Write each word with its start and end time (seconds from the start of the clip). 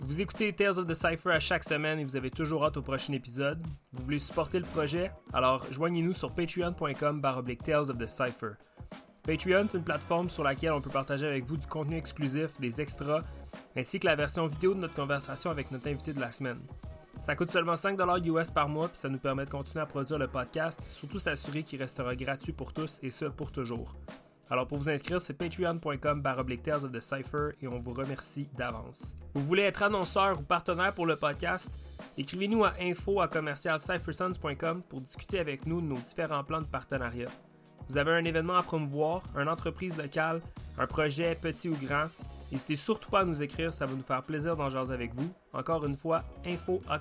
Vous 0.00 0.20
écoutez 0.20 0.52
Tales 0.52 0.78
of 0.78 0.86
the 0.86 0.94
Cypher 0.94 1.32
à 1.32 1.40
chaque 1.40 1.64
semaine 1.64 1.98
et 1.98 2.04
vous 2.04 2.14
avez 2.14 2.30
toujours 2.30 2.64
hâte 2.64 2.76
au 2.76 2.82
prochain 2.82 3.12
épisode. 3.14 3.60
Vous 3.92 4.04
voulez 4.04 4.20
supporter 4.20 4.60
le 4.60 4.64
projet? 4.64 5.10
Alors 5.32 5.66
joignez-nous 5.72 6.12
sur 6.12 6.32
patreon.com 6.32 7.20
baroblique 7.20 7.64
Tales 7.64 7.90
of 7.90 7.98
the 7.98 8.06
Cypher. 8.06 8.52
Patreon, 9.24 9.66
c'est 9.68 9.78
une 9.78 9.84
plateforme 9.84 10.30
sur 10.30 10.44
laquelle 10.44 10.70
on 10.70 10.80
peut 10.80 10.88
partager 10.88 11.26
avec 11.26 11.44
vous 11.46 11.56
du 11.56 11.66
contenu 11.66 11.96
exclusif, 11.96 12.60
des 12.60 12.80
extras, 12.80 13.24
ainsi 13.76 13.98
que 13.98 14.06
la 14.06 14.14
version 14.14 14.46
vidéo 14.46 14.72
de 14.72 14.78
notre 14.78 14.94
conversation 14.94 15.50
avec 15.50 15.72
notre 15.72 15.88
invité 15.88 16.12
de 16.12 16.20
la 16.20 16.30
semaine. 16.30 16.60
Ça 17.18 17.34
coûte 17.34 17.50
seulement 17.50 17.74
5$ 17.74 18.24
US 18.24 18.50
par 18.52 18.68
mois, 18.68 18.86
puis 18.86 18.98
ça 18.98 19.08
nous 19.08 19.18
permet 19.18 19.46
de 19.46 19.50
continuer 19.50 19.82
à 19.82 19.86
produire 19.86 20.18
le 20.20 20.28
podcast, 20.28 20.80
surtout 20.90 21.18
s'assurer 21.18 21.64
qu'il 21.64 21.80
restera 21.80 22.14
gratuit 22.14 22.52
pour 22.52 22.72
tous 22.72 23.00
et 23.02 23.10
ce 23.10 23.24
pour 23.24 23.50
toujours. 23.50 23.96
Alors 24.50 24.66
pour 24.66 24.78
vous 24.78 24.88
inscrire, 24.88 25.20
c'est 25.20 25.34
patreon.com 25.34 26.22
Tales 26.62 26.84
of 26.84 26.92
the 26.92 27.00
Cypher 27.00 27.50
et 27.60 27.68
on 27.68 27.80
vous 27.80 27.92
remercie 27.92 28.48
d'avance. 28.56 29.02
Vous 29.34 29.44
voulez 29.44 29.62
être 29.62 29.82
annonceur 29.82 30.40
ou 30.40 30.42
partenaire 30.42 30.92
pour 30.92 31.06
le 31.06 31.16
podcast? 31.16 31.78
Écrivez-nous 32.16 32.64
à 32.64 32.74
info 32.80 33.20
à 33.20 33.28
pour 34.88 35.00
discuter 35.00 35.38
avec 35.38 35.66
nous 35.66 35.80
de 35.80 35.86
nos 35.86 35.98
différents 35.98 36.44
plans 36.44 36.62
de 36.62 36.66
partenariat. 36.66 37.28
Vous 37.88 37.98
avez 37.98 38.12
un 38.12 38.24
événement 38.24 38.56
à 38.56 38.62
promouvoir, 38.62 39.22
une 39.36 39.48
entreprise 39.48 39.96
locale, 39.96 40.40
un 40.78 40.86
projet 40.86 41.36
petit 41.40 41.68
ou 41.68 41.76
grand, 41.76 42.08
N'hésitez 42.50 42.76
surtout 42.76 43.10
pas 43.10 43.20
à 43.20 43.24
nous 43.24 43.42
écrire, 43.42 43.72
ça 43.74 43.84
va 43.86 43.94
nous 43.94 44.02
faire 44.02 44.22
plaisir 44.22 44.56
d'en 44.56 44.70
jaser 44.70 44.94
avec 44.94 45.14
vous. 45.14 45.30
Encore 45.52 45.84
une 45.84 45.96
fois, 45.96 46.24
info 46.46 46.80
à 46.88 46.98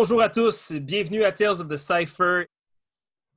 Bonjour 0.00 0.22
à 0.22 0.28
tous, 0.28 0.70
bienvenue 0.74 1.24
à 1.24 1.32
Tales 1.32 1.60
of 1.60 1.66
the 1.66 1.76
Cypher. 1.76 2.46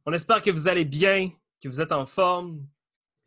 On 0.05 0.13
espère 0.13 0.43
que 0.43 0.51
vous 0.51 0.67
allez 0.67 0.85
bien, 0.85 1.31
que 1.59 1.67
vous 1.67 1.81
êtes 1.81 1.91
en 1.91 2.05
forme, 2.05 2.67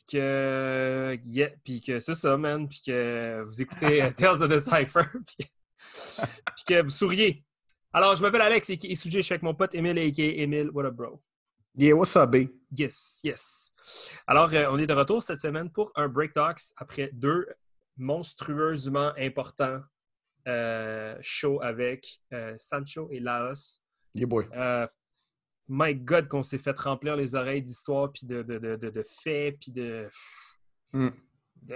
que, 0.07 1.19
puis 1.65 1.81
que 1.81 1.99
c'est 1.99 2.15
ça, 2.15 2.37
man, 2.37 2.69
puis 2.69 2.81
que 2.87 3.43
vous 3.43 3.61
écoutez 3.61 4.09
Tales 4.17 4.41
of 4.41 4.49
the 4.49 4.61
Cypher, 4.61 5.07
puis, 5.27 6.65
que 6.65 6.83
vous 6.83 6.91
souriez. 6.91 7.45
Alors, 7.93 8.15
je 8.15 8.23
m'appelle 8.23 8.43
Alex 8.43 8.71
et, 8.71 8.79
je 8.81 8.95
suis 8.95 9.33
avec 9.33 9.43
mon 9.43 9.53
pote 9.53 9.75
Emile 9.75 9.99
et 9.99 10.41
Emile. 10.41 10.71
What 10.73 10.85
up, 10.85 10.95
bro? 10.95 11.21
Yeah, 11.77 11.97
what's 11.97 12.15
up, 12.15 12.31
B? 12.31 12.47
Yes, 12.71 13.19
yes. 13.25 13.73
Alors, 14.29 14.55
euh, 14.55 14.67
on 14.71 14.79
est 14.79 14.87
de 14.87 14.95
retour 14.95 15.25
cette 15.25 15.41
semaine 15.41 15.71
pour 15.71 15.91
un 15.97 16.07
Break 16.07 16.35
Talks 16.35 16.73
après 16.77 17.11
deux 17.13 17.49
monstrueusement 17.97 19.13
importants 19.19 19.81
euh, 19.81 19.81
show 21.23 21.61
avec 21.63 22.21
euh, 22.33 22.55
Sancho 22.59 23.09
et 23.11 23.21
Laos. 23.21 23.83
Yeah 24.15 24.27
boy. 24.27 24.47
Euh, 24.55 24.87
my 25.69 25.95
God, 25.95 26.29
qu'on 26.29 26.43
s'est 26.43 26.59
fait 26.59 26.79
remplir 26.79 27.17
les 27.17 27.35
oreilles 27.35 27.63
d'histoires, 27.63 28.13
puis 28.13 28.27
de, 28.27 28.43
de, 28.43 28.59
de, 28.59 28.77
de, 28.77 29.05
faits, 29.23 29.57
puis 29.61 29.73
de... 29.73 30.09
Mm. 30.93 31.09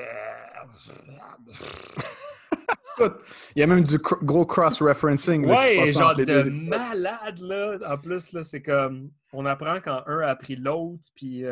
Il 3.55 3.61
y 3.61 3.63
a 3.63 3.67
même 3.67 3.85
du 3.85 3.97
gros 3.97 4.45
cross-referencing. 4.45 5.47
Ouais, 5.47 5.93
genre 5.93 6.15
de 6.15 6.51
malade, 6.51 7.39
là. 7.39 7.79
En 7.87 7.97
plus, 7.97 8.33
là, 8.33 8.43
c'est 8.43 8.61
comme... 8.61 9.11
On 9.33 9.47
apprend 9.47 9.81
quand 9.81 10.03
un 10.07 10.21
a 10.21 10.29
appris 10.29 10.57
l'autre, 10.57 11.09
puis 11.15 11.45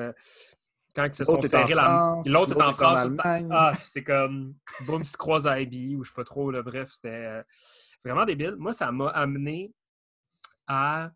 quand 0.96 1.04
ils 1.04 1.14
se 1.14 1.24
sont 1.24 1.42
serrés 1.42 1.74
la 1.74 2.22
L'autre 2.24 2.56
est 2.56 2.62
en 2.62 2.72
France. 2.72 3.00
Ah, 3.50 3.72
c'est 3.82 4.02
comme 4.02 4.54
boum, 4.86 5.04
se 5.04 5.16
croisent 5.16 5.46
à 5.46 5.60
ou 5.60 6.02
je 6.02 6.08
sais 6.08 6.14
pas 6.14 6.24
trop. 6.24 6.50
Là, 6.50 6.62
bref, 6.62 6.90
c'était 6.90 7.26
euh, 7.26 7.42
vraiment 8.02 8.24
débile. 8.24 8.56
Moi, 8.56 8.72
ça 8.72 8.90
m'a 8.90 9.08
amené 9.08 9.72
à. 10.66 11.10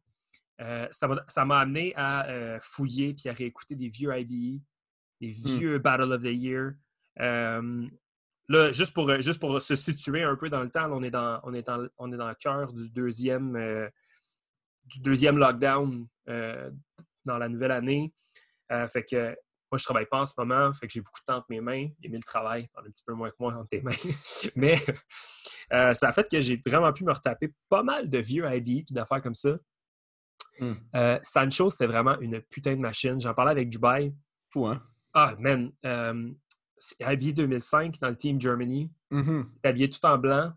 Euh, 0.60 0.86
ça 0.91 1.44
m'a 1.46 1.58
amené 1.58 1.94
à 1.96 2.28
euh, 2.28 2.58
fouiller 2.60 3.14
puis 3.14 3.30
à 3.30 3.32
réécouter 3.32 3.74
des 3.74 3.88
vieux 3.88 4.14
IBE, 4.14 4.60
des 5.22 5.30
hmm. 5.30 5.58
vieux 5.58 5.78
Battle 5.78 6.12
of 6.12 6.22
the 6.22 6.26
Year. 6.26 6.72
là, 7.16 8.72
juste 8.72 8.92
pour, 8.92 9.10
juste 9.22 9.41
pour 9.41 9.62
se 9.62 9.74
situer 9.74 10.22
un 10.22 10.36
peu 10.36 10.50
dans 10.50 10.62
le 10.62 10.68
temps, 10.68 10.92
on 10.92 11.02
est 11.02 11.10
dans, 11.10 11.41
on 11.44 11.54
est 11.54 11.62
dans, 11.62 11.88
on 11.97 12.12
est 12.12 12.18
dans 12.18 12.28
le 12.28 12.34
cœur 12.34 12.74
du 12.74 12.91
deuxième, 12.91 13.88
du 14.84 15.00
deuxième 15.00 15.38
lockdown 15.38 16.06
dans 16.26 17.38
la 17.38 17.48
nouvelle 17.48 17.72
année. 17.72 18.12
fait 18.68 19.04
que 19.04 19.34
moi, 19.70 19.78
je 19.78 19.84
travaille 19.84 20.06
pas 20.06 20.20
en 20.20 20.26
ce 20.26 20.34
moment, 20.36 20.72
fait 20.72 20.86
que 20.86 20.92
j'ai 20.92 21.00
beaucoup 21.00 21.20
de 21.20 21.25
temps 21.25 21.36
entre 21.36 21.47
mes 21.48 21.60
mains. 21.60 21.88
le 22.03 22.19
travail, 22.20 22.69
un 22.76 22.82
petit 22.91 23.04
peu 23.06 23.14
moins 23.14 23.31
que 23.31 23.36
moi 23.38 23.54
entre 23.54 23.69
tes 23.69 23.81
mains. 23.81 23.92
Mais 24.56 24.76
euh, 25.72 25.94
ça 25.94 26.08
a 26.08 26.12
fait 26.12 26.28
que 26.28 26.41
j'ai 26.41 26.60
vraiment 26.66 26.92
pu 26.92 27.04
me 27.04 27.12
retaper 27.12 27.53
pas 27.69 27.82
mal 27.82 28.09
de 28.09 28.19
vieux 28.19 28.44
IB 28.53 28.84
et 28.91 28.94
d'affaires 28.94 29.22
comme 29.22 29.34
ça. 29.34 29.56
Hmm. 30.59 30.75
Euh, 30.94 31.19
Sancho, 31.22 31.70
c'était 31.70 31.86
vraiment 31.86 32.19
une 32.20 32.41
putain 32.41 32.75
de 32.75 32.80
machine. 32.80 33.20
J'en 33.20 33.32
parlais 33.32 33.53
avec 33.53 33.70
Dubai. 33.70 34.12
Fou, 34.50 34.66
hein? 34.66 34.82
Ah, 35.14 35.34
man. 35.38 35.72
Euh, 35.84 36.30
habillé 37.00 37.32
2005 37.32 37.98
dans 38.00 38.09
le 38.09 38.16
Team 38.16 38.41
Germany. 38.41 38.91
Mm-hmm. 39.10 39.44
habillé 39.64 39.91
tout 39.91 40.04
en 40.04 40.19
blanc. 40.19 40.53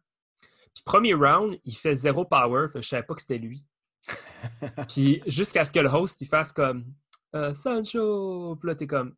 Puis 0.74 0.84
premier 0.86 1.14
round, 1.14 1.60
il 1.66 1.76
fait 1.76 1.96
zéro 1.96 2.26
power. 2.26 2.68
Fait, 2.72 2.82
je 2.82 2.88
savais 2.88 3.04
pas 3.04 3.16
que 3.16 3.22
c'était 3.22 3.38
lui. 3.38 3.66
Puis 4.90 5.22
jusqu'à 5.28 5.64
ce 5.64 5.72
que 5.72 5.80
le 5.80 5.90
host 5.90 6.22
il 6.22 6.28
fasse 6.28 6.52
comme 6.52 6.94
euh, 7.36 7.54
Sancho. 7.54 8.56
Puis 8.58 8.68
là, 8.68 8.76
t'es 8.76 8.88
comme, 8.88 9.16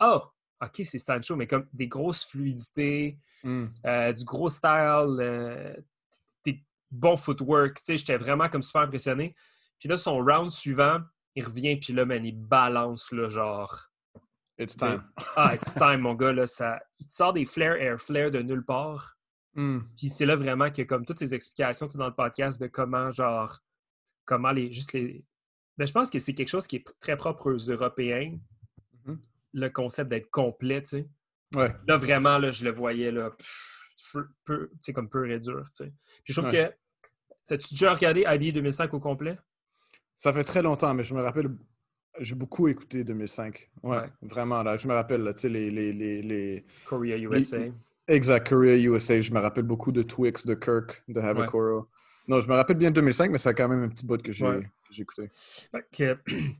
oh, 0.00 0.22
OK, 0.60 0.80
c'est 0.84 0.98
Sancho, 0.98 1.36
mais 1.36 1.46
comme 1.46 1.66
des 1.72 1.86
grosses 1.86 2.24
fluidités, 2.24 3.18
hmm. 3.44 3.66
euh, 3.86 4.12
du 4.12 4.24
gros 4.24 4.48
style, 4.48 5.18
euh, 5.20 5.74
des 6.44 6.64
bons 6.90 7.16
footwork. 7.16 7.76
Tu 7.76 7.84
sais, 7.84 7.96
j'étais 7.96 8.16
vraiment 8.16 8.48
comme 8.48 8.62
super 8.62 8.82
impressionné. 8.82 9.34
Puis 9.78 9.88
là, 9.88 9.96
son 9.96 10.18
round 10.18 10.50
suivant, 10.50 11.00
il 11.34 11.44
revient, 11.44 11.76
puis 11.76 11.92
là, 11.92 12.04
man, 12.04 12.24
il 12.24 12.36
balance, 12.36 13.12
là, 13.12 13.28
genre. 13.28 13.84
It's 14.58 14.76
time. 14.76 15.04
ah, 15.36 15.54
it's 15.54 15.74
time, 15.78 15.98
mon 15.98 16.14
gars, 16.14 16.32
là. 16.32 16.46
Ça... 16.48 16.80
Il 16.98 17.06
te 17.06 17.12
sort 17.12 17.32
des 17.32 17.44
flares 17.44 17.76
air 17.76 18.00
flares 18.00 18.32
de 18.32 18.42
nulle 18.42 18.64
part. 18.64 19.14
Hmm. 19.54 19.80
Puis 19.96 20.08
c'est 20.08 20.26
là 20.26 20.34
vraiment 20.34 20.70
que, 20.70 20.82
comme 20.82 21.04
toutes 21.04 21.20
ces 21.20 21.34
explications 21.34 21.86
dans 21.94 22.08
le 22.08 22.14
podcast 22.14 22.60
de 22.60 22.66
comment, 22.66 23.12
genre, 23.12 23.58
comment 24.24 24.50
les, 24.50 24.72
juste 24.72 24.92
les, 24.92 25.24
ben, 25.78 25.86
je 25.86 25.92
pense 25.92 26.10
que 26.10 26.18
c'est 26.18 26.34
quelque 26.34 26.48
chose 26.48 26.66
qui 26.66 26.76
est 26.76 26.84
très 27.00 27.16
propre 27.16 27.52
aux 27.52 27.56
Européens, 27.56 28.36
mm-hmm. 29.06 29.16
le 29.54 29.68
concept 29.70 30.10
d'être 30.10 30.30
complet, 30.30 30.82
tu 30.82 30.88
sais. 30.88 31.08
Là, 31.54 31.96
vraiment, 31.96 32.38
là, 32.38 32.50
je 32.50 32.64
le 32.64 32.70
voyais, 32.70 33.10
là, 33.10 33.30
peu, 34.44 34.70
comme 34.94 35.08
peu 35.08 35.30
et 35.30 35.38
dur, 35.38 35.64
tu 35.66 35.84
sais. 35.84 35.92
Puis 36.24 36.34
je 36.34 36.40
trouve 36.40 36.52
que... 36.52 36.72
As-tu 37.50 37.74
déjà 37.74 37.94
regardé 37.94 38.26
Habillé 38.26 38.52
2005 38.52 38.92
au 38.92 39.00
complet? 39.00 39.38
Ça 40.18 40.32
fait 40.34 40.44
très 40.44 40.60
longtemps, 40.60 40.92
mais 40.92 41.04
je 41.04 41.14
me 41.14 41.22
rappelle... 41.22 41.48
J'ai 42.18 42.34
beaucoup 42.34 42.66
écouté 42.66 43.04
2005. 43.04 43.70
Ouais, 43.84 44.02
vraiment, 44.22 44.62
là. 44.64 44.76
Je 44.76 44.88
me 44.88 44.92
rappelle, 44.92 45.32
tu 45.34 45.42
sais, 45.42 45.48
les, 45.48 45.70
les, 45.70 45.92
les, 45.92 46.64
Korea 46.84 47.16
USA. 47.16 47.58
Exact, 48.08 48.48
Korea 48.48 48.76
USA. 48.76 49.20
Je 49.20 49.32
me 49.32 49.38
rappelle 49.38 49.62
beaucoup 49.62 49.92
de 49.92 50.02
Twix, 50.02 50.44
de 50.44 50.54
Kirk, 50.54 51.04
de 51.06 51.20
Havakoro. 51.20 51.88
Non, 52.26 52.40
je 52.40 52.48
me 52.48 52.54
rappelle 52.54 52.76
bien 52.76 52.90
2005, 52.90 53.30
mais 53.30 53.38
c'est 53.38 53.54
quand 53.54 53.68
même 53.68 53.84
un 53.84 53.88
petit 53.88 54.04
bout 54.04 54.20
que 54.20 54.32
j'ai 54.32 54.44
écouté. 54.96 55.30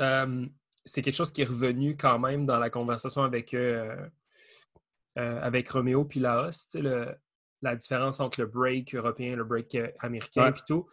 Euh, 0.00 0.46
c'est 0.84 1.02
quelque 1.02 1.14
chose 1.14 1.30
qui 1.30 1.42
est 1.42 1.44
revenu 1.44 1.96
quand 1.96 2.18
même 2.18 2.46
dans 2.46 2.58
la 2.58 2.68
conversation 2.68 3.22
avec, 3.22 3.54
euh, 3.54 4.08
euh, 5.18 5.40
avec 5.40 5.68
Roméo 5.68 6.04
puis 6.04 6.18
Laos, 6.18 6.74
le, 6.74 7.14
la 7.62 7.76
différence 7.76 8.18
entre 8.18 8.40
le 8.40 8.46
break 8.48 8.92
européen 8.94 9.34
et 9.34 9.36
le 9.36 9.44
break 9.44 9.76
américain 10.00 10.50
puis 10.50 10.62
tout. 10.66 10.88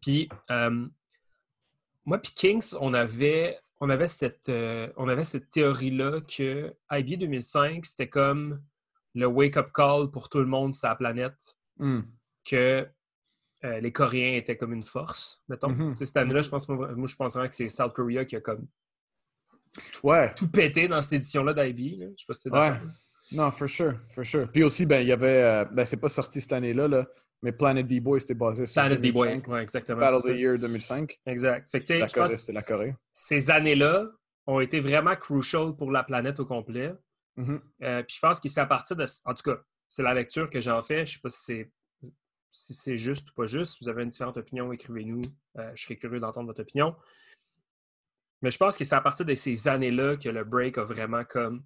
Puis 0.00 0.28
moi 0.48 2.18
puis 2.18 2.32
Kings, 2.34 2.72
on 2.80 2.94
avait, 2.94 3.58
on 3.80 3.90
avait 3.90 4.08
cette, 4.08 4.50
on 4.96 5.08
avait 5.08 5.24
cette 5.24 5.50
théorie-là 5.50 6.20
que 6.22 6.74
IB 6.90 7.18
2005, 7.18 7.84
c'était 7.84 8.08
comme 8.08 8.62
le 9.14 9.26
wake-up 9.26 9.72
call 9.74 10.10
pour 10.10 10.30
tout 10.30 10.38
le 10.38 10.46
monde 10.46 10.74
sur 10.74 10.88
la 10.88 10.94
planète. 10.94 11.56
Hmm 11.78 12.00
que 12.44 12.88
euh, 13.64 13.80
les 13.80 13.92
Coréens 13.92 14.36
étaient 14.36 14.56
comme 14.56 14.72
une 14.72 14.82
force, 14.82 15.42
mettons. 15.48 15.70
Mm-hmm. 15.70 16.04
Cette 16.04 16.16
année-là, 16.16 16.42
je 16.42 16.50
pense 16.50 16.68
moi, 16.68 16.88
je 17.06 17.16
pense 17.16 17.34
vraiment 17.34 17.48
que 17.48 17.54
c'est 17.54 17.68
South 17.68 17.94
Korea 17.94 18.24
qui 18.24 18.36
a 18.36 18.40
comme 18.40 18.66
ouais. 20.02 20.34
tout 20.34 20.50
pété 20.50 20.88
dans 20.88 21.00
cette 21.00 21.14
édition-là 21.14 21.54
d'IB. 21.54 22.00
Je 22.00 22.04
sais 22.06 22.26
pas 22.26 22.34
si 22.34 22.42
c'était 22.42 22.56
Ouais. 22.56 22.78
Non, 23.32 23.50
for 23.50 23.68
sure, 23.68 23.94
for 24.10 24.24
sure. 24.24 24.50
Puis 24.52 24.62
aussi, 24.62 24.84
ben, 24.84 25.00
il 25.00 25.08
y 25.08 25.12
avait, 25.12 25.42
euh, 25.42 25.64
ben, 25.64 25.86
c'est 25.86 25.96
pas 25.96 26.10
sorti 26.10 26.42
cette 26.42 26.52
année-là, 26.52 26.88
là, 26.88 27.06
mais 27.42 27.52
Planet 27.52 27.86
B-Boy, 27.86 28.20
c'était 28.20 28.34
basé 28.34 28.66
sur 28.66 28.82
Planet 28.82 29.00
B-Boy, 29.00 29.42
ouais, 29.46 29.62
exactement. 29.62 30.00
Battle 30.00 30.14
of 30.14 30.24
the 30.24 30.36
Year 30.36 30.58
2005. 30.58 31.20
Exact. 31.26 31.70
Fait 31.70 31.80
que, 31.80 31.92
la 31.94 32.06
pense 32.06 32.36
c'était 32.36 32.52
la 32.52 32.62
Corée. 32.62 32.94
Ces 33.12 33.50
années-là 33.50 34.10
ont 34.46 34.60
été 34.60 34.78
vraiment 34.78 35.16
crucial 35.16 35.74
pour 35.74 35.90
la 35.90 36.04
planète 36.04 36.38
au 36.38 36.44
complet. 36.44 36.92
Mm-hmm. 37.38 37.60
Euh, 37.82 38.02
puis 38.02 38.16
je 38.16 38.20
pense 38.20 38.40
que 38.40 38.48
c'est 38.48 38.60
à 38.60 38.66
partir 38.66 38.96
de... 38.96 39.06
En 39.24 39.34
tout 39.34 39.50
cas, 39.50 39.58
c'est 39.88 40.02
la 40.02 40.14
lecture 40.14 40.50
que 40.50 40.60
j'en 40.60 40.82
fais. 40.82 41.06
Je 41.06 41.12
ne 41.12 41.14
sais 41.14 41.20
pas 41.22 41.30
si 41.30 41.44
c'est 41.44 41.70
si 42.54 42.72
c'est 42.72 42.96
juste 42.96 43.30
ou 43.30 43.34
pas 43.34 43.46
juste. 43.46 43.74
Si 43.74 43.84
vous 43.84 43.90
avez 43.90 44.04
une 44.04 44.08
différente 44.08 44.36
opinion, 44.36 44.72
écrivez-nous. 44.72 45.22
Euh, 45.58 45.72
je 45.74 45.82
serais 45.82 45.96
curieux 45.96 46.20
d'entendre 46.20 46.46
votre 46.46 46.62
opinion. 46.62 46.94
Mais 48.42 48.52
je 48.52 48.58
pense 48.58 48.78
que 48.78 48.84
c'est 48.84 48.94
à 48.94 49.00
partir 49.00 49.26
de 49.26 49.34
ces 49.34 49.66
années-là 49.66 50.16
que 50.16 50.28
le 50.28 50.44
break 50.44 50.78
a 50.78 50.84
vraiment 50.84 51.24
comme. 51.24 51.64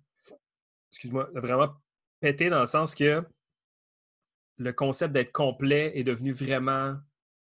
Excuse-moi, 0.91 1.29
vraiment 1.35 1.75
pété 2.21 2.49
dans 2.49 2.61
le 2.61 2.67
sens 2.67 2.95
que 2.95 3.23
le 4.57 4.73
concept 4.73 5.13
d'être 5.13 5.31
complet 5.31 5.93
est 5.95 6.05
devenu 6.05 6.33
vraiment 6.33 6.97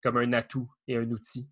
comme 0.02 0.17
un 0.17 0.32
atout 0.32 0.69
et 0.88 0.96
un 0.96 1.08
outil. 1.08 1.49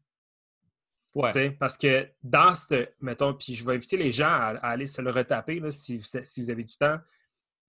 Ouais. 1.15 1.51
Parce 1.53 1.79
que 1.79 2.09
dans 2.21 2.53
ce. 2.57 2.89
Mettons, 3.01 3.33
puis 3.33 3.55
je 3.55 3.65
vais 3.65 3.77
inviter 3.77 3.97
les 3.97 4.11
gens 4.11 4.27
à, 4.27 4.59
aller 4.59 4.89
se 4.89 5.01
le 5.01 5.13
retaper 5.13 5.63
si, 5.71 6.03
si, 6.03 6.43
vous 6.43 6.51
avez 6.51 6.65
du 6.65 6.77
temps. 6.77 6.99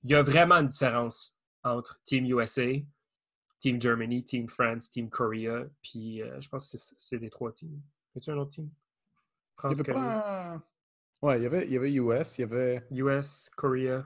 Il 0.03 0.09
y 0.09 0.15
a 0.15 0.23
vraiment 0.23 0.55
une 0.55 0.67
différence 0.67 1.37
entre 1.63 2.01
Team 2.03 2.25
USA, 2.25 2.65
Team 3.59 3.81
Germany, 3.81 4.23
Team 4.23 4.47
France, 4.47 4.89
Team 4.89 5.09
Korea, 5.09 5.65
puis 5.81 6.21
euh, 6.21 6.39
je 6.39 6.47
pense 6.49 6.71
que 6.71 6.77
c'est 6.77 7.19
des 7.19 7.29
trois 7.29 7.51
teams. 7.51 7.81
Y 8.15 8.17
a-t-il 8.17 8.33
un 8.33 8.37
autre 8.37 8.51
team? 8.51 8.69
France, 9.55 9.79
il 9.79 9.93
Pas... 9.93 10.61
Ouais, 11.21 11.39
il 11.39 11.43
y, 11.43 11.45
avait, 11.47 11.65
il 11.65 11.73
y 11.73 11.77
avait 11.77 11.91
US, 11.91 12.37
il 12.37 12.41
y 12.41 12.43
avait. 12.43 12.83
US, 12.91 13.49
Korea. 13.55 14.05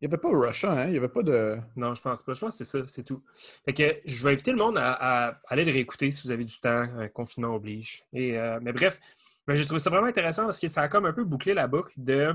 Il 0.00 0.08
n'y 0.08 0.14
avait 0.14 0.20
pas 0.20 0.30
Russia, 0.30 0.70
hein? 0.70 0.84
Il 0.86 0.92
n'y 0.92 0.96
avait 0.96 1.08
pas 1.08 1.22
de. 1.22 1.58
Non, 1.76 1.94
je 1.94 2.00
pense 2.00 2.22
pas. 2.22 2.32
Je 2.32 2.40
pense 2.40 2.56
que 2.56 2.64
c'est 2.64 2.78
ça, 2.78 2.86
c'est 2.86 3.02
tout. 3.02 3.22
Fait 3.64 3.74
que 3.74 4.00
je 4.04 4.24
vais 4.24 4.32
inviter 4.32 4.52
le 4.52 4.56
monde 4.56 4.78
à, 4.78 5.40
aller 5.48 5.64
le 5.64 5.72
réécouter 5.72 6.10
si 6.10 6.22
vous 6.22 6.30
avez 6.30 6.44
du 6.44 6.58
temps. 6.60 6.86
Un 6.96 7.08
confinement 7.08 7.54
oblige. 7.54 8.04
Et, 8.12 8.38
euh, 8.38 8.58
mais 8.62 8.72
bref, 8.72 9.00
ben, 9.46 9.54
j'ai 9.54 9.64
trouvé 9.64 9.80
ça 9.80 9.90
vraiment 9.90 10.06
intéressant 10.06 10.44
parce 10.44 10.60
que 10.60 10.68
ça 10.68 10.82
a 10.82 10.88
comme 10.88 11.04
un 11.04 11.12
peu 11.12 11.24
bouclé 11.24 11.52
la 11.52 11.66
boucle 11.66 11.92
de 11.96 12.32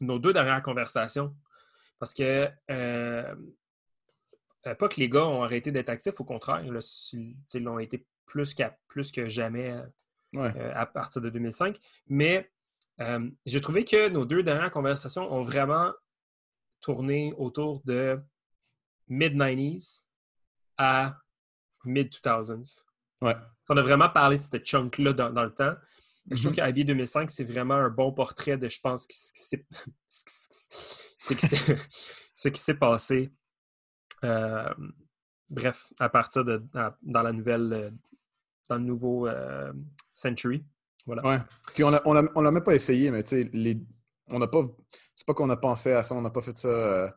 nos 0.00 0.18
deux 0.18 0.32
dernières 0.32 0.62
conversations. 0.62 1.34
Parce 1.98 2.14
que 2.14 2.22
euh, 2.22 2.48
euh, 2.70 3.34
pas 4.62 4.88
que 4.88 5.00
les 5.00 5.08
gars 5.08 5.26
ont 5.26 5.42
arrêté 5.42 5.72
d'être 5.72 5.88
actifs, 5.88 6.20
au 6.20 6.24
contraire, 6.24 6.62
ils 6.64 7.62
l'ont 7.62 7.78
été 7.78 8.06
plus, 8.26 8.54
plus 8.88 9.10
que 9.10 9.28
jamais 9.28 9.80
euh, 10.36 10.72
à 10.74 10.86
partir 10.86 11.22
de 11.22 11.30
2005. 11.30 11.78
Mais 12.08 12.50
euh, 13.00 13.28
j'ai 13.46 13.60
trouvé 13.60 13.84
que 13.84 14.08
nos 14.08 14.24
deux 14.24 14.42
dernières 14.42 14.70
conversations 14.70 15.32
ont 15.32 15.42
vraiment 15.42 15.92
tourné 16.80 17.34
autour 17.36 17.82
de 17.84 18.20
mid-90s 19.08 20.04
à 20.76 21.16
mid-2000s. 21.84 22.82
Ouais. 23.22 23.36
On 23.68 23.76
a 23.76 23.82
vraiment 23.82 24.08
parlé 24.08 24.38
de 24.38 24.42
ce 24.42 24.56
chunk-là 24.56 25.12
dans, 25.12 25.44
le 25.44 25.52
temps. 25.52 25.74
Je 26.30 26.40
trouve 26.40 26.52
mm-hmm. 26.52 26.56
qu'Avier 26.56 26.84
2005, 26.84 27.30
c'est 27.30 27.44
vraiment 27.44 27.74
un 27.74 27.90
bon 27.90 28.12
portrait 28.12 28.56
de, 28.56 28.68
je 28.68 28.80
pense, 28.80 29.06
ce 30.08 31.34
qui 32.48 32.60
s'est 32.60 32.74
passé 32.74 33.32
euh, 34.24 34.74
bref, 35.48 35.92
à 35.98 36.08
partir 36.08 36.44
de 36.44 36.62
dans 37.02 37.22
la 37.22 37.32
nouvelle 37.32 37.72
euh, 37.72 37.90
dans 38.68 38.76
le 38.76 38.82
nouveau 38.82 39.26
euh, 39.26 39.72
Century. 40.12 40.64
Voilà. 41.06 41.26
Ouais. 41.26 41.38
Puis 41.74 41.84
on 41.84 41.90
l'a 41.90 42.00
on 42.04 42.28
on 42.34 42.42
même 42.42 42.62
pas 42.62 42.74
essayé, 42.74 43.10
mais 43.10 43.22
tu 43.22 43.30
sais, 43.30 43.50
les... 43.52 43.78
on 44.30 44.38
n'a 44.38 44.46
pas. 44.46 44.62
C'est 45.16 45.26
pas 45.26 45.34
qu'on 45.34 45.50
a 45.50 45.56
pensé 45.56 45.92
à 45.92 46.02
ça, 46.02 46.14
on 46.14 46.22
n'a 46.22 46.30
pas 46.30 46.40
fait 46.40 46.56
ça 46.56 47.14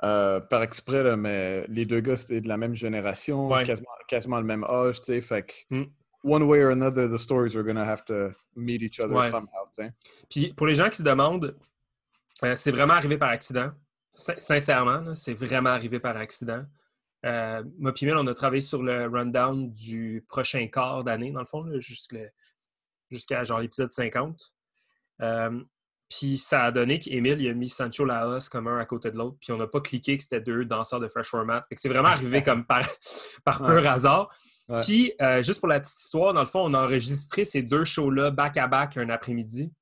par 0.00 0.62
exprès, 0.62 1.16
mais 1.16 1.66
les 1.68 1.84
deux 1.84 2.00
gars, 2.00 2.16
c'était 2.16 2.40
de 2.40 2.48
la 2.48 2.56
même 2.56 2.74
génération, 2.74 3.48
quasiment, 3.64 3.88
quasiment, 4.08 4.38
le 4.38 4.46
même 4.46 4.64
âge, 4.64 5.00
tu 5.00 5.06
sais. 5.06 5.20
Fait 5.20 5.42
que, 5.42 5.52
mm. 5.74 5.84
one 6.24 6.42
way 6.42 6.64
or 6.64 6.72
another, 6.72 7.08
the 7.08 7.18
stories 7.18 7.54
are 7.54 7.62
gonna 7.62 7.84
have 7.84 8.04
to 8.06 8.30
meet 8.56 8.82
each 8.82 8.98
other 8.98 9.22
somehow, 9.28 9.66
tu 9.74 9.84
sais. 9.84 9.92
Puis 10.28 10.54
pour 10.54 10.66
les 10.66 10.74
gens 10.74 10.88
qui 10.88 10.96
se 10.96 11.02
demandent, 11.02 11.54
c'est 12.56 12.72
vraiment 12.72 12.94
arrivé 12.94 13.18
par 13.18 13.28
accident. 13.28 13.70
Sincèrement, 14.20 15.14
c'est 15.14 15.34
vraiment 15.34 15.70
arrivé 15.70 15.98
par 15.98 16.16
accident. 16.16 16.64
Euh, 17.26 17.62
moi 17.78 17.92
et 18.00 18.12
on 18.12 18.26
a 18.26 18.34
travaillé 18.34 18.60
sur 18.60 18.82
le 18.82 19.06
rundown 19.06 19.70
du 19.72 20.24
prochain 20.28 20.66
quart 20.68 21.04
d'année, 21.04 21.32
dans 21.32 21.40
le 21.40 21.46
fond, 21.46 21.64
jusqu'à 21.80 23.44
genre 23.44 23.60
l'épisode 23.60 23.92
50. 23.92 24.52
Euh, 25.22 25.62
puis 26.08 26.38
ça 26.38 26.64
a 26.64 26.72
donné 26.72 26.98
qu'Emile 26.98 27.46
a 27.48 27.54
mis 27.54 27.68
Sancho 27.68 28.04
Laos 28.04 28.48
comme 28.48 28.66
un 28.66 28.78
à 28.78 28.84
côté 28.84 29.10
de 29.10 29.16
l'autre, 29.16 29.36
puis 29.40 29.52
on 29.52 29.58
n'a 29.58 29.66
pas 29.66 29.80
cliqué 29.80 30.16
que 30.16 30.22
c'était 30.22 30.40
deux 30.40 30.64
danseurs 30.64 30.98
de 30.98 31.08
fresh 31.08 31.28
format. 31.28 31.66
C'est 31.76 31.88
vraiment 31.88 32.08
arrivé 32.08 32.42
comme 32.44 32.64
par, 32.64 32.82
par 33.44 33.58
pur 33.58 33.86
hasard. 33.86 34.34
Puis, 34.82 35.12
euh, 35.20 35.42
juste 35.42 35.58
pour 35.58 35.68
la 35.68 35.80
petite 35.80 35.98
histoire, 35.98 36.32
dans 36.32 36.42
le 36.42 36.46
fond, 36.46 36.60
on 36.60 36.74
a 36.74 36.82
enregistré 36.84 37.44
ces 37.44 37.62
deux 37.62 37.84
shows-là 37.84 38.30
back-à-back 38.30 38.98
un 38.98 39.08
après-midi. 39.10 39.72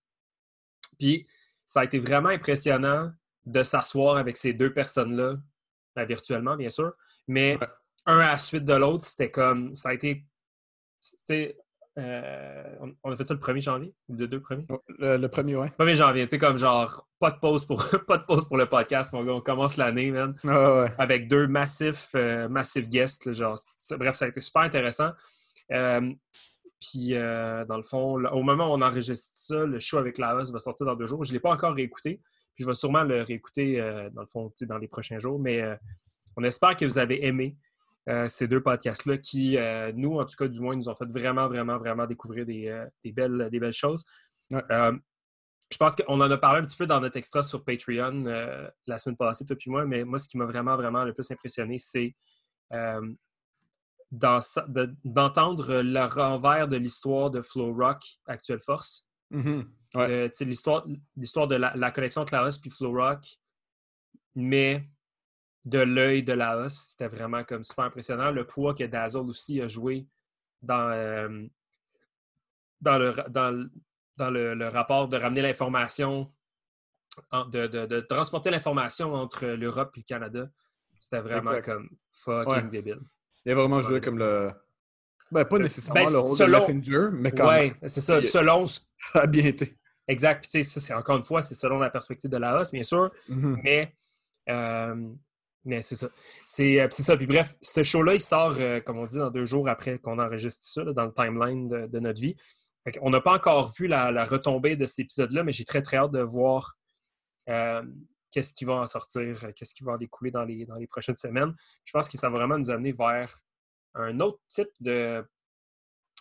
Puis, 0.99 1.27
ça 1.67 1.81
a 1.81 1.85
été 1.85 1.99
vraiment 1.99 2.31
impressionnant 2.31 3.13
de 3.49 3.63
s'asseoir 3.63 4.17
avec 4.17 4.37
ces 4.37 4.53
deux 4.53 4.73
personnes-là, 4.73 5.37
ben, 5.97 6.05
virtuellement, 6.05 6.57
bien 6.57 6.71
sûr, 6.71 6.93
mais 7.27 7.59
un 8.07 8.19
à 8.19 8.29
la 8.29 8.39
suite 8.39 8.65
de 8.65 8.75
l'autre, 8.75 9.05
c'était 9.05 9.31
comme. 9.31 9.75
Ça 9.75 9.91
a 9.91 9.95
été. 9.95 10.25
Euh, 11.99 12.77
on 13.03 13.11
a 13.11 13.17
fait 13.17 13.27
ça 13.27 13.35
le 13.35 13.41
1er 13.41 13.61
janvier 13.61 13.93
ou 14.09 14.15
le 14.15 14.29
2 14.29 14.41
premier? 14.41 14.67
Le, 14.99 15.27
premier, 15.27 15.57
ouais. 15.57 15.73
1er 15.81 15.97
janvier, 15.97 16.27
tu 16.27 16.31
sais, 16.31 16.39
comme 16.39 16.57
genre, 16.57 17.09
pas 17.19 17.33
de 17.33 17.41
pause 17.41 17.65
pour, 17.65 17.85
pas 18.07 18.19
de 18.19 18.23
pause 18.23 18.47
pour 18.47 18.57
le 18.57 18.67
podcast, 18.67 19.13
mon 19.13 19.25
gars. 19.25 19.33
On 19.33 19.41
commence 19.41 19.77
l'année, 19.77 20.13
man. 20.13 20.37
Avec 20.99 21.29
deux 21.29 21.49
massifs, 21.49 22.11
euh, 22.15 22.49
massifs 22.49 22.89
guests. 22.89 23.33
genre, 23.33 23.59
bref, 23.99 24.15
ça 24.15 24.27
a 24.27 24.29
été 24.29 24.41
super 24.41 24.63
intéressant. 24.63 25.11
Euh, 25.73 26.13
puis, 26.81 27.11
dans 27.11 27.77
le 27.77 27.83
fond, 27.83 28.25
au 28.27 28.43
moment 28.43 28.71
où 28.71 28.75
on 28.75 28.83
enregistre 28.83 29.33
ça, 29.35 29.67
le 29.67 29.81
show 29.81 29.99
avec 29.99 30.19
Laos 30.19 30.53
va 30.53 30.61
sortir 30.61 30.87
dans 30.87 30.95
deux 30.95 31.07
jours. 31.07 31.25
Je 31.25 31.31
ne 31.31 31.35
l'ai 31.35 31.41
pas 31.41 31.51
encore 31.51 31.75
réécouté 31.75 32.21
je 32.59 32.67
vais 32.67 32.75
sûrement 32.75 33.05
le 33.05 33.23
réécouter, 33.23 33.81
euh, 33.81 34.11
dans 34.11 34.23
le 34.23 34.27
fond, 34.27 34.53
dans 34.63 34.79
les 34.79 34.89
prochains 34.89 35.19
jours. 35.19 35.39
Mais 35.39 35.63
euh, 35.63 35.77
on 36.37 36.45
espère 36.45 36.77
que 36.77 36.85
vous 36.85 36.99
avez 36.99 37.25
aimé 37.27 37.57
euh, 38.09 38.29
ces 38.29 38.49
deux 38.49 38.63
podcasts-là 38.63 39.19
qui, 39.19 39.57
nous, 39.95 40.19
en 40.19 40.25
tout 40.25 40.37
cas, 40.37 40.49
du 40.49 40.61
moins, 40.61 40.77
nous 40.77 40.89
ont 40.89 40.95
fait 40.95 41.09
vraiment, 41.09 41.49
vraiment, 41.49 41.79
vraiment 41.79 42.07
découvrir 42.07 42.47
des, 42.47 42.73
belles, 43.13 43.49
des 43.51 43.61
belles 43.61 43.73
choses. 43.73 44.05
je 44.51 45.77
pense 45.79 45.95
qu'on 45.95 46.21
en 46.21 46.31
a 46.31 46.39
parlé 46.39 46.61
un 46.61 46.65
petit 46.65 46.77
peu 46.77 46.87
dans 46.87 47.01
notre 47.01 47.17
extra 47.17 47.43
sur 47.43 47.65
Patreon 47.65 48.25
la 48.87 48.99
semaine 48.99 49.17
passée, 49.17 49.45
toi 49.45 49.57
et 49.59 49.71
moi, 49.71 49.85
mais 49.85 50.05
moi, 50.05 50.19
ce 50.19 50.29
qui 50.29 50.39
m'a 50.39 50.47
vraiment, 50.47 50.77
vraiment 50.77 51.05
le 51.05 51.13
plus 51.13 51.31
impressionné, 51.31 51.79
c'est 51.79 52.15
d'entendre 54.11 55.83
le 55.83 56.05
renvers 56.07 56.67
de 56.67 56.77
l'histoire 56.77 57.31
de 57.31 57.43
Flow 57.43 57.75
Rock 57.75 58.03
Actuelle 58.27 58.61
Force. 58.63 59.08
Mm-hmm. 59.33 59.67
Euh, 59.97 60.29
l'histoire, 60.41 60.87
l'histoire 61.17 61.47
de 61.47 61.57
la, 61.57 61.91
collection 61.91 62.25
de 62.25 62.31
Laos 62.31 62.59
puis 62.59 62.71
Flow 62.71 62.93
Rock, 62.93 63.25
mais 64.35 64.89
de 65.65 65.79
l'œil 65.79 66.23
de 66.23 66.33
Laos, 66.33 66.91
c'était 66.91 67.09
vraiment 67.09 67.45
comme 67.45 67.65
super 67.65 67.87
impressionnant. 67.87 68.31
Le 68.31 68.47
poids 68.47 68.75
que 68.75 68.85
Dazzle 68.85 69.29
aussi 69.29 69.61
a 69.61 69.67
joué 69.67 70.07
dans, 70.63 70.91
euh, 70.91 71.47
dans, 72.81 72.99
le, 72.99 73.15
dans, 74.17 74.31
le, 74.31 74.69
rapport 74.69 75.09
de 75.09 75.17
ramener 75.17 75.43
l'information, 75.43 76.33
de, 77.33 78.01
transporter 78.01 78.51
l'information 78.51 79.15
entre 79.15 79.47
l'Europe 79.47 79.93
et 79.97 80.01
le 80.01 80.05
Canada. 80.05 80.51
C'était 81.01 81.21
vraiment 81.21 81.61
comme 81.63 81.89
fucking 82.13 82.71
débile. 82.71 83.01
Il 83.45 83.53
a 83.53 83.55
vraiment 83.55 83.81
joué 83.81 84.01
comme 84.01 84.19
le, 84.19 84.53
ben, 85.31 85.45
pas 85.45 85.59
nécessairement 85.59 86.05
ben, 86.05 86.11
le 86.11 86.19
rôle 86.19 86.39
de 86.39 86.45
Messenger, 86.45 87.09
mais 87.13 87.33
quand 87.33 87.51
même. 87.51 87.75
Oui, 87.83 87.89
c'est 87.89 88.01
ça. 88.01 88.21
Selon 88.21 88.67
ce... 88.67 88.81
A 89.15 89.27
bien 89.27 89.45
été. 89.45 89.77
Exact. 90.09 90.43
Puis, 90.43 90.65
ça, 90.65 90.81
c'est 90.81 90.95
encore 90.95 91.17
une 91.19 91.23
fois, 91.23 91.43
c'est 91.43 91.55
selon 91.55 91.79
la 91.79 91.91
perspective 91.91 92.31
de 92.31 92.37
la 92.37 92.61
hausse, 92.61 92.71
bien 92.73 92.83
sûr. 92.83 93.11
Mm-hmm. 93.29 93.61
Mais, 93.63 93.95
euh, 94.49 95.09
mais 95.65 95.83
c'est 95.83 95.97
ça. 95.97 96.07
Euh, 96.07 96.89
c'est 96.91 97.03
ça. 97.03 97.17
Puis 97.17 97.27
bref, 97.27 97.57
ce 97.61 97.83
show-là, 97.83 98.15
il 98.15 98.21
sort, 98.21 98.57
euh, 98.59 98.81
comme 98.81 98.99
on 98.99 99.07
dit, 99.07 99.19
dans 99.19 99.31
deux 99.31 99.45
jours 99.45 99.69
après 99.69 99.99
qu'on 99.99 100.19
enregistre 100.19 100.65
ça, 100.65 100.85
dans 100.85 101.05
le 101.05 101.13
timeline 101.13 101.69
de, 101.69 101.99
notre 102.01 102.21
vie. 102.21 102.37
on 103.03 103.11
n'a 103.11 103.21
pas 103.21 103.35
encore 103.35 103.73
vu 103.79 103.87
la, 103.87 104.25
retombée 104.25 104.77
de 104.77 104.87
cet 104.87 105.01
épisode-là, 105.01 105.45
mais 105.45 105.53
j'ai 105.53 105.65
très, 105.65 105.83
très 105.83 105.99
hâte 105.99 106.13
de 106.13 106.21
voir 106.21 106.75
qu'est-ce 108.31 108.55
qui 108.55 108.65
va 108.65 108.75
en 108.75 108.87
sortir, 108.87 109.53
qu'est-ce 109.55 109.75
qui 109.75 109.85
va 109.85 109.93
en 109.93 109.97
découler 109.99 110.31
dans 110.31 110.45
les, 110.45 110.65
dans 110.67 110.77
les 110.77 110.87
prochaines 110.87 111.17
semaines. 111.17 111.55
Je 111.85 111.93
pense 111.93 112.09
que 112.09 112.19
ça 112.19 112.29
va 112.31 112.39
vraiment 112.39 112.59
nous 112.59 112.71
amener 112.71 112.93
vers 112.93 113.39
un 113.95 114.21
autre 114.21 114.41
type 114.49 114.69
de, 114.81 115.25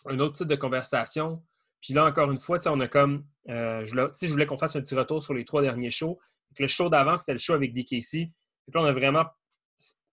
un 0.06 0.18
autre 0.20 0.34
type 0.34 0.46
de 0.46 0.56
conversation. 0.56 1.42
Puis 1.80 1.94
là, 1.94 2.06
encore 2.06 2.30
une 2.30 2.38
fois, 2.38 2.58
on 2.66 2.80
a 2.80 2.88
comme. 2.88 3.24
Euh, 3.48 3.86
je, 3.86 3.90
voulais, 3.90 4.08
je 4.20 4.30
voulais 4.30 4.46
qu'on 4.46 4.56
fasse 4.56 4.76
un 4.76 4.80
petit 4.80 4.94
retour 4.94 5.22
sur 5.22 5.34
les 5.34 5.44
trois 5.44 5.62
derniers 5.62 5.90
shows. 5.90 6.18
le 6.58 6.66
show 6.66 6.88
d'avant, 6.88 7.16
c'était 7.16 7.32
le 7.32 7.38
show 7.38 7.54
avec 7.54 7.72
DKC. 7.72 8.10
Puis 8.10 8.72
là, 8.74 8.80
on 8.80 8.84
a 8.84 8.92
vraiment. 8.92 9.26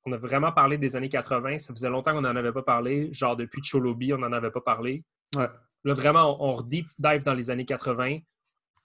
On 0.08 0.12
a 0.12 0.18
vraiment 0.18 0.52
parlé 0.52 0.78
des 0.78 0.96
années 0.96 1.10
80. 1.10 1.58
Ça 1.60 1.74
faisait 1.74 1.90
longtemps 1.90 2.14
qu'on 2.14 2.22
n'en 2.22 2.36
avait 2.36 2.52
pas 2.52 2.62
parlé. 2.62 3.12
Genre, 3.12 3.36
depuis 3.36 3.62
Cholobi, 3.62 4.14
on 4.14 4.20
n'en 4.20 4.32
avait 4.32 4.52
pas 4.52 4.62
parlé. 4.62 5.04
Là, 5.34 5.50
vraiment, 5.84 6.38
on, 6.40 6.60
on 6.60 6.62
deep 6.62 6.88
dive 7.00 7.24
dans 7.24 7.34
les 7.34 7.50
années 7.50 7.66
80. 7.66 8.20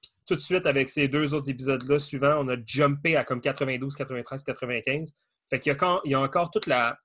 Puis 0.00 0.12
tout 0.26 0.34
de 0.34 0.40
suite, 0.40 0.64
avec 0.64 0.88
ces 0.88 1.08
deux 1.08 1.34
autres 1.34 1.50
épisodes-là 1.50 1.98
suivants, 1.98 2.36
on 2.38 2.48
a 2.48 2.56
jumpé 2.64 3.16
à 3.16 3.24
comme 3.24 3.42
92, 3.42 3.94
93, 3.96 4.44
95. 4.44 5.14
Fait 5.50 5.60
qu'il 5.60 5.72
y 5.72 5.76
a, 5.76 6.00
il 6.04 6.10
y 6.12 6.14
a 6.14 6.20
encore 6.20 6.50
toute 6.50 6.66
la, 6.66 6.98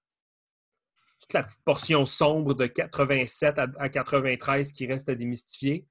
toute 1.28 1.34
la 1.34 1.44
petite 1.44 1.64
portion 1.64 2.06
sombre 2.06 2.54
de 2.54 2.68
87 2.68 3.56
à, 3.58 3.90
93 3.90 4.72
qui 4.72 4.86
reste 4.86 5.10
à 5.10 5.16
démystifier. 5.16 5.88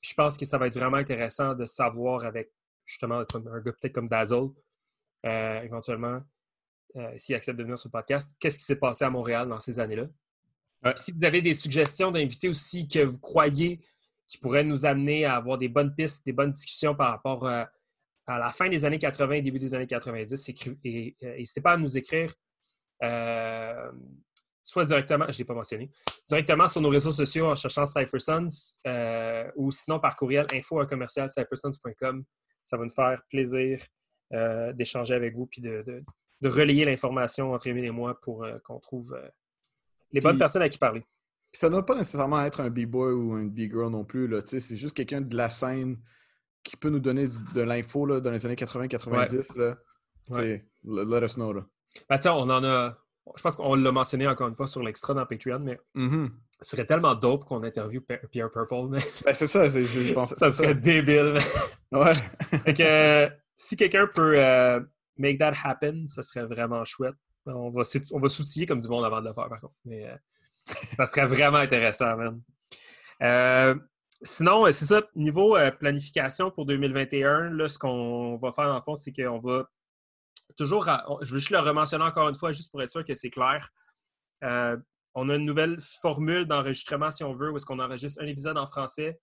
je 0.00 0.14
pense 0.14 0.36
que 0.36 0.44
ça 0.44 0.58
va 0.58 0.68
être 0.68 0.78
vraiment 0.78 0.98
intéressant 0.98 1.54
de 1.54 1.66
savoir 1.66 2.24
avec 2.24 2.52
justement 2.84 3.18
un 3.18 3.60
gars 3.60 3.72
peut-être 3.72 3.92
comme 3.92 4.08
Dazzle, 4.08 4.50
euh, 5.24 5.60
éventuellement, 5.62 6.20
s'il 7.16 7.34
accepte 7.34 7.58
de 7.58 7.64
venir 7.64 7.76
sur 7.76 7.88
le 7.88 7.92
podcast, 7.92 8.34
qu'est-ce 8.38 8.58
qui 8.58 8.64
s'est 8.64 8.76
passé 8.76 9.04
à 9.04 9.10
Montréal 9.10 9.48
dans 9.48 9.58
ces 9.58 9.80
années-là? 9.80 10.06
Si 10.96 11.10
vous 11.10 11.24
avez 11.24 11.42
des 11.42 11.52
suggestions 11.52 12.12
d'invités 12.12 12.48
aussi 12.48 12.86
que 12.86 13.00
vous 13.00 13.18
croyez 13.18 13.80
qui 14.28 14.38
pourraient 14.38 14.64
nous 14.64 14.86
amener 14.86 15.24
à 15.24 15.34
avoir 15.34 15.58
des 15.58 15.68
bonnes 15.68 15.94
pistes, 15.94 16.24
des 16.24 16.32
bonnes 16.32 16.52
discussions 16.52 16.94
par 16.94 17.10
rapport 17.10 17.46
à 17.46 17.68
la 18.26 18.52
fin 18.52 18.68
des 18.68 18.84
années 18.84 18.98
80 18.98 19.34
et 19.34 19.42
début 19.42 19.58
des 19.58 19.74
années 19.74 19.86
90, 19.86 20.52
n'hésitez 20.84 21.60
pas 21.60 21.72
à 21.72 21.76
nous 21.76 21.98
écrire 21.98 22.32
soit 24.66 24.84
directement, 24.84 25.26
je 25.28 25.32
ne 25.32 25.38
l'ai 25.38 25.44
pas 25.44 25.54
mentionné, 25.54 25.90
directement 26.26 26.66
sur 26.66 26.80
nos 26.80 26.88
réseaux 26.88 27.12
sociaux 27.12 27.46
en 27.46 27.54
cherchant 27.54 27.86
CypherSons 27.86 28.48
euh, 28.86 29.48
ou 29.54 29.70
sinon 29.70 30.00
par 30.00 30.16
courriel 30.16 30.44
info 30.52 30.84
commercial 30.86 31.28
cyphersons.com. 31.28 32.24
Ça 32.64 32.76
va 32.76 32.82
nous 32.82 32.90
faire 32.90 33.22
plaisir 33.30 33.80
euh, 34.32 34.72
d'échanger 34.72 35.14
avec 35.14 35.36
vous 35.36 35.46
puis 35.46 35.62
de, 35.62 36.02
relayer 36.42 36.84
l'information 36.84 37.52
entre 37.54 37.68
Emile 37.68 37.84
et 37.84 37.90
moi 37.92 38.20
pour 38.20 38.42
euh, 38.42 38.58
qu'on 38.64 38.80
trouve 38.80 39.16
les 40.10 40.20
bonnes 40.20 40.38
personnes 40.38 40.62
à 40.62 40.68
qui 40.68 40.78
parler. 40.78 41.04
Ça 41.52 41.68
ne 41.68 41.74
doit 41.74 41.86
pas 41.86 41.94
nécessairement 41.94 42.44
être 42.44 42.60
un 42.60 42.68
B-boy 42.68 43.12
ou 43.12 43.34
un 43.34 43.44
B-girl 43.44 43.90
non 43.90 44.04
plus. 44.04 44.28
C'est 44.46 44.76
juste 44.76 44.96
quelqu'un 44.96 45.20
de 45.20 45.36
la 45.36 45.48
scène 45.48 45.96
qui 46.64 46.76
peut 46.76 46.90
nous 46.90 46.98
donner 46.98 47.28
de 47.54 47.60
l'info 47.60 48.20
dans 48.20 48.32
les 48.32 48.44
années 48.44 48.56
80-90. 48.56 49.76
Let 50.84 51.24
us 51.24 51.34
know. 51.34 51.54
Ben, 52.10 52.18
on 52.26 52.50
en 52.50 52.64
a 52.64 52.98
je 53.34 53.42
pense 53.42 53.56
qu'on 53.56 53.74
l'a 53.74 53.92
mentionné 53.92 54.26
encore 54.26 54.48
une 54.48 54.54
fois 54.54 54.68
sur 54.68 54.82
l'extra 54.82 55.12
dans 55.14 55.26
Patreon, 55.26 55.58
mais 55.58 55.78
mm-hmm. 55.96 56.30
ce 56.60 56.70
serait 56.70 56.86
tellement 56.86 57.14
dope 57.14 57.44
qu'on 57.44 57.62
interviewe 57.64 58.00
Pierre 58.30 58.50
Purple. 58.50 58.88
Ben, 59.24 59.34
c'est 59.34 59.46
ça, 59.46 59.68
je 59.68 60.12
pense. 60.12 60.34
ça 60.34 60.50
serait 60.50 60.74
débile. 60.74 61.38
ouais. 61.92 62.14
fait 62.64 62.74
que 62.74 63.34
si 63.56 63.76
quelqu'un 63.76 64.06
peut 64.06 64.34
euh, 64.36 64.80
make 65.16 65.38
that 65.38 65.54
happen, 65.64 66.06
ça 66.06 66.22
serait 66.22 66.46
vraiment 66.46 66.84
chouette. 66.84 67.16
On 67.46 67.70
va, 67.70 67.82
on 68.12 68.18
va 68.18 68.28
s'outiller 68.28 68.66
comme 68.66 68.80
du 68.80 68.88
monde 68.88 69.04
avant 69.04 69.20
de 69.20 69.28
le 69.28 69.32
faire, 69.32 69.48
par 69.48 69.60
contre. 69.60 69.74
Mais 69.84 70.06
euh, 70.06 70.16
ça 70.96 71.06
serait 71.06 71.26
vraiment 71.26 71.58
intéressant, 71.58 72.16
man. 72.16 72.40
Euh, 73.22 73.74
sinon, 74.22 74.66
c'est 74.72 74.84
ça, 74.84 75.02
niveau 75.14 75.56
planification 75.78 76.50
pour 76.50 76.66
2021, 76.66 77.50
là, 77.50 77.68
ce 77.68 77.78
qu'on 77.78 78.36
va 78.36 78.52
faire 78.52 78.72
en 78.72 78.82
fond, 78.82 78.96
c'est 78.96 79.12
qu'on 79.12 79.38
va 79.38 79.68
toujours, 80.56 80.88
je 81.22 81.32
veux 81.32 81.38
juste 81.38 81.50
le 81.50 81.58
rementionner 81.58 82.04
encore 82.04 82.28
une 82.28 82.34
fois, 82.34 82.52
juste 82.52 82.70
pour 82.70 82.82
être 82.82 82.90
sûr 82.90 83.04
que 83.04 83.14
c'est 83.14 83.30
clair. 83.30 83.70
Euh, 84.44 84.76
on 85.14 85.28
a 85.28 85.36
une 85.36 85.46
nouvelle 85.46 85.78
formule 85.80 86.46
d'enregistrement, 86.46 87.10
si 87.10 87.24
on 87.24 87.34
veut, 87.34 87.50
où 87.50 87.56
est-ce 87.56 87.66
qu'on 87.66 87.78
enregistre 87.78 88.22
un 88.22 88.26
épisode 88.26 88.58
en 88.58 88.66
français 88.66 89.18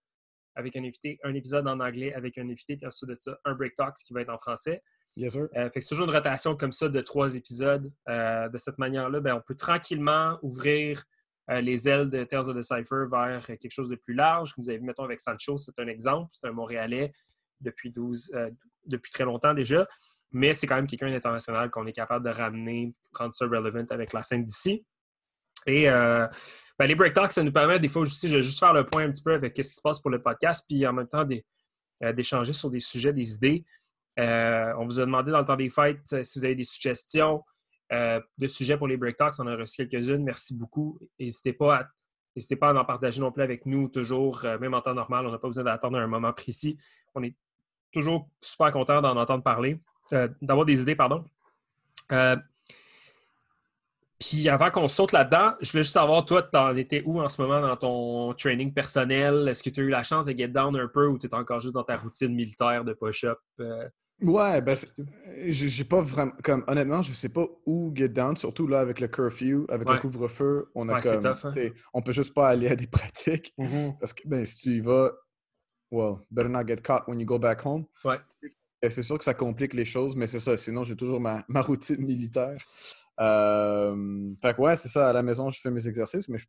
avec 0.56 0.76
un 0.76 0.84
invité, 0.84 1.20
un 1.24 1.34
épisode 1.34 1.68
en 1.68 1.80
anglais 1.80 2.14
avec 2.14 2.38
un 2.38 2.48
invité, 2.50 2.78
puis 2.78 2.86
ensuite 2.86 3.10
de 3.10 3.18
ça, 3.20 3.38
un 3.46 3.54
break 3.54 3.76
talk 3.76 3.94
qui 3.96 4.14
va 4.14 4.22
être 4.22 4.30
en 4.30 4.38
français. 4.38 4.84
Yes, 5.16 5.34
sir. 5.34 5.48
Euh, 5.56 5.70
fait 5.70 5.82
c'est 5.82 5.90
toujours 5.90 6.06
une 6.06 6.14
rotation 6.14 6.56
comme 6.56 6.72
ça 6.72 6.90
de 6.90 7.02
trois 7.02 7.36
épisodes. 7.36 7.92
Euh, 8.10 8.50
de 8.50 8.58
cette 8.58 8.78
manière-là, 8.80 9.20
ben, 9.20 9.36
on 9.36 9.42
peut 9.42 9.56
tranquillement 9.56 10.38
ouvrir 10.42 11.04
les 11.50 11.90
ailes 11.90 12.10
de 12.10 12.24
Tales 12.24 12.50
of 12.50 12.56
the 12.56 12.62
Cypher 12.62 13.04
vers 13.12 13.46
quelque 13.46 13.70
chose 13.70 13.90
de 13.90 13.96
plus 13.98 14.14
large. 14.14 14.54
Comme 14.54 14.64
vous 14.64 14.70
avez 14.70 14.80
vu, 14.80 14.86
mettons, 14.86 15.04
avec 15.04 15.20
Sancho, 15.20 15.58
c'est 15.58 15.78
un 15.78 15.88
exemple. 15.88 16.30
C'est 16.32 16.48
un 16.48 16.54
Montréalais 16.54 17.12
depuis 17.60 17.92
12, 17.92 18.32
depuis 18.86 19.12
très 19.12 19.26
longtemps 19.26 19.54
déjà 19.54 19.86
mais 20.34 20.56
c'est 20.56 20.66
quand 20.66 20.76
même 20.76 20.88
quelqu'un 20.88 21.12
d'international 21.12 21.70
qu'on 21.70 21.86
est 21.86 21.94
capable 21.94 22.26
de 22.26 22.36
ramener, 22.36 22.94
rendre 23.14 23.34
ça 23.34 23.46
relevant 23.46 23.86
avec 23.92 24.14
la 24.14 24.24
scène 24.24 24.44
d'ici. 24.44 24.84
Et 25.68 25.90
euh, 25.90 26.28
ben, 26.78 26.88
les 26.88 26.96
break 26.96 27.14
talks, 27.14 27.32
ça 27.32 27.44
nous 27.44 27.52
permet 27.52 27.80
des 27.80 27.88
fois 27.88 28.02
aussi 28.02 28.30
de 28.30 28.42
juste 28.42 28.60
faire 28.60 28.74
le 28.74 28.86
point 28.86 29.06
un 29.06 29.12
petit 29.12 29.22
peu 29.22 29.34
avec 29.34 29.56
ce 29.56 29.62
qui 29.62 29.70
se 29.70 29.82
passe 29.82 30.00
pour 30.00 30.10
le 30.10 30.22
podcast, 30.22 30.66
puis 30.68 30.86
en 30.88 30.94
même 30.94 31.08
temps 31.08 31.26
euh, 32.04 32.14
d'échanger 32.14 32.52
sur 32.52 32.72
des 32.72 32.80
sujets, 32.80 33.14
des 33.14 33.36
idées. 33.36 33.64
Euh, 34.20 34.74
on 34.78 34.86
vous 34.86 35.00
a 35.00 35.06
demandé 35.06 35.32
dans 35.32 35.40
le 35.40 35.46
temps 35.46 35.56
des 35.56 35.70
fêtes 35.70 36.24
si 36.24 36.40
vous 36.40 36.46
avez 36.46 36.56
des 36.56 36.64
suggestions 36.64 37.44
de 37.92 38.48
sujets 38.48 38.76
pour 38.76 38.88
les 38.88 38.98
break 38.98 39.18
talks. 39.18 39.36
On 39.38 39.46
a 39.46 39.56
reçu 39.56 39.88
quelques-unes. 39.88 40.24
Merci 40.24 40.58
beaucoup. 40.58 41.00
N'hésitez 41.20 41.54
pas 41.54 41.78
à 41.78 41.88
N'hésitez 42.36 42.56
pas 42.56 42.72
à 42.72 42.74
en 42.74 42.84
partager 42.84 43.22
non 43.22 43.32
plus 43.32 43.44
avec 43.44 43.68
nous, 43.68 43.90
toujours, 43.90 44.42
même 44.60 44.74
en 44.74 44.82
temps 44.82 44.96
normal. 44.96 45.28
On 45.28 45.32
n'a 45.32 45.38
pas 45.38 45.48
besoin 45.48 45.64
d'attendre 45.64 46.00
un 46.00 46.08
moment 46.08 46.34
précis. 46.34 46.80
On 47.14 47.22
est 47.22 47.36
toujours 47.92 48.28
super 48.42 48.72
content 48.72 49.02
d'en 49.02 49.16
entendre 49.16 49.44
parler. 49.44 49.80
Euh, 50.12 50.28
d'avoir 50.42 50.66
des 50.66 50.82
idées, 50.82 50.96
pardon. 50.96 51.24
Euh, 52.12 52.36
puis 54.20 54.48
avant 54.48 54.70
qu'on 54.70 54.88
saute 54.88 55.12
là-dedans, 55.12 55.54
je 55.62 55.72
voulais 55.72 55.84
juste 55.84 55.94
savoir, 55.94 56.26
toi, 56.26 56.44
tu 56.44 56.58
en 56.58 56.76
étais 56.76 57.04
où 57.06 57.22
en 57.22 57.30
ce 57.30 57.42
moment 57.42 57.62
dans 57.62 57.76
ton 57.76 58.34
training 58.34 58.74
personnel? 58.74 59.48
Est-ce 59.48 59.62
que 59.64 59.70
tu 59.70 59.82
as 59.82 59.84
eu 59.84 59.90
la 59.90 60.04
chance 60.04 60.28
de 60.28 60.38
get 60.38 60.50
down 60.50 60.76
un 60.76 60.88
peu 60.88 61.08
ou 61.08 61.18
tu 61.18 61.28
es 61.28 61.34
encore 61.34 61.60
juste 61.60 61.74
dans 61.74 61.84
ta 61.84 61.98
routine 61.98 62.34
militaire 62.34 62.84
de 62.86 62.94
push-up? 62.94 63.40
Euh? 63.60 63.88
Ouais, 64.22 64.62
ben, 64.62 64.78
j'ai 65.48 65.84
pas 65.84 66.00
vraiment. 66.02 66.32
Comme, 66.44 66.64
honnêtement, 66.68 67.02
je 67.02 67.12
sais 67.12 67.30
pas 67.30 67.46
où 67.66 67.92
get 67.94 68.10
down, 68.10 68.38
surtout 68.38 68.68
là 68.68 68.80
avec 68.80 69.02
le 69.02 69.08
curfew, 69.08 69.66
avec 69.70 69.90
le 69.90 69.98
couvre-feu. 69.98 70.70
On 70.76 70.88
a 70.88 71.02
comme. 71.02 71.20
Tough, 71.20 71.46
hein. 71.46 71.70
On 71.94 72.02
peut 72.02 72.14
juste 72.14 72.34
pas 72.34 72.50
aller 72.50 72.70
à 72.70 72.76
des 72.76 72.88
pratiques. 72.92 73.54
Mm-hmm. 73.60 73.98
Parce 74.00 74.14
que 74.14 74.26
ben, 74.26 74.46
si 74.46 74.58
tu 74.58 74.78
y 74.78 74.80
vas, 74.80 75.12
well, 75.92 76.20
better 76.32 76.50
not 76.50 76.66
get 76.66 76.78
caught 76.78 77.08
when 77.08 77.20
you 77.20 77.26
go 77.26 77.38
back 77.38 77.66
home. 77.66 77.86
Ouais. 78.06 78.20
Ben, 78.84 78.90
c'est 78.90 79.02
sûr 79.02 79.18
que 79.18 79.24
ça 79.24 79.34
complique 79.34 79.74
les 79.74 79.86
choses, 79.86 80.14
mais 80.14 80.28
c'est 80.28 80.42
ça. 80.42 80.58
Sinon, 80.58 80.84
j'ai 80.84 80.98
toujours 80.98 81.22
ma, 81.48 81.62
routine 81.62 82.04
militaire. 82.04 82.58
Euh, 83.22 84.34
fait 84.42 84.54
que 84.54 84.62
ouais, 84.62 84.76
c'est 84.76 84.90
ça. 84.90 85.10
À 85.10 85.14
la 85.14 85.24
maison, 85.24 85.50
je 85.50 85.62
fais 85.62 85.72
mes 85.72 85.88
exercices, 85.88 86.28
mais 86.28 86.38
je 86.38 86.46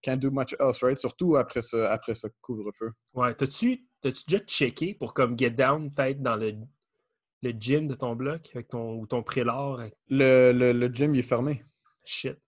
can't 0.00 0.16
do 0.16 0.30
much 0.30 0.54
else, 0.58 0.82
right? 0.82 0.96
Surtout 0.96 1.36
après 1.36 1.60
ce, 1.60 1.76
après 1.76 2.14
ce 2.14 2.26
couvre-feu. 2.40 2.92
Ouais. 3.12 3.34
T'as-tu 3.34 3.86
déjà 4.02 4.38
checké 4.46 4.94
pour 4.94 5.12
comme 5.12 5.38
get 5.38 5.50
down 5.50 5.92
peut-être 5.92 6.22
dans 6.22 6.36
le, 6.36 6.54
le 7.42 7.50
gym 7.50 7.86
de 7.86 7.94
ton 7.94 8.16
bloc 8.16 8.48
avec 8.54 8.68
ton, 8.68 8.94
ou 8.94 9.06
ton 9.06 9.22
prélat? 9.22 9.76
Le, 10.08 10.52
le, 10.52 10.72
le, 10.72 10.88
gym, 10.88 11.14
il 11.14 11.18
est 11.18 11.22
fermé. 11.22 11.62
Shit. 12.02 12.38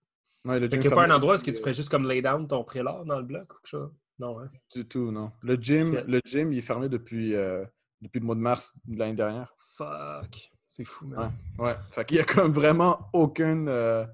Ouais, 0.45 0.59
le 0.59 0.65
gym 0.65 0.79
il 0.81 0.87
n'y 0.87 0.93
a 0.93 0.95
pas 0.95 1.05
un 1.05 1.11
endroit 1.11 1.33
où 1.33 1.35
est-ce 1.35 1.43
que 1.43 1.51
tu 1.51 1.61
fais 1.61 1.73
juste 1.73 1.89
comme 1.89 2.09
lay 2.09 2.23
down 2.23 2.47
ton 2.47 2.63
prélat 2.63 3.03
dans 3.05 3.19
le 3.19 3.25
bloc 3.25 3.43
ou 3.43 3.57
quelque 3.57 3.67
chose? 3.67 3.91
Non, 4.17 4.39
hein? 4.39 4.49
Du 4.73 4.87
tout, 4.87 5.11
non. 5.11 5.31
Le 5.43 5.57
gym, 5.57 6.03
le 6.07 6.21
gym 6.25 6.51
il 6.53 6.57
est 6.57 6.63
fermé 6.63 6.89
depuis. 6.89 7.35
Euh, 7.35 7.63
depuis 8.01 8.19
le 8.19 8.25
mois 8.25 8.35
de 8.35 8.41
mars 8.41 8.73
de 8.85 8.97
l'année 8.97 9.15
dernière. 9.15 9.53
Fuck. 9.57 10.51
C'est 10.67 10.85
fou, 10.85 11.07
man. 11.07 11.33
Ouais. 11.57 11.65
ouais. 11.65 11.75
Fait 11.91 12.05
qu'il 12.05 12.17
y 12.17 12.19
a 12.19 12.23
comme 12.23 12.53
vraiment 12.53 13.09
aucune 13.13 13.67
euh, 13.67 14.05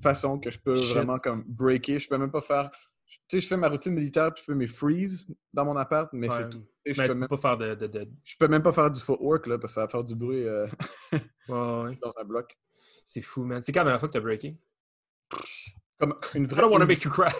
façon 0.00 0.38
que 0.38 0.50
je 0.50 0.58
peux 0.58 0.74
vraiment 0.74 1.18
comme 1.18 1.44
breaker. 1.46 1.98
Je 1.98 2.08
peux 2.08 2.18
même 2.18 2.30
pas 2.30 2.40
faire. 2.40 2.70
Tu 3.06 3.18
sais, 3.28 3.40
je 3.40 3.48
fais 3.48 3.56
ma 3.56 3.68
routine 3.68 3.92
militaire 3.92 4.32
puis 4.32 4.42
je 4.42 4.52
fais 4.52 4.56
mes 4.56 4.66
freeze 4.66 5.26
dans 5.52 5.64
mon 5.64 5.76
appart, 5.76 6.08
mais 6.12 6.30
c'est 6.30 6.48
tout. 6.48 6.64
je 6.86 7.02
peux 7.02 7.16
même 7.16 7.28
pas 7.28 7.36
faire 7.36 7.58
de, 7.58 7.74
de, 7.74 8.08
Je 8.24 8.36
peux 8.38 8.48
même 8.48 8.62
pas 8.62 8.72
faire 8.72 8.90
du 8.90 9.00
footwork 9.00 9.46
là, 9.46 9.58
parce 9.58 9.72
que 9.72 9.74
ça 9.74 9.80
va 9.82 9.88
faire 9.88 10.04
du 10.04 10.14
bruit 10.14 10.46
euh, 10.46 10.66
ouais, 11.12 11.96
dans 12.00 12.14
un 12.18 12.24
bloc. 12.24 12.56
C'est 13.04 13.20
fou, 13.20 13.44
man. 13.44 13.60
C'est 13.60 13.72
quand 13.72 13.80
la 13.80 13.84
dernière 13.84 14.00
fois 14.00 14.08
que 14.08 14.14
t'as 14.14 14.20
breaké? 14.20 14.56
Comme 15.98 16.14
une 16.34 16.46
vraie. 16.46 16.60
I 16.60 16.62
don't 16.62 16.72
want 16.72 16.80
to 16.80 16.86
make 16.86 17.02
you 17.02 17.10
cry. 17.10 17.32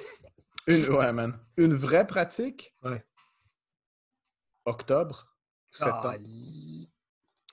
Une... 0.66 0.90
Ouais, 0.90 1.12
man. 1.12 1.38
Une 1.56 1.74
vraie 1.74 2.06
pratique? 2.06 2.74
Ouais. 2.82 3.04
Octobre. 4.64 5.31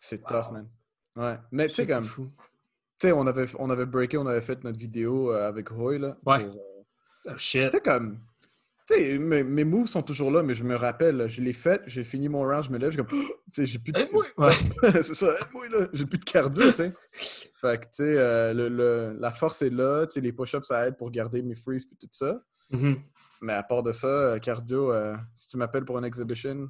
C'est 0.02 0.24
tough, 0.26 0.52
man. 0.52 0.68
Ouais. 1.16 1.38
Mais 1.52 1.68
tu 1.68 1.76
sais, 1.76 1.88
comme. 1.88 2.06
Tu 2.06 3.08
sais, 3.08 3.12
on 3.12 3.26
avait, 3.28 3.46
on 3.58 3.70
avait 3.70 3.86
breaké, 3.86 4.18
on 4.18 4.28
avait 4.28 4.42
fait 4.42 4.64
notre 4.64 4.78
vidéo 4.78 5.32
euh, 5.32 5.48
avec 5.48 5.70
Roy, 5.70 5.98
là. 5.98 6.18
Ouais. 6.26 6.46
Pour, 6.46 6.56
euh... 6.56 7.38
shit. 7.38 7.66
Tu 7.66 7.78
sais, 7.78 7.82
comme. 7.82 8.20
Tu 8.88 8.96
sais, 8.96 9.20
mes, 9.20 9.44
mes, 9.44 9.64
moves 9.64 9.88
sont 9.88 10.02
toujours 10.02 10.32
là, 10.32 10.42
mais 10.44 10.54
je 10.54 10.64
me 10.64 10.76
rappelle, 10.76 11.30
je 11.30 11.42
l'ai 11.42 11.54
fait, 11.54 11.82
j'ai 11.86 12.04
fini 12.04 12.28
mon 12.28 12.42
round, 12.42 12.64
je 12.64 12.72
me 12.72 12.78
lève, 12.78 12.92
je 12.92 13.02
suis 13.02 13.06
comme. 13.06 13.20
Tu 13.52 13.62
sais, 13.62 13.66
j'ai 13.66 13.80
plus 13.80 13.92
de. 13.92 14.08
Ouais. 14.38 14.52
c'est 15.02 15.16
ça, 15.16 15.34
moi 15.54 15.68
là. 15.70 15.88
J'ai 15.92 16.06
plus 16.06 16.20
de 16.20 16.26
cardio, 16.26 16.70
tu 16.70 16.78
sais. 16.78 16.94
fait 17.12 17.80
que, 17.80 17.86
tu 17.86 17.90
sais, 17.94 18.04
euh, 18.04 18.54
le, 18.54 18.70
le, 18.70 19.18
la 19.20 19.32
force 19.32 19.64
est 19.64 19.72
là, 19.72 20.06
tu 20.06 20.14
sais, 20.14 20.22
les 20.22 20.32
push-ups, 20.32 20.68
ça 20.68 20.88
aide 20.88 20.98
pour 20.98 21.10
garder 21.10 21.42
mes 21.42 21.56
freeze 21.56 21.88
et 21.92 21.96
tout 21.96 22.08
ça. 22.12 22.40
Mm-hmm. 22.72 23.02
Mais 23.42 23.54
à 23.54 23.64
part 23.64 23.82
de 23.82 23.92
ça, 23.92 24.08
euh, 24.08 24.40
cardio, 24.40 24.94
si 25.34 25.50
tu 25.50 25.58
m'appelles 25.58 25.86
pour 25.86 25.98
une 25.98 26.06
exhibition, 26.06 26.70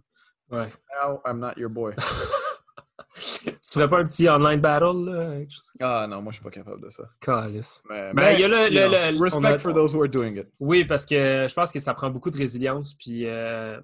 Ouais. 0.51 0.67
Now 1.01 1.21
I'm 1.25 1.39
not 1.39 1.53
your 1.57 1.69
boy. 1.69 1.93
tu 3.15 3.51
ferais 3.61 3.89
pas 3.89 3.99
un 3.99 4.05
petit 4.05 4.27
online 4.29 4.59
battle? 4.59 5.05
Là, 5.05 5.45
ah 5.81 6.07
non, 6.07 6.21
moi 6.21 6.31
je 6.31 6.37
suis 6.37 6.43
pas 6.43 6.49
capable 6.49 6.81
de 6.81 6.89
ça. 6.89 7.03
Calice. 7.19 7.83
Mais, 7.89 8.13
mais, 8.13 8.35
il 8.35 8.41
y 8.41 8.43
a 8.43 8.47
le, 8.47 8.69
le, 8.69 9.17
le 9.17 9.23
respect 9.23 9.59
for 9.59 9.73
those 9.73 9.95
who 9.95 10.01
are 10.01 10.09
doing 10.09 10.37
it. 10.37 10.47
Oui, 10.59 10.85
parce 10.85 11.05
que 11.05 11.47
je 11.47 11.53
pense 11.53 11.71
que 11.71 11.79
ça 11.79 11.93
prend 11.93 12.09
beaucoup 12.09 12.31
de 12.31 12.37
résilience. 12.37 12.93
Puis, 12.93 13.25
euh... 13.25 13.79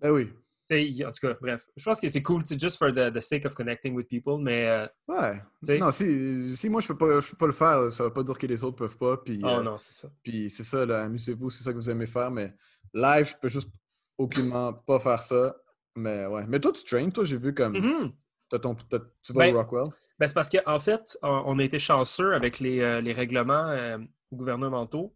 ben 0.00 0.10
oui. 0.10 0.32
En 0.72 1.12
tout 1.12 1.26
cas, 1.26 1.36
bref. 1.40 1.68
Je 1.76 1.84
pense 1.84 2.00
que 2.00 2.08
c'est 2.08 2.22
cool, 2.22 2.42
just 2.46 2.78
for 2.78 2.92
the, 2.92 3.12
the, 3.12 3.20
sake 3.20 3.44
of 3.44 3.54
connecting 3.54 3.94
with 3.94 4.08
people, 4.08 4.38
mais... 4.38 4.66
Euh, 4.66 4.86
ouais. 5.08 5.78
Non, 5.78 5.90
si, 5.90 6.56
si 6.56 6.70
moi 6.70 6.80
je 6.80 6.88
peux, 6.88 6.96
pas, 6.96 7.20
je 7.20 7.28
peux 7.28 7.36
pas 7.36 7.46
le 7.46 7.52
faire, 7.52 7.92
ça 7.92 8.04
veut 8.04 8.12
pas 8.12 8.22
dire 8.22 8.38
que 8.38 8.46
les 8.46 8.64
autres 8.64 8.76
peuvent 8.76 8.96
pas. 8.96 9.18
Puis, 9.18 9.40
oh 9.42 9.48
euh, 9.48 9.62
non, 9.62 9.76
c'est 9.76 9.92
ça. 9.92 10.08
Puis 10.22 10.50
c'est 10.50 10.64
ça, 10.64 10.82
amusez-vous, 10.82 11.50
c'est 11.50 11.64
ça 11.64 11.72
que 11.72 11.76
vous 11.76 11.90
aimez 11.90 12.06
faire, 12.06 12.30
mais 12.30 12.54
live, 12.94 13.26
je 13.26 13.34
peux 13.40 13.48
juste 13.48 13.70
aucunement 14.16 14.72
pas 14.72 14.98
faire 14.98 15.22
ça. 15.22 15.54
Mais 15.96 16.26
ouais. 16.26 16.44
Mais 16.48 16.60
toi, 16.60 16.72
tu 16.72 16.84
trains, 16.84 17.10
toi, 17.10 17.24
j'ai 17.24 17.36
vu 17.36 17.54
comme. 17.54 17.74
Mm-hmm. 17.74 18.60
ton, 18.60 18.74
tu 18.74 19.32
vas 19.32 19.48
au 19.48 19.52
ben, 19.52 19.56
Rockwell? 19.56 19.84
Ben 20.18 20.26
c'est 20.26 20.34
parce 20.34 20.48
qu'en 20.48 20.60
en 20.66 20.78
fait, 20.78 21.18
on, 21.22 21.58
a 21.58 21.64
été 21.64 21.78
chanceux 21.78 22.34
avec 22.34 22.60
les, 22.60 22.80
euh, 22.80 23.00
les 23.00 23.12
règlements 23.12 23.68
euh, 23.68 23.98
gouvernementaux. 24.32 25.14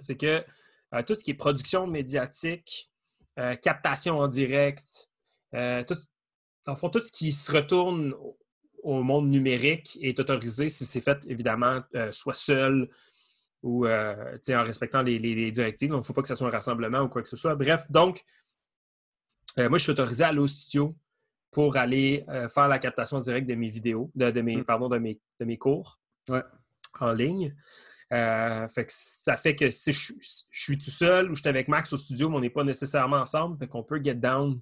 C'est 0.00 0.16
que 0.16 0.44
euh, 0.94 1.02
tout 1.02 1.14
ce 1.14 1.24
qui 1.24 1.32
est 1.32 1.34
production 1.34 1.86
médiatique, 1.86 2.88
captation 3.62 4.18
en 4.18 4.28
direct, 4.28 5.08
tout, 5.52 5.96
en 6.66 6.74
fond, 6.74 6.90
tout 6.90 7.02
ce 7.02 7.10
qui 7.10 7.32
se 7.32 7.50
retourne 7.50 8.14
au 8.82 9.02
monde 9.02 9.30
numérique 9.30 9.98
est 10.02 10.20
autorisé 10.20 10.68
si 10.68 10.84
c'est 10.84 11.00
fait, 11.00 11.18
évidemment, 11.26 11.80
soit 12.10 12.34
seul 12.34 12.90
ou 13.62 13.86
en 13.86 14.62
respectant 14.62 15.00
les, 15.00 15.50
directives. 15.50 15.88
Donc, 15.88 15.98
il 15.98 16.00
ne 16.00 16.04
faut 16.04 16.12
pas 16.12 16.20
que 16.20 16.28
ce 16.28 16.34
soit 16.34 16.48
un 16.48 16.50
rassemblement 16.50 17.00
ou 17.00 17.08
quoi 17.08 17.22
que 17.22 17.28
ce 17.28 17.36
soit. 17.38 17.54
Bref, 17.54 17.90
donc, 17.90 18.22
moi, 19.56 19.78
je 19.78 19.82
suis 19.82 19.92
autorisé 19.92 20.24
à 20.24 20.28
aller 20.28 20.38
au 20.38 20.46
studio 20.46 20.96
pour 21.50 21.76
aller 21.76 22.24
faire 22.54 22.68
la 22.68 22.78
captation 22.78 23.18
directe 23.18 23.48
de 23.48 23.54
mes 23.54 23.68
vidéos, 23.68 24.10
de, 24.14 24.40
mes, 24.40 24.58
mm. 24.58 24.64
pardon, 24.64 24.88
de 24.88 24.98
mes, 24.98 25.20
de 25.40 25.44
mes 25.44 25.58
cours 25.58 25.98
en 27.00 27.12
ligne. 27.12 27.54
fait 28.10 28.86
que 28.86 28.92
ça 28.92 29.36
fait 29.36 29.54
que 29.56 29.70
si 29.70 29.92
je, 29.92 30.12
suis 30.52 30.78
tout 30.78 30.90
seul 30.90 31.30
ou 31.30 31.34
je 31.34 31.40
suis 31.40 31.48
avec 31.48 31.68
Max 31.68 31.92
au 31.92 31.96
studio, 31.96 32.28
mais 32.28 32.36
on 32.36 32.40
n'est 32.40 32.50
pas 32.50 32.64
nécessairement 32.64 33.18
ensemble, 33.18 33.56
fait 33.56 33.66
qu'on 33.66 33.82
peut 33.82 34.00
get 34.02 34.14
down 34.14 34.60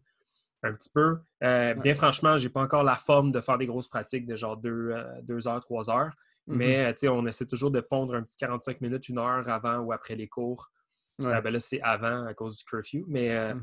un 0.63 0.73
petit 0.73 0.91
peu. 0.91 1.19
Euh, 1.43 1.75
bien 1.75 1.95
franchement, 1.95 2.37
je 2.37 2.47
n'ai 2.47 2.53
pas 2.53 2.61
encore 2.61 2.83
la 2.83 2.97
forme 2.97 3.33
de 3.33 3.41
faire 3.41 3.59
des 3.59 3.67
grosses 3.67 3.89
pratiques 3.89 4.27
de 4.27 4.37
genre 4.37 4.57
deux, 4.57 4.91
euh, 4.93 5.49
heures, 5.49 5.61
trois 5.61 5.91
heures. 5.91 6.13
Mais 6.47 6.91
mm-hmm. 6.93 7.09
on 7.11 7.27
essaie 7.27 7.47
toujours 7.47 7.71
de 7.71 7.81
pondre 7.81 8.15
un 8.15 8.23
petit 8.23 8.39
45 8.39 8.81
minutes, 8.81 9.09
une 9.09 9.19
heure 9.19 9.49
avant 9.49 9.79
ou 9.79 9.93
après 9.93 10.15
les 10.15 10.29
cours. 10.29 10.71
Euh, 11.23 11.41
ben 11.41 11.51
là, 11.51 11.61
c'est 11.61 11.81
avant 11.83 12.25
à 12.25 12.33
cause 12.33 12.57
du 12.57 12.65
curfew. 12.65 13.05
Mais 13.07 13.29
mm-hmm. 13.29 13.63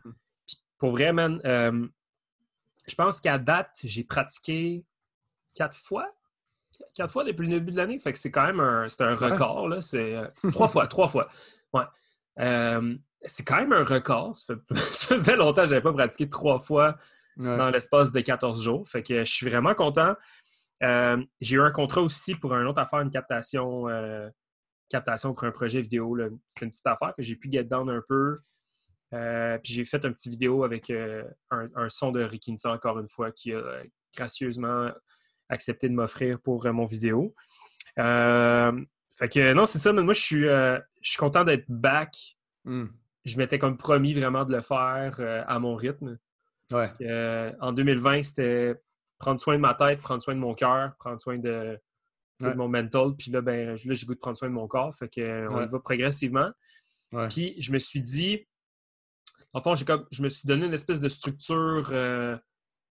Pour 0.77 0.91
vrai, 0.91 1.13
man, 1.13 1.39
je 1.43 2.95
pense 2.95 3.19
qu'à 3.21 3.37
date, 3.37 3.79
j'ai 3.83 4.03
pratiqué 4.03 4.83
quatre 5.53 5.77
fois. 5.77 6.11
Quatre 6.93 7.11
fois 7.11 7.23
depuis 7.23 7.47
le 7.47 7.59
début 7.59 7.71
de 7.71 7.77
l'année. 7.77 7.97
Fait 7.99 8.11
que 8.11 8.19
c'est 8.19 8.31
quand 8.31 8.45
même 8.45 8.59
un, 8.59 8.87
un 8.99 9.15
record. 9.15 9.81
C'est 9.81 10.15
trois 10.51 10.67
fois, 10.67 10.87
trois 10.87 11.07
fois. 11.07 11.29
Ouais 11.73 11.83
c'est 13.25 13.43
quand 13.43 13.57
même 13.57 13.73
un 13.73 13.83
record. 13.83 14.37
Ça, 14.37 14.55
faisait 14.75 15.35
longtemps 15.35 15.63
que 15.63 15.67
je 15.67 15.73
n'avais 15.73 15.83
pas 15.83 15.93
pratiqué 15.93 16.29
trois 16.29 16.59
fois 16.59 16.97
dans 17.37 17.69
l'espace 17.69 18.11
de 18.11 18.21
14 18.21 18.63
jours. 18.63 18.87
Fait 18.87 19.03
que 19.03 19.25
je 19.25 19.31
suis 19.31 19.49
vraiment 19.49 19.73
content. 19.73 20.15
Euh, 20.83 21.21
j'ai 21.41 21.55
eu 21.55 21.61
un 21.61 21.71
contrat 21.71 22.01
aussi 22.01 22.35
pour 22.35 22.53
un 22.53 22.65
autre 22.65 22.79
affaire, 22.79 22.99
une 22.99 23.09
captation, 23.09 23.89
euh, 23.89 24.29
captation 24.89 25.33
pour 25.33 25.45
un 25.45 25.51
projet 25.51 25.81
vidéo. 25.81 26.17
C'était 26.47 26.65
une 26.65 26.71
petite 26.71 26.87
affaire. 26.87 27.13
J'ai 27.17 27.35
pu 27.35 27.51
get 27.51 27.65
down 27.65 27.89
un 27.89 28.01
peu. 28.07 28.39
Euh, 29.13 29.57
puis 29.59 29.73
j'ai 29.73 29.85
fait 29.85 30.03
un 30.03 30.11
petit 30.11 30.29
vidéo 30.29 30.63
avec 30.63 30.91
un, 30.91 31.89
son 31.89 32.11
de 32.11 32.23
Rikinsa, 32.23 32.71
encore 32.71 32.99
une 32.99 33.07
fois, 33.07 33.31
qui 33.31 33.53
a 33.53 33.83
gracieusement 34.15 34.91
accepté 35.49 35.89
de 35.89 35.93
m'offrir 35.93 36.39
pour 36.41 36.65
mon 36.73 36.85
vidéo. 36.85 37.35
fait 37.97 39.29
que 39.29 39.53
non, 39.53 39.65
c'est 39.65 39.79
ça, 39.79 39.93
mais 39.93 40.03
moi 40.03 40.13
je 40.13 40.21
suis, 40.21 40.41
je 40.41 40.81
suis 41.01 41.17
content 41.17 41.43
d'être 41.43 41.65
back. 41.69 42.13
Hmm 42.63 42.87
je 43.25 43.37
m'étais 43.37 43.59
comme 43.59 43.77
promis 43.77 44.13
vraiment 44.13 44.45
de 44.45 44.55
le 44.55 44.61
faire 44.61 45.17
euh, 45.19 45.43
à 45.47 45.59
mon 45.59 45.75
rythme. 45.75 46.17
Parce 46.69 46.93
que, 46.93 47.03
euh, 47.03 47.51
en 47.59 47.73
2020, 47.73 48.23
c'était 48.23 48.75
prendre 49.17 49.39
soin 49.39 49.55
de 49.55 49.61
ma 49.61 49.73
tête, 49.73 49.99
prendre 49.99 50.21
soin 50.21 50.35
de 50.35 50.39
mon 50.39 50.53
cœur, 50.53 50.95
prendre 50.97 51.19
soin 51.19 51.37
de, 51.37 51.79
mon 52.39 52.67
mental. 52.67 53.15
Puis 53.17 53.31
là, 53.31 53.41
ben, 53.41 53.69
là, 53.69 53.75
j'ai 53.75 54.05
goût 54.05 54.13
de 54.13 54.19
prendre 54.19 54.37
soin 54.37 54.49
de 54.49 54.53
mon 54.53 54.67
corps. 54.67 54.93
Fait 54.95 55.09
que, 55.09 55.47
on 55.49 55.63
y 55.63 55.67
va 55.67 55.79
progressivement. 55.79 56.51
Puis 57.29 57.55
je 57.59 57.71
me 57.71 57.79
suis 57.79 58.01
dit, 58.01 58.47
en 59.55 59.61
fond, 59.61 59.73
comme, 59.87 60.05
je 60.11 60.21
me 60.21 60.27
suis 60.27 60.45
donné 60.45 60.65
une 60.65 60.73
espèce 60.73 60.99
de 60.99 61.07
structure 61.07 61.89
euh, 61.93 62.37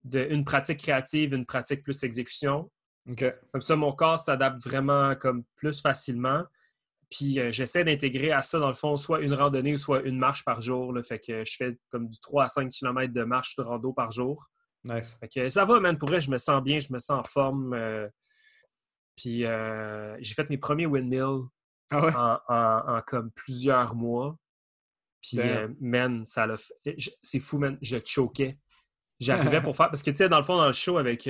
d'une 0.04 0.46
pratique 0.46 0.78
créative, 0.78 1.34
une 1.34 1.46
pratique 1.46 1.82
plus 1.82 2.04
exécution. 2.04 2.72
Comme 3.18 3.62
ça, 3.62 3.76
mon 3.76 3.94
corps 3.94 4.20
s'adapte 4.20 4.62
vraiment 4.64 5.16
comme 5.16 5.44
plus 5.56 5.82
facilement. 5.82 6.44
Puis 7.10 7.40
euh, 7.40 7.50
j'essaie 7.50 7.84
d'intégrer 7.84 8.32
à 8.32 8.44
ça, 8.44 8.60
dans 8.60 8.68
le 8.68 8.76
fond, 8.76 8.96
soit 8.98 9.22
une 9.22 9.34
randonnée 9.34 9.74
ou 9.74 9.78
soit 9.78 10.02
une 10.04 10.20
marche 10.20 10.46
par 10.46 10.62
jour. 10.62 10.94
Là, 10.94 11.02
fait 11.02 11.20
que 11.20 11.44
je 11.44 11.56
fais 11.58 11.80
comme 11.90 12.08
du 12.08 12.20
3 12.20 12.44
à 12.44 12.48
5 12.48 12.70
km 12.70 13.12
de 13.12 13.24
marche 13.24 13.56
de 13.56 13.64
rando 13.64 13.92
par 13.92 14.12
jour. 14.12 14.46
Nice. 14.84 15.18
Fait 15.20 15.28
que 15.28 15.50
ça 15.50 15.66
va, 15.66 15.80
man. 15.80 15.98
Pour 15.98 16.10
vrai, 16.10 16.22
je 16.22 16.30
me 16.30 16.38
sens 16.38 16.64
bien, 16.64 16.78
je 16.78 16.94
me 16.94 17.00
sens 17.00 17.20
en 17.20 17.24
forme. 17.24 17.74
Euh, 17.74 18.08
puis 19.16 19.46
j'ai 20.20 20.34
fait 20.36 20.50
mes 20.50 20.60
premiers 20.60 20.86
windmills 20.86 21.48
ah 21.90 22.44
en, 22.48 23.02
comme 23.02 23.32
plusieurs 23.32 23.96
mois. 23.96 24.38
Puis, 25.22 25.40
man, 25.80 26.26
ça 26.26 26.48
l'a 26.48 26.56
C'est 27.22 27.40
fou, 27.40 27.58
man. 27.58 27.78
Je 27.82 27.98
choquais. 28.04 28.58
J'arrivais 29.20 29.62
pour 29.62 29.76
faire. 29.76 29.90
Parce 29.90 30.04
que, 30.04 30.12
tu 30.12 30.18
sais, 30.18 30.30
dans 30.30 30.38
le 30.38 30.44
fond, 30.44 30.58
dans 30.58 30.68
le 30.68 30.74
show 30.74 30.98
avec 30.98 31.28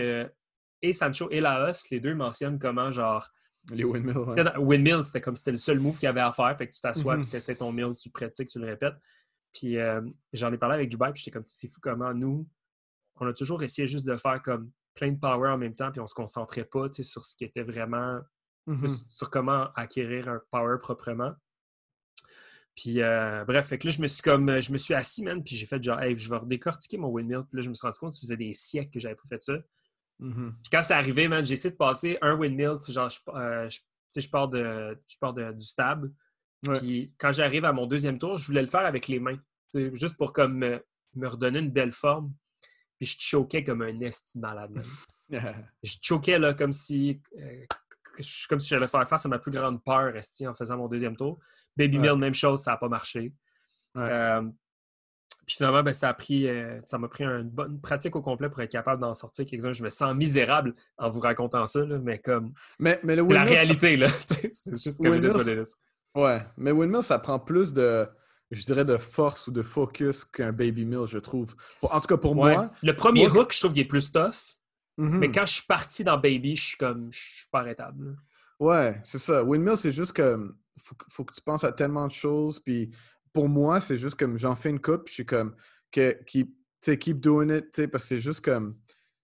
et 0.81 0.93
Sancho 0.93 1.29
et 1.29 1.39
Laos, 1.39 1.89
les 1.89 1.99
deux 1.99 2.15
mentionnent 2.15 2.59
comment, 2.59 2.91
genre, 2.91 3.29
les 3.69 3.83
windmills, 3.83 4.57
Windmill, 4.57 5.03
c'était 5.03 5.21
comme 5.21 5.35
c'était 5.35 5.51
le 5.51 5.57
seul 5.57 5.79
move 5.79 5.95
qu'il 5.95 6.05
y 6.05 6.07
avait 6.07 6.21
à 6.21 6.31
faire. 6.31 6.55
Fait 6.57 6.67
que 6.67 6.73
tu 6.73 6.81
t'assois, 6.81 7.17
mm 7.17 7.25
tu 7.27 7.35
essaies 7.35 7.55
ton 7.55 7.71
mill, 7.71 7.93
tu 7.95 8.09
pratiques, 8.09 8.49
tu 8.49 8.59
le 8.59 8.65
répètes. 8.65 8.95
Puis 9.53 9.77
euh, 9.77 10.01
j'en 10.33 10.51
ai 10.51 10.57
parlé 10.57 10.75
avec 10.75 10.89
Dubai, 10.89 11.11
puis 11.13 11.21
j'étais 11.21 11.31
comme, 11.31 11.45
c'est 11.45 11.67
fou 11.67 11.79
comment 11.81 12.13
nous, 12.13 12.47
on 13.17 13.27
a 13.27 13.33
toujours 13.33 13.61
essayé 13.63 13.87
juste 13.87 14.05
de 14.05 14.15
faire 14.15 14.41
comme 14.41 14.71
plein 14.95 15.11
de 15.11 15.19
power 15.19 15.49
en 15.49 15.57
même 15.57 15.75
temps, 15.75 15.91
puis 15.91 16.01
on 16.01 16.07
se 16.07 16.15
concentrait 16.15 16.65
pas 16.65 16.87
sur 16.91 17.23
ce 17.25 17.35
qui 17.35 17.43
était 17.43 17.63
vraiment, 17.63 18.19
mm-hmm. 18.67 19.05
sur 19.09 19.29
comment 19.29 19.71
acquérir 19.73 20.29
un 20.29 20.41
power 20.49 20.77
proprement. 20.81 21.33
Puis 22.75 23.01
euh, 23.01 23.43
bref, 23.45 23.67
fait 23.67 23.77
que 23.77 23.87
là, 23.87 23.93
je 23.93 24.01
me 24.01 24.07
suis 24.07 24.21
comme, 24.21 24.61
je 24.61 24.71
me 24.71 24.77
suis 24.77 24.93
assis, 24.93 25.23
man, 25.23 25.43
puis 25.43 25.55
j'ai 25.55 25.65
fait 25.65 25.81
genre, 25.81 25.99
hey, 25.99 26.17
je 26.17 26.29
vais 26.29 26.37
redécortiquer 26.37 26.97
mon 26.97 27.09
windmill. 27.09 27.43
Puis 27.49 27.57
là, 27.57 27.61
je 27.61 27.69
me 27.69 27.73
suis 27.73 27.85
rendu 27.85 27.99
compte 27.99 28.11
que 28.11 28.15
ça 28.15 28.21
faisait 28.21 28.37
des 28.37 28.53
siècles 28.53 28.91
que 28.91 28.99
j'avais 28.99 29.15
pas 29.15 29.27
fait 29.27 29.41
ça. 29.41 29.53
Mm-hmm. 30.21 30.51
Puis 30.51 30.69
quand 30.71 30.81
c'est 30.81 30.93
arrivé, 30.93 31.27
man, 31.27 31.45
j'ai 31.45 31.53
essayé 31.53 31.71
de 31.71 31.77
passer 31.77 32.17
un 32.21 32.35
windmill, 32.35 32.77
genre, 32.87 33.09
je, 33.09 33.19
euh, 33.29 33.69
je, 34.15 34.29
pars, 34.29 34.47
de, 34.47 34.97
je 35.07 35.17
pars 35.17 35.33
de, 35.33 35.51
du 35.51 35.65
stable. 35.65 36.13
Puis 36.75 37.13
quand 37.17 37.31
j'arrive 37.31 37.65
à 37.65 37.73
mon 37.73 37.87
deuxième 37.87 38.19
tour, 38.19 38.37
je 38.37 38.45
voulais 38.45 38.61
le 38.61 38.67
faire 38.67 38.85
avec 38.85 39.07
les 39.07 39.19
mains, 39.19 39.39
juste 39.73 40.15
pour 40.17 40.31
comme 40.31 40.59
me, 40.59 41.27
redonner 41.27 41.59
une 41.59 41.71
belle 41.71 41.91
forme. 41.91 42.33
Puis 42.99 43.07
je 43.07 43.17
choquais 43.19 43.63
comme 43.63 43.81
un 43.81 43.99
esti 44.01 44.37
malade. 44.37 44.79
je 45.29 45.95
choquais 46.01 46.37
là, 46.37 46.53
comme 46.53 46.71
si, 46.71 47.19
euh, 47.37 47.65
comme 48.49 48.59
si 48.59 48.69
j'allais 48.69 48.87
faire 48.87 49.07
face 49.07 49.25
à 49.25 49.29
ma 49.29 49.39
plus 49.39 49.51
grande 49.51 49.83
peur 49.83 50.15
esti, 50.15 50.47
en 50.47 50.53
faisant 50.53 50.77
mon 50.77 50.87
deuxième 50.87 51.15
tour. 51.15 51.39
Baby 51.77 51.99
Mill, 51.99 52.15
même 52.15 52.33
chose, 52.33 52.61
ça 52.61 52.71
n'a 52.71 52.77
pas 52.77 52.89
marché. 52.89 53.33
Euh, 53.97 54.41
puis 55.45 55.55
finalement, 55.57 55.83
ben, 55.83 55.93
ça 55.93 56.09
a 56.09 56.13
pris, 56.13 56.47
euh, 56.47 56.79
ça 56.85 56.97
m'a 56.97 57.07
pris 57.07 57.23
une 57.23 57.49
bonne 57.49 57.79
pratique 57.81 58.15
au 58.15 58.21
complet 58.21 58.49
pour 58.49 58.61
être 58.61 58.71
capable 58.71 59.01
d'en 59.01 59.13
sortir 59.13 59.45
quelques-uns. 59.45 59.73
Je 59.73 59.83
me 59.83 59.89
sens 59.89 60.15
misérable 60.15 60.75
en 60.97 61.09
vous 61.09 61.19
racontant 61.19 61.65
ça, 61.65 61.85
mais 61.85 62.19
comme. 62.19 62.53
Mais, 62.79 62.99
mais 63.03 63.15
le 63.15 63.23
la 63.23 63.43
réalité, 63.43 63.97
là. 63.97 64.07
c'est 64.25 64.81
juste 64.81 65.01
comme 65.01 65.11
Windmill, 65.11 65.63
Ouais, 66.13 66.41
mais 66.57 66.71
Windmill, 66.71 67.03
ça 67.03 67.19
prend 67.19 67.39
plus 67.39 67.73
de, 67.73 68.07
je 68.51 68.65
dirais, 68.65 68.83
de 68.83 68.97
force 68.97 69.47
ou 69.47 69.51
de 69.51 69.61
focus 69.61 70.25
qu'un 70.25 70.51
Baby 70.51 70.85
Mill, 70.85 71.05
je 71.07 71.17
trouve. 71.17 71.55
En 71.81 71.99
tout 72.01 72.07
cas, 72.07 72.17
pour 72.17 72.35
moi. 72.35 72.69
Le 72.83 72.95
premier 72.95 73.27
hook, 73.27 73.53
je 73.53 73.59
trouve 73.59 73.73
qu'il 73.73 73.81
est 73.81 73.85
plus 73.85 74.11
tough. 74.11 74.57
Mais 74.97 75.31
quand 75.31 75.45
je 75.45 75.53
suis 75.53 75.65
parti 75.65 76.03
dans 76.03 76.17
Baby, 76.17 76.55
je 76.55 76.63
suis 76.63 76.77
comme, 76.77 77.11
je 77.11 77.19
suis 77.19 77.47
pas 77.51 77.61
arrêtable. 77.61 78.17
Ouais, 78.59 79.01
c'est 79.03 79.17
ça. 79.17 79.43
Windmill, 79.43 79.77
c'est 79.77 79.91
juste 79.91 80.13
que 80.13 80.53
faut, 80.79 80.95
faut, 81.09 81.25
que 81.25 81.33
tu 81.33 81.41
penses 81.41 81.63
à 81.63 81.71
tellement 81.71 82.07
de 82.07 82.11
choses, 82.11 82.59
puis 82.59 82.91
pour 83.33 83.49
moi, 83.49 83.81
c'est 83.81 83.97
juste 83.97 84.19
comme 84.19 84.37
j'en 84.37 84.55
fais 84.55 84.69
une 84.69 84.79
coupe, 84.79 85.07
je 85.07 85.13
suis 85.13 85.25
comme 85.25 85.55
que, 85.91 86.17
keep, 86.25 86.53
keep 86.99 87.19
doing 87.19 87.49
it, 87.49 87.87
parce 87.87 88.03
que 88.03 88.07
c'est 88.09 88.19
juste 88.19 88.43
comme. 88.43 88.77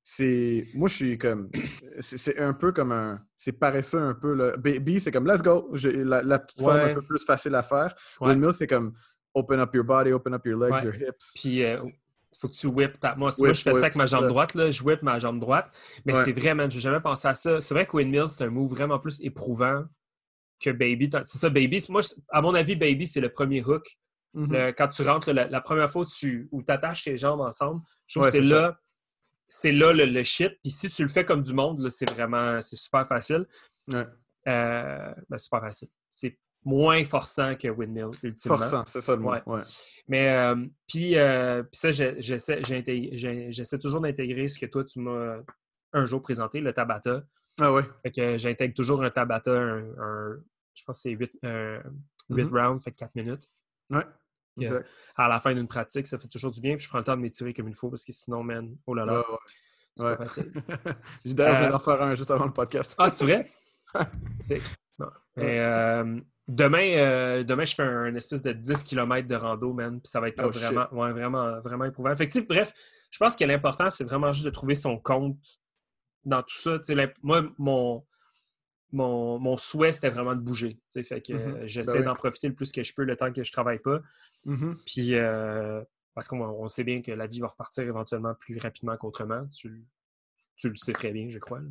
c'est 0.03 0.67
Moi, 0.73 0.89
je 0.89 0.95
suis 0.95 1.17
comme. 1.17 1.49
C'est 1.99 2.39
un 2.39 2.53
peu 2.53 2.71
comme 2.71 2.91
un. 2.91 3.21
C'est 3.36 3.53
paresseux 3.53 3.99
un 3.99 4.13
peu. 4.13 4.34
Là. 4.34 4.56
B, 4.58 4.99
c'est 4.99 5.12
comme 5.12 5.27
let's 5.27 5.41
go. 5.41 5.73
La, 5.84 6.21
la, 6.21 6.39
petite 6.39 6.60
forme 6.60 6.77
un 6.77 6.93
peu 6.93 7.01
plus 7.01 7.23
facile 7.25 7.56
à 7.56 7.63
faire. 7.63 7.95
Ouais. 8.21 8.30
Windmill, 8.30 8.53
c'est 8.53 8.67
comme 8.67 8.93
open 9.34 9.60
up 9.60 9.73
your 9.73 9.84
body, 9.84 10.12
open 10.12 10.34
up 10.34 10.45
your 10.45 10.60
legs, 10.60 10.84
your 10.84 10.93
hips. 10.93 11.34
Puis. 11.36 11.63
Euh, 11.63 11.77
il 12.34 12.40
faut 12.40 12.50
que 12.50 12.54
tu 12.54 12.68
whip 12.68 13.00
ta... 13.00 13.16
Moi, 13.16 13.32
moi 13.38 13.54
je 13.54 13.62
fais 13.62 13.74
ça 13.74 13.80
avec 13.80 13.96
ma 13.96 14.06
jambe 14.06 14.28
droite, 14.28 14.54
là. 14.54 14.70
je 14.72 14.84
whip 14.84 15.02
ma 15.02 15.20
jambe 15.20 15.40
droite. 15.40 15.72
Mais 16.06 16.13
c'est 16.16 16.32
vraiment, 16.32 16.70
j'ai 16.70 16.80
jamais 16.80 17.00
pensé 17.00 17.28
à 17.28 17.36
ça. 17.36 17.62
C'est 17.62 17.74
vrai 17.74 17.86
que 17.86 17.96
Windmill, 17.96 18.28
c'est 18.28 18.44
un 18.44 18.50
move 18.50 18.70
vraiment 18.70 19.00
plus 19.00 19.22
éprouvant 19.22 19.86
que 20.60 20.70
Baby. 20.70 21.10
C'est 21.24 21.38
ça, 21.38 21.50
Baby. 21.50 21.84
Moi, 21.90 22.02
à 22.30 22.42
mon 22.42 22.54
avis, 22.54 22.76
Baby, 22.76 23.08
c'est 23.08 23.22
le 23.22 23.30
premier 23.30 23.63
hook. 23.63 23.98
Mm-hmm. 24.36 24.76
quand 24.76 24.88
tu 24.90 25.02
rentres, 25.02 25.32
la, 25.32 25.62
première 25.62 25.90
fois 25.90 26.06
tu, 26.06 26.48
où 26.52 26.62
tu 26.62 26.72
attaches 26.72 27.04
tes 27.04 27.18
jambes 27.18 27.42
ensemble, 27.42 27.82
je 28.06 28.20
trouve 28.20 28.30
que 28.30 28.38
c'est 28.38 28.42
là, 28.42 28.78
c'est 29.48 29.72
là 29.72 29.94
le, 29.94 30.24
shit. 30.24 30.54
Puis 30.62 30.70
si 30.70 30.90
tu 30.90 31.02
le 31.02 31.08
fais 31.08 31.26
comme 31.26 31.42
du 31.42 31.54
monde, 31.54 31.90
c'est 31.90 32.10
vraiment 32.12 32.62
c'est 32.62 32.76
super 32.76 33.08
facile. 33.08 33.48
Euh, 33.94 35.13
ben, 35.30 35.38
super 35.38 35.62
facile. 35.62 35.88
C'est 36.10 36.38
moins 36.67 37.03
forçant 37.06 37.56
que 37.56 37.69
Windmill, 37.69 38.10
ultimement. 38.23 38.58
Forçant, 38.58 38.84
c'est 38.86 38.99
ça 38.99 39.15
le 39.15 39.21
mot. 39.21 39.32
Mais 40.10 40.30
euh, 40.30 40.65
puis, 40.86 41.17
euh, 41.17 41.63
puis 41.63 41.80
ça, 41.80 41.91
j'essaie 41.91 43.80
toujours 43.80 44.01
d'intégrer 44.01 44.49
ce 44.49 44.60
que 44.60 44.65
toi, 44.65 44.84
tu 44.84 44.99
m'as 44.99 45.38
un 45.93 46.06
jour 46.06 46.21
présenté, 46.21 46.60
le 46.60 46.73
Tabata. 46.73 47.23
Ah 47.60 47.71
ouais. 47.71 47.84
Fait 48.03 48.12
que 48.12 48.38
j'intègre 48.38 48.73
toujours 48.73 49.01
un 49.01 49.10
Tabata, 49.10 49.51
un, 49.51 50.36
je 50.75 50.84
pense 50.84 50.97
que 50.97 51.01
c'est 51.03 51.12
8, 51.12 51.32
8 51.41 51.49
mm-hmm. 52.30 52.47
rounds, 52.49 52.84
fait 52.84 52.91
4 52.91 53.15
minutes. 53.15 53.47
Ouais. 53.89 54.03
à 55.15 55.27
la 55.30 55.39
fin 55.39 55.53
d'une 55.53 55.67
pratique, 55.67 56.06
ça 56.06 56.17
fait 56.17 56.27
toujours 56.27 56.51
du 56.51 56.60
bien. 56.60 56.75
Puis 56.75 56.84
je 56.84 56.89
prends 56.89 56.97
le 56.97 57.06
temps 57.06 57.15
de 57.15 57.21
m'étirer 57.21 57.53
comme 57.53 57.69
il 57.69 57.75
faut 57.75 57.89
parce 57.89 58.03
que 58.03 58.12
sinon, 58.12 58.43
man, 58.43 58.75
oh 58.86 58.93
là 58.93 59.06
là, 59.06 59.23
c'est 59.95 60.03
pas 60.03 60.17
facile. 60.17 60.51
D'ailleurs, 61.25 61.56
je 61.56 61.63
vais 61.63 61.69
euh, 61.69 61.75
en 61.75 61.80
faire 61.80 62.01
un 62.01 62.15
juste 62.15 62.32
avant 62.32 62.45
le 62.45 62.53
podcast. 62.53 62.93
ah, 62.97 63.08
c'est 63.08 63.25
vrai? 63.25 63.49
c'est 64.41 64.62
euh, 65.38 66.20
demain, 66.48 66.98
euh, 66.98 67.44
demain, 67.44 67.66
je 67.66 67.76
fais 67.76 67.84
un, 67.84 68.14
espèce 68.16 68.42
de 68.42 68.54
10 68.54 68.84
km 68.84 69.28
de 69.28 69.36
rando, 69.36 69.74
man. 69.74 70.02
Puis 70.02 70.10
ça 70.10 70.20
va 70.20 70.30
être 70.30 70.44
oh, 70.44 70.50
vraiment, 70.50 70.88
vraiment, 70.92 71.62
vraiment 71.62 71.86
éprouvant. 71.86 72.12
Effectivement, 72.12 72.48
bref, 72.50 72.74
je 73.12 73.18
pense 73.18 73.36
que 73.36 73.44
l'important, 73.46 73.90
c'est 73.90 74.04
vraiment 74.04 74.32
juste 74.32 74.46
de 74.46 74.52
trouver 74.52 74.76
son 74.76 74.98
compte 74.98 75.40
dans 76.26 76.44
tout 76.44 76.58
ça. 76.58 76.80
moi, 77.22 77.44
mon, 77.58 78.06
mon, 78.92 79.58
souhait, 79.58 79.92
c'était 79.92 80.10
vraiment 80.10 80.36
de 80.36 80.42
bouger. 80.42 80.80
Fait 80.94 81.04
que 81.04 81.34
mm-hmm. 81.34 81.54
ben 81.54 81.68
j'essaie 81.68 82.04
d'en 82.04 82.16
profiter 82.16 82.48
le 82.48 82.56
plus 82.56 82.72
que 82.72 82.84
je 82.84 82.94
peux 82.94 83.04
le 83.04 83.16
temps 83.16 83.32
que 83.32 83.44
je 83.44 83.52
travaille 83.52 83.80
pas. 83.80 84.02
Mm-hmm. 84.46 84.76
Puis 84.86 85.16
parce 86.18 86.28
qu'on 86.30 86.68
sait 86.68 86.84
bien 86.84 87.04
que 87.04 87.12
la 87.12 87.28
vie 87.28 87.40
va 87.40 87.46
repartir 87.46 87.84
éventuellement 87.84 88.34
plus 88.34 88.58
rapidement 88.58 88.98
qu'autrement. 88.98 89.46
Tu, 89.50 89.86
le 90.64 90.76
sais 90.76 90.92
très 90.92 91.12
bien, 91.12 91.30
je 91.30 91.38
crois. 91.38 91.62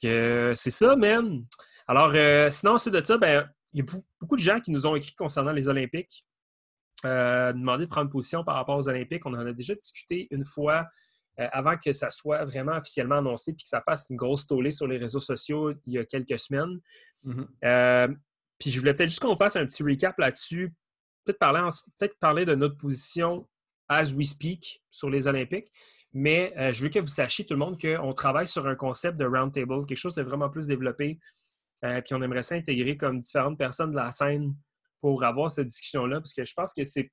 c'est 0.00 0.70
ça, 0.70 0.96
même. 0.96 1.44
Alors, 1.86 2.12
sinon, 2.50 2.72
ensuite 2.72 2.94
de 2.94 3.04
ça, 3.04 3.18
ben, 3.18 3.48
il 3.72 3.80
y 3.80 3.82
a 3.82 4.00
beaucoup 4.20 4.36
de 4.36 4.40
gens 4.40 4.60
qui 4.60 4.70
nous 4.70 4.86
ont 4.86 4.96
écrit 4.96 5.14
concernant 5.14 5.52
les 5.52 5.68
Olympiques. 5.68 6.24
Euh, 7.04 7.52
demander 7.52 7.84
de 7.84 7.90
prendre 7.90 8.10
position 8.10 8.44
par 8.44 8.54
rapport 8.54 8.78
aux 8.78 8.88
Olympiques. 8.88 9.26
On 9.26 9.34
en 9.34 9.46
a 9.46 9.52
déjà 9.52 9.74
discuté 9.74 10.26
une 10.30 10.44
fois 10.44 10.86
euh, 11.38 11.46
avant 11.52 11.76
que 11.76 11.92
ça 11.92 12.10
soit 12.10 12.44
vraiment 12.44 12.76
officiellement 12.76 13.16
annoncé 13.16 13.52
puis 13.52 13.64
que 13.64 13.68
ça 13.68 13.82
fasse 13.82 14.06
une 14.08 14.16
grosse 14.16 14.46
tollée 14.46 14.70
sur 14.70 14.86
les 14.86 14.96
réseaux 14.96 15.20
sociaux 15.20 15.72
il 15.84 15.92
y 15.92 15.98
a 15.98 16.04
quelques 16.04 16.38
semaines. 16.38 16.80
Mm-hmm. 17.26 17.46
Euh, 17.64 18.08
puis 18.58 18.70
je 18.70 18.78
voulais 18.78 18.94
peut-être 18.94 19.10
juste 19.10 19.20
qu'on 19.20 19.36
fasse 19.36 19.56
un 19.56 19.66
petit 19.66 19.82
recap 19.82 20.16
là-dessus, 20.18 20.72
peut-être 21.24 21.38
parler, 21.38 21.68
peut 21.98 22.10
parler 22.20 22.46
de 22.46 22.54
notre 22.54 22.78
position 22.78 23.46
as 23.88 24.14
we 24.14 24.26
speak 24.26 24.82
sur 24.90 25.10
les 25.10 25.28
Olympiques. 25.28 25.70
Mais 26.14 26.54
je 26.72 26.84
veux 26.84 26.88
que 26.88 27.00
vous 27.00 27.08
sachiez, 27.08 27.44
tout 27.44 27.54
le 27.54 27.58
monde, 27.58 27.78
qu'on 27.78 28.12
travaille 28.12 28.46
sur 28.46 28.68
un 28.68 28.76
concept 28.76 29.18
de 29.18 29.24
roundtable, 29.24 29.84
quelque 29.84 29.98
chose 29.98 30.14
de 30.14 30.22
vraiment 30.22 30.48
plus 30.48 30.68
développé. 30.68 31.18
Puis 32.04 32.14
on 32.14 32.22
aimerait 32.22 32.42
s'intégrer 32.42 32.96
comme 32.96 33.20
différentes 33.20 33.58
personnes 33.58 33.90
de 33.90 33.96
la 33.96 34.10
scène 34.10 34.54
pour 35.00 35.22
avoir 35.22 35.50
cette 35.50 35.66
discussion-là, 35.66 36.20
parce 36.20 36.32
que 36.32 36.44
je 36.44 36.54
pense 36.54 36.72
que 36.72 36.84
c'est 36.84 37.12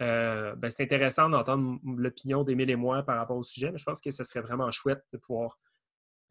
euh, 0.00 0.54
ben, 0.56 0.70
intéressant 0.78 1.28
d'entendre 1.28 1.78
l'opinion 1.84 2.42
d'Émile 2.42 2.70
et 2.70 2.76
moi 2.76 3.02
par 3.02 3.18
rapport 3.18 3.36
au 3.36 3.42
sujet, 3.42 3.70
mais 3.70 3.76
je 3.76 3.84
pense 3.84 4.00
que 4.00 4.10
ce 4.10 4.24
serait 4.24 4.40
vraiment 4.40 4.70
chouette 4.70 5.04
de 5.12 5.18
pouvoir 5.18 5.58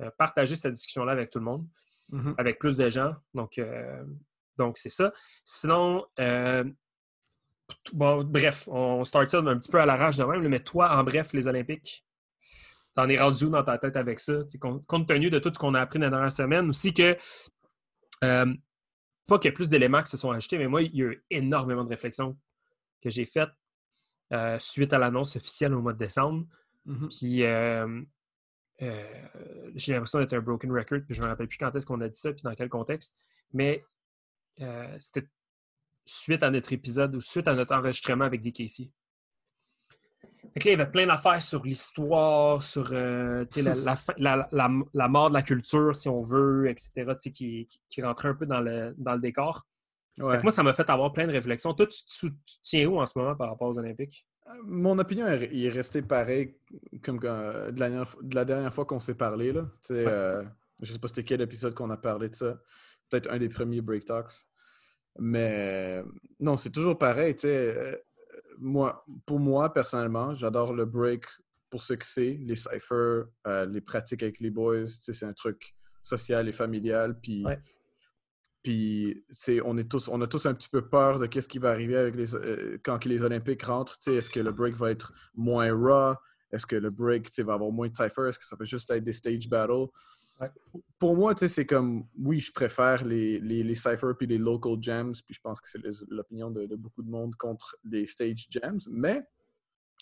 euh, 0.01 0.09
partager 0.17 0.55
cette 0.55 0.73
discussion-là 0.73 1.11
avec 1.11 1.29
tout 1.29 1.37
le 1.37 1.45
monde, 1.45 1.67
mm-hmm. 2.11 2.33
avec 2.39 2.57
plus 2.57 2.75
de 2.75 2.89
gens. 2.89 3.13
Donc, 3.35 3.59
euh, 3.59 4.03
donc 4.57 4.79
c'est 4.79 4.89
ça. 4.89 5.13
Sinon, 5.43 6.07
bon, 7.93 8.23
bref, 8.23 8.67
on 8.67 9.03
start 9.03 9.29
ça 9.29 9.37
un 9.37 9.59
petit 9.59 9.69
peu 9.69 9.79
à 9.79 9.85
l'arrache 9.85 10.17
de 10.17 10.23
même, 10.23 10.47
mais 10.47 10.63
toi, 10.63 10.97
en 10.97 11.03
bref, 11.03 11.33
les 11.33 11.47
Olympiques, 11.47 12.03
t'en 12.95 13.07
es 13.07 13.19
rendu 13.19 13.45
où 13.45 13.49
dans 13.49 13.63
ta 13.63 13.77
tête 13.77 13.97
avec 13.97 14.19
ça? 14.19 14.33
Compte 14.59 15.07
tenu 15.07 15.29
de 15.29 15.37
tout 15.37 15.53
ce 15.53 15.59
qu'on 15.59 15.75
a 15.75 15.81
appris 15.81 15.99
dans 15.99 16.05
la 16.05 16.11
dernière 16.11 16.31
semaine, 16.31 16.69
aussi 16.69 16.91
que 16.91 17.15
pas 18.21 19.37
qu'il 19.37 19.45
y 19.45 19.47
ait 19.47 19.53
plus 19.53 19.69
d'éléments 19.69 20.01
qui 20.03 20.09
se 20.09 20.17
sont 20.17 20.31
ajoutés, 20.31 20.57
mais 20.57 20.67
moi, 20.67 20.81
il 20.81 20.95
y 20.95 21.03
a 21.03 21.05
eu 21.05 21.23
énormément 21.29 21.83
de 21.83 21.89
réflexions 21.89 22.37
que 23.01 23.09
j'ai 23.09 23.25
faites 23.25 23.49
euh, 24.31 24.57
suite 24.59 24.93
à 24.93 24.99
l'annonce 24.99 25.35
officielle 25.35 25.73
au 25.73 25.81
mois 25.81 25.93
de 25.93 25.97
décembre. 25.97 26.45
Mm-hmm. 26.85 27.17
Puis 27.17 27.43
euh, 27.43 28.01
euh, 28.81 29.27
j'ai 29.75 29.93
l'impression 29.93 30.19
d'être 30.19 30.33
un 30.33 30.41
broken 30.41 30.71
record, 30.71 30.99
puis 31.05 31.15
je 31.15 31.21
ne 31.21 31.25
me 31.25 31.31
rappelle 31.31 31.47
plus 31.47 31.57
quand 31.57 31.73
est-ce 31.75 31.85
qu'on 31.85 32.01
a 32.01 32.09
dit 32.09 32.19
ça, 32.19 32.31
puis 32.31 32.43
dans 32.43 32.53
quel 32.53 32.69
contexte. 32.69 33.17
Mais 33.53 33.83
c'était 34.99 35.25
suite 36.05 36.43
à 36.43 36.51
notre 36.51 36.73
épisode 36.73 37.15
ou 37.15 37.21
suite 37.21 37.47
à 37.47 37.55
notre 37.55 37.73
enregistrement 37.73 38.25
avec 38.25 38.41
DKC 38.41 38.91
il 40.55 40.65
y 40.65 40.73
avait 40.73 40.89
plein 40.89 41.07
d'affaires 41.07 41.41
sur 41.41 41.63
l'histoire, 41.63 42.61
sur 42.63 42.89
euh, 42.91 43.45
la, 44.17 45.07
mort 45.07 45.29
de 45.29 45.33
la 45.33 45.41
culture, 45.41 45.95
si 45.95 46.09
on 46.09 46.21
veut, 46.21 46.67
etc., 46.69 47.13
qui, 47.31 47.67
qui 47.89 48.01
rentraient 48.01 48.29
un 48.29 48.35
peu 48.35 48.45
dans 48.45 48.61
le, 48.61 49.19
décor. 49.19 49.65
Moi, 50.17 50.51
ça 50.51 50.63
m'a 50.63 50.73
fait 50.73 50.89
avoir 50.89 51.13
plein 51.13 51.27
de 51.27 51.31
réflexions. 51.31 51.73
Toi, 51.73 51.87
tu, 51.87 52.31
tiens 52.61 52.87
où 52.87 52.99
en 52.99 53.05
ce 53.05 53.17
moment 53.17 53.35
par 53.35 53.49
rapport 53.49 53.69
aux 53.69 53.79
Olympiques? 53.79 54.25
Euh, 54.47 54.53
mon 54.65 54.97
opinion 54.99 55.27
est 55.27 55.69
restée 55.69 56.01
pareille 56.01 56.55
comme 57.03 57.19
de, 57.19 57.79
la, 58.33 58.45
dernière 58.45 58.73
fois 58.73 58.85
qu'on 58.85 58.99
s'est 58.99 59.15
parlé. 59.15 59.53
Là. 59.53 59.65
je 59.87 59.93
ne 59.93 60.85
sais 60.85 60.99
pas 60.99 61.07
c'était 61.07 61.23
quel 61.23 61.41
épisode 61.41 61.73
qu'on 61.73 61.89
a 61.89 61.97
parlé 61.97 62.29
de 62.29 62.35
ça. 62.35 62.57
Peut-être 63.09 63.31
un 63.31 63.37
des 63.37 63.49
premiers 63.49 63.81
Break 63.81 64.05
Talks. 64.05 64.45
Mais 65.17 66.03
non, 66.39 66.57
c'est 66.57 66.71
toujours 66.71 66.97
pareil. 66.97 67.35
Moi, 68.59 69.05
pour 69.25 69.39
moi, 69.39 69.73
personnellement, 69.73 70.33
j'adore 70.35 70.73
le 70.73 70.85
break 70.85 71.25
pour 71.69 71.83
ce 71.83 71.93
que 71.93 72.05
c'est, 72.05 72.37
les 72.41 72.55
cyphers, 72.55 73.25
euh, 73.47 73.65
les 73.65 73.81
pratiques 73.81 74.23
avec 74.23 74.39
les 74.39 74.49
boys. 74.49 74.85
C'est 74.85 75.23
un 75.23 75.33
truc 75.33 75.75
social 76.01 76.47
et 76.47 76.51
familial. 76.51 77.19
Puis, 77.19 77.45
puis 78.63 79.23
on, 79.63 79.77
est 79.77 79.89
tous, 79.89 80.07
on 80.07 80.21
a 80.21 80.27
tous 80.27 80.45
un 80.45 80.53
petit 80.53 80.69
peu 80.69 80.87
peur 80.87 81.19
de 81.19 81.29
ce 81.39 81.47
qui 81.47 81.59
va 81.59 81.71
arriver 81.71 81.95
avec 81.95 82.15
les, 82.15 82.35
euh, 82.35 82.77
quand 82.83 83.05
les 83.05 83.23
Olympiques 83.23 83.63
rentrent. 83.63 83.97
Est-ce 84.07 84.29
que 84.29 84.39
le 84.39 84.51
break 84.51 84.75
va 84.75 84.91
être 84.91 85.13
moins 85.35 85.73
raw? 85.73 86.15
Est-ce 86.51 86.65
que 86.65 86.75
le 86.75 86.89
break 86.89 87.29
va 87.39 87.53
avoir 87.53 87.71
moins 87.71 87.87
de 87.87 87.95
cyphers? 87.95 88.27
Est-ce 88.27 88.39
que 88.39 88.45
ça 88.45 88.55
va 88.55 88.65
juste 88.65 88.89
être 88.91 89.03
des 89.03 89.13
stage 89.13 89.47
battles? 89.47 89.87
Pour 90.97 91.15
moi, 91.15 91.33
c'est 91.35 91.65
comme, 91.65 92.05
oui, 92.17 92.39
je 92.39 92.51
préfère 92.51 93.03
les, 93.03 93.39
les, 93.39 93.63
les 93.63 93.75
cyphers 93.75 94.15
puis 94.17 94.27
les 94.27 94.37
local 94.37 94.77
jams, 94.79 95.13
puis 95.25 95.35
je 95.35 95.41
pense 95.41 95.59
que 95.59 95.67
c'est 95.69 95.81
l'opinion 96.09 96.49
de, 96.49 96.75
beaucoup 96.75 97.03
de 97.03 97.09
monde 97.09 97.35
contre 97.35 97.75
les 97.83 98.05
stage 98.05 98.47
jams, 98.49 98.79
mais 98.89 99.23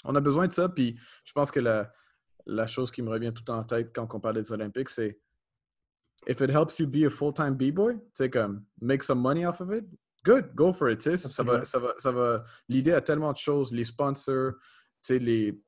on 0.04 0.15
a 0.15 0.19
besoin 0.19 0.47
de 0.47 0.54
ça, 0.54 0.69
puis 0.69 1.00
je 1.23 1.32
pense 1.32 1.52
que 1.52 1.60
la, 1.60 1.91
la 2.45 2.67
chose 2.67 2.91
qui 2.91 3.02
me 3.02 3.10
revient 3.10 3.34
tout 3.34 3.50
en 3.52 3.63
tête 3.63 3.91
quand 3.93 4.08
on 4.13 4.19
parle 4.19 4.36
des 4.36 4.52
Olympiques, 4.52 4.89
c'est 4.89 5.19
if 6.28 6.41
it 6.41 6.50
helps 6.50 6.80
you 6.80 6.88
be 6.88 7.06
a 7.06 7.10
full-time 7.10 7.56
b-boy, 7.56 8.00
tu 8.15 8.30
comme 8.30 8.65
make 8.82 9.04
some 9.04 9.19
money 9.19 9.45
off 9.45 9.62
of 9.62 9.71
it, 9.71 9.86
good, 10.23 10.54
go 10.56 10.73
for 10.73 10.89
it. 10.89 11.02
Ça 11.02 11.43
va, 11.43 11.63
ça 11.63 11.80
va, 11.80 11.93
ça 11.97 12.12
va 12.12 12.43
l'idée 12.67 12.93
à 12.93 13.02
tellement 13.02 13.32
de 13.32 13.38
choses, 13.38 13.71
les 13.71 13.86
sponsors, 13.86 14.54
les, 15.10 15.60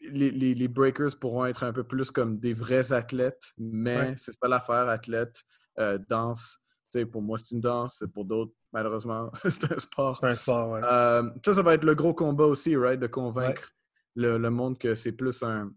les, 0.00 0.30
les, 0.30 0.68
breakers 0.68 1.18
pourront 1.20 1.46
être 1.46 1.62
un 1.64 1.72
peu 1.72 1.84
plus 1.84 2.10
comme 2.10 2.38
des 2.38 2.52
vrais 2.52 2.92
athlètes, 2.92 3.52
mais 3.58 4.14
c'est 4.16 4.38
pas 4.38 4.48
l'affaire, 4.48 4.88
athlète, 4.88 5.42
euh, 5.78 5.98
danse. 6.08 6.58
pour 7.12 7.22
moi, 7.22 7.38
c'est 7.38 7.54
une 7.54 7.60
danse. 7.60 8.02
Pour 8.14 8.24
d'autres, 8.24 8.52
malheureusement, 8.72 9.30
c'est 9.44 9.70
un 9.70 9.78
sport. 9.78 10.18
C'est 10.20 10.26
un 10.26 10.34
sport, 10.34 10.70
ouais. 10.70 10.80
Euh, 10.84 11.30
ça, 11.44 11.54
ça 11.54 11.62
va 11.62 11.74
être 11.74 11.84
le 11.84 11.94
gros 11.94 12.14
combat 12.14 12.46
aussi, 12.46 12.76
right? 12.76 12.98
De 12.98 13.06
convaincre 13.06 13.70
le, 14.14 14.38
le, 14.38 14.50
monde 14.50 14.78
que 14.78 14.94
c'est 14.94 15.12
plus 15.12 15.42
un, 15.42 15.72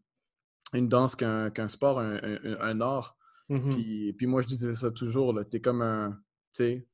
une 0.73 0.87
danse 0.87 1.15
qu'un 1.15 1.67
sport, 1.67 1.99
un, 1.99 2.19
un, 2.61 2.81
art. 2.81 3.17
Mm-hmm. 3.49 3.73
puis, 3.73 4.13
puis, 4.13 4.27
moi, 4.27 4.41
je 4.41 4.47
disais 4.47 4.75
ça 4.75 4.91
toujours. 4.91 5.37
Tu 5.49 5.57
es 5.57 5.61
comme 5.61 5.81
un. 5.81 6.11
Tu 6.55 6.63
sais, 6.63 6.87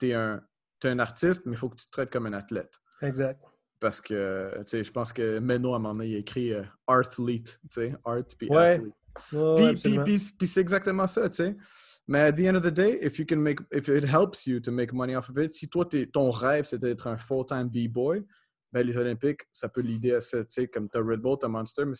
tu 0.00 0.08
es, 0.08 0.14
un, 0.14 0.42
un 0.84 0.98
artiste, 0.98 1.42
mais 1.46 1.52
il 1.52 1.58
faut 1.58 1.68
que 1.68 1.76
tu 1.76 1.86
te 1.86 1.90
traites 1.92 2.10
comme 2.10 2.26
un 2.26 2.32
athlète. 2.32 2.80
Exact. 3.02 3.40
Parce 3.80 4.00
que, 4.00 4.52
tu 4.58 4.62
sais, 4.66 4.84
je 4.84 4.90
pense 4.90 5.12
que 5.12 5.38
Menno, 5.38 5.72
à 5.72 5.76
un 5.76 5.78
moment 5.78 5.94
donné, 5.94 6.08
il 6.08 6.16
a 6.16 6.18
écrit 6.18 6.52
euh, 6.52 6.62
Arthlete, 6.86 7.60
tu 7.62 7.68
sais, 7.70 7.94
Art 8.04 8.24
puis 8.36 8.48
ouais. 8.48 8.82
puis, 9.30 10.18
c'est 10.48 10.60
exactement 10.60 11.06
ça, 11.06 11.28
tu 11.28 11.36
sais. 11.36 11.56
Mais 12.08 12.20
at 12.20 12.32
the 12.32 12.46
end 12.46 12.54
of 12.54 12.62
the 12.62 12.72
day, 12.72 12.98
if 13.02 13.18
you 13.18 13.26
can 13.26 13.36
make, 13.36 13.60
if 13.70 13.88
it 13.88 14.02
helps 14.02 14.46
you 14.46 14.60
to 14.60 14.72
make 14.72 14.92
money 14.92 15.14
off 15.14 15.28
of 15.28 15.36
it, 15.36 15.50
si 15.50 15.68
toi, 15.68 15.86
ton 16.12 16.30
rêve, 16.30 16.64
c'est 16.64 16.78
d'être 16.78 17.06
un 17.06 17.18
full-time 17.18 17.68
B-boy, 17.68 18.24
ben, 18.72 18.86
les 18.86 18.96
Olympiques, 18.96 19.42
ça 19.52 19.68
peut 19.68 19.82
l'idée 19.82 20.14
à 20.14 20.20
ça, 20.20 20.44
tu 20.44 20.52
sais, 20.52 20.68
comme 20.68 20.88
tu 20.88 20.98
as 20.98 21.02
Red 21.02 21.20
Bull, 21.20 21.36
tu 21.38 21.46
as 21.46 21.48
Monster, 21.48 21.84
mais 21.84 21.94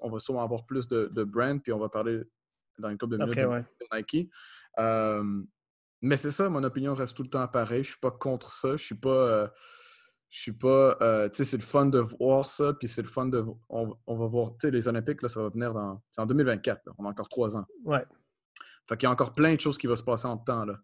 on 0.00 0.10
va 0.10 0.18
souvent 0.18 0.42
avoir 0.42 0.64
plus 0.64 0.86
de, 0.88 1.10
de 1.12 1.24
brand, 1.24 1.60
puis 1.60 1.72
on 1.72 1.78
va 1.78 1.88
parler 1.88 2.22
dans 2.78 2.88
une 2.90 2.98
couple 2.98 3.18
de 3.18 3.24
minutes 3.24 3.36
de, 3.36 3.96
Nike. 3.96 4.30
Euh, 4.78 5.42
mais 6.02 6.16
c'est 6.16 6.30
ça, 6.30 6.48
mon 6.48 6.62
opinion 6.64 6.94
reste 6.94 7.16
tout 7.16 7.22
le 7.22 7.28
temps 7.28 7.46
pareil. 7.46 7.82
Je 7.82 7.90
suis 7.90 8.00
pas 8.00 8.10
contre 8.10 8.50
ça. 8.50 8.76
Je 8.76 8.84
suis 8.84 8.94
pas... 8.94 9.08
Euh, 9.08 9.48
je 10.30 10.42
suis 10.42 10.52
pas. 10.52 10.96
Euh, 11.02 11.28
tu 11.28 11.38
sais, 11.38 11.44
c'est 11.44 11.56
le 11.56 11.62
fun 11.62 11.86
de 11.86 11.98
voir 11.98 12.48
ça, 12.48 12.72
puis 12.72 12.88
c'est 12.88 13.02
le 13.02 13.08
fun 13.08 13.26
de. 13.26 13.44
On, 13.68 13.96
va 14.06 14.26
voir. 14.26 14.52
Tu 14.52 14.68
sais, 14.68 14.70
les 14.70 14.86
Olympiques, 14.86 15.22
là, 15.22 15.28
ça 15.28 15.42
va 15.42 15.48
venir 15.48 15.74
dans. 15.74 16.00
C'est 16.08 16.20
en 16.20 16.26
2024, 16.26 16.82
on 16.98 17.04
a 17.04 17.08
encore 17.08 17.28
trois 17.28 17.56
ans. 17.56 17.66
Ouais. 17.84 18.04
Fait 18.88 18.96
qu'il 18.96 19.06
y 19.06 19.08
a 19.08 19.10
encore 19.10 19.32
plein 19.32 19.54
de 19.54 19.60
choses 19.60 19.76
qui 19.76 19.88
vont 19.88 19.96
se 19.96 20.04
passer 20.04 20.26
en 20.26 20.38
temps, 20.38 20.64
là. 20.64 20.78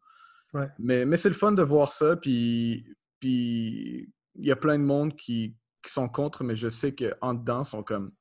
Ouais. 0.52 0.68
Mais, 0.78 1.04
mais 1.04 1.16
c'est 1.16 1.28
le 1.28 1.35
fun 1.35 1.52
de 1.52 1.62
voir 1.62 1.92
ça, 1.92 2.16
puis. 2.16 2.85
Puis 3.20 4.12
il 4.35 4.46
y 4.46 4.52
a 4.52 4.56
plein 4.56 4.78
de 4.78 4.85
monde 4.85 5.16
qui, 5.16 5.56
qui 5.82 5.90
sont 5.90 6.09
contre, 6.09 6.44
mais 6.44 6.56
je 6.56 6.68
sais 6.68 6.94
qu'en 6.94 7.32
dedans, 7.32 7.62
sont 7.62 7.85
comme. 7.85 8.12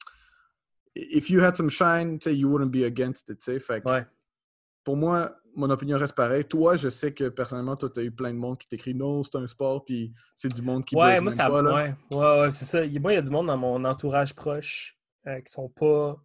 If 0.95 1.29
you 1.29 1.41
had 1.41 1.57
some 1.57 1.69
shine, 1.69 2.19
you 2.25 2.49
wouldn't 2.49 2.71
be 2.71 2.85
against 2.85 3.29
it, 3.29 3.39
tu 3.39 3.45
sais. 3.45 3.59
Fait 3.59 3.81
que, 3.81 3.89
ouais. 3.89 4.05
Pour 4.83 4.95
moi, 4.95 5.35
mon 5.55 5.69
opinion 5.69 5.97
reste 5.97 6.15
pareille. 6.15 6.45
Toi, 6.45 6.75
je 6.75 6.89
sais 6.89 7.13
que 7.13 7.29
personnellement, 7.29 7.75
toi, 7.75 7.89
tu 7.89 7.99
as 7.99 8.03
eu 8.03 8.11
plein 8.11 8.33
de 8.33 8.37
monde 8.37 8.57
qui 8.57 8.67
t'écrit 8.67 8.93
non, 8.93 9.23
c'est 9.23 9.35
un 9.35 9.47
sport, 9.47 9.83
puis 9.85 10.13
c'est 10.35 10.53
du 10.53 10.61
monde 10.61 10.85
qui. 10.85 10.95
Ouais, 10.95 11.19
moi, 11.21 11.31
ça. 11.31 11.49
Pas, 11.49 11.61
ouais, 11.63 11.93
ouais, 12.11 12.51
c'est 12.51 12.65
ça. 12.65 12.79
Moi, 12.99 13.13
il 13.13 13.15
y 13.15 13.19
a 13.19 13.21
du 13.21 13.31
monde 13.31 13.47
dans 13.47 13.57
mon 13.57 13.83
entourage 13.85 14.35
proche 14.35 14.97
euh, 15.27 15.39
qui 15.41 15.51
sont 15.51 15.69
pas. 15.69 16.17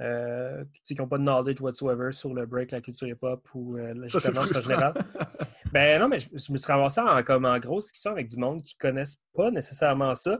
Euh, 0.00 0.64
qui 0.86 0.94
n'ont 0.94 1.06
pas 1.06 1.18
de 1.18 1.22
knowledge 1.22 1.60
whatsoever 1.60 2.12
sur 2.12 2.32
le 2.32 2.46
break, 2.46 2.70
la 2.70 2.80
culture 2.80 3.06
hip-hop 3.08 3.46
ou 3.54 3.76
euh, 3.76 3.92
la 3.92 4.06
en 4.06 4.44
général. 4.46 4.94
ben 5.72 6.00
non, 6.00 6.08
mais 6.08 6.18
je, 6.18 6.50
me 6.50 6.56
suis 6.56 6.72
ramassé 6.72 7.02
en, 7.02 7.22
comme 7.22 7.44
en 7.44 7.58
grosse 7.58 7.84
discussion 7.84 8.12
avec 8.12 8.28
du 8.28 8.38
monde 8.38 8.62
qui 8.62 8.74
ne 8.74 8.88
connaissent 8.88 9.22
pas 9.34 9.50
nécessairement 9.50 10.14
ça. 10.14 10.38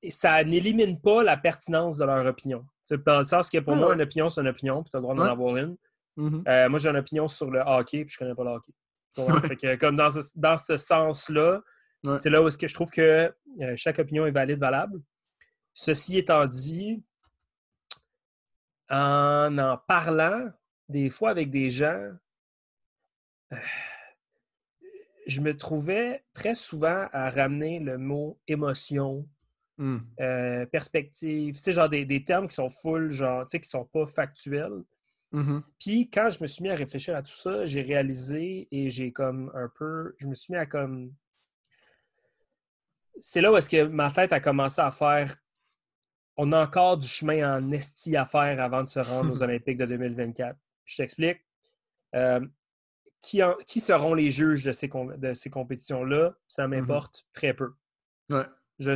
Et 0.00 0.12
ça 0.12 0.44
n'élimine 0.44 1.00
pas 1.00 1.24
la 1.24 1.36
pertinence 1.36 1.98
de 1.98 2.04
leur 2.04 2.24
opinion. 2.24 2.64
Dans 3.04 3.18
le 3.18 3.24
sens 3.24 3.50
que 3.50 3.58
pour 3.58 3.74
moi, 3.74 3.94
une 3.94 4.00
opinion, 4.00 4.30
c'est 4.30 4.40
une 4.40 4.46
opinion, 4.46 4.84
puis 4.84 4.90
tu 4.90 4.96
as 4.96 5.00
le 5.00 5.02
droit 5.02 5.16
d'en 5.16 5.24
avoir 5.24 5.56
une. 5.56 5.76
Mm-hmm. 6.18 6.48
Euh, 6.48 6.68
moi, 6.68 6.78
j'ai 6.78 6.90
une 6.90 6.96
opinion 6.96 7.28
sur 7.28 7.50
le 7.50 7.60
hockey, 7.60 8.04
puis 8.04 8.12
je 8.12 8.18
connais 8.18 8.34
pas 8.34 8.44
le 8.44 8.50
hockey. 8.50 9.78
comme 9.78 9.96
dans 9.96 10.10
ce, 10.10 10.20
dans 10.36 10.56
ce 10.56 10.76
sens-là, 10.76 11.62
c'est 12.14 12.30
là 12.30 12.42
où 12.42 12.48
-ce 12.48 12.58
que 12.58 12.68
je 12.68 12.74
trouve 12.74 12.90
que 12.90 13.32
euh, 13.60 13.74
chaque 13.76 13.98
opinion 13.98 14.26
est 14.26 14.30
valide, 14.30 14.58
valable. 14.58 15.00
Ceci 15.74 16.18
étant 16.18 16.46
dit, 16.46 17.02
en 18.90 19.56
en 19.58 19.78
parlant, 19.78 20.50
des 20.88 21.10
fois 21.10 21.30
avec 21.30 21.50
des 21.50 21.70
gens, 21.70 22.10
euh, 23.52 23.56
je 25.26 25.40
me 25.40 25.56
trouvais 25.56 26.24
très 26.32 26.54
souvent 26.54 27.08
à 27.12 27.30
ramener 27.30 27.80
le 27.80 27.98
mot 27.98 28.40
émotion, 28.48 29.28
euh, 29.80 30.66
perspective, 30.66 31.54
tu 31.54 31.60
sais, 31.60 31.72
genre 31.72 31.88
des, 31.88 32.24
termes 32.24 32.48
qui 32.48 32.54
sont 32.56 32.68
full, 32.68 33.12
genre, 33.12 33.44
tu 33.44 33.50
sais, 33.50 33.60
qui 33.60 33.68
sont 33.68 33.84
pas 33.84 34.06
factuels. 34.06 34.82
Mmh 35.32 35.58
Puis 35.78 36.08
quand 36.10 36.30
je 36.30 36.42
me 36.42 36.46
suis 36.46 36.62
mis 36.62 36.70
à 36.70 36.74
réfléchir 36.74 37.14
à 37.14 37.22
tout 37.22 37.34
ça, 37.34 37.66
j'ai 37.66 37.82
réalisé 37.82 38.66
et 38.70 38.90
j'ai 38.90 39.12
comme 39.12 39.50
un 39.54 39.68
peu, 39.68 40.14
je 40.18 40.26
me 40.26 40.34
suis 40.34 40.52
mis 40.52 40.58
à 40.58 40.66
comme, 40.66 41.12
c'est 43.20 43.40
là 43.40 43.52
où 43.52 43.56
est-ce 43.56 43.68
que 43.68 43.84
ma 43.84 44.10
tête 44.10 44.32
a 44.32 44.40
commencé 44.40 44.80
à 44.80 44.90
faire, 44.90 45.36
on 46.36 46.52
a 46.52 46.62
encore 46.62 46.96
du 46.96 47.06
chemin 47.06 47.58
en 47.58 47.72
esti 47.72 48.16
à 48.16 48.24
faire 48.24 48.60
avant 48.60 48.82
de 48.82 48.88
se 48.88 49.00
rendre 49.00 49.32
aux 49.32 49.42
Olympiques 49.42 49.78
de 49.78 49.86
2024. 49.86 50.56
Je 50.84 50.96
t'explique. 50.96 51.44
Euh, 52.14 52.40
qui, 53.20 53.42
qui, 53.66 53.80
seront 53.80 54.14
les 54.14 54.30
juges 54.30 54.62
de 54.64 54.72
ces, 54.72 54.88
de 54.88 55.34
ces 55.34 55.50
compétitions-là, 55.50 56.34
ça 56.46 56.66
mmh 56.66 56.70
m'importe 56.70 57.26
très 57.32 57.52
peu. 57.52 57.74
Je, 58.78 58.92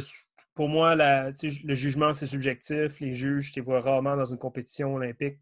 pour 0.54 0.68
moi, 0.68 0.94
la, 0.94 1.30
le 1.30 1.74
jugement, 1.74 2.12
c'est 2.12 2.26
subjectif. 2.26 3.00
Les 3.00 3.12
juges, 3.12 3.50
je 3.50 3.56
les 3.56 3.62
vois 3.62 3.80
rarement 3.80 4.16
dans 4.16 4.24
une 4.24 4.38
compétition 4.38 4.94
olympique. 4.94 5.38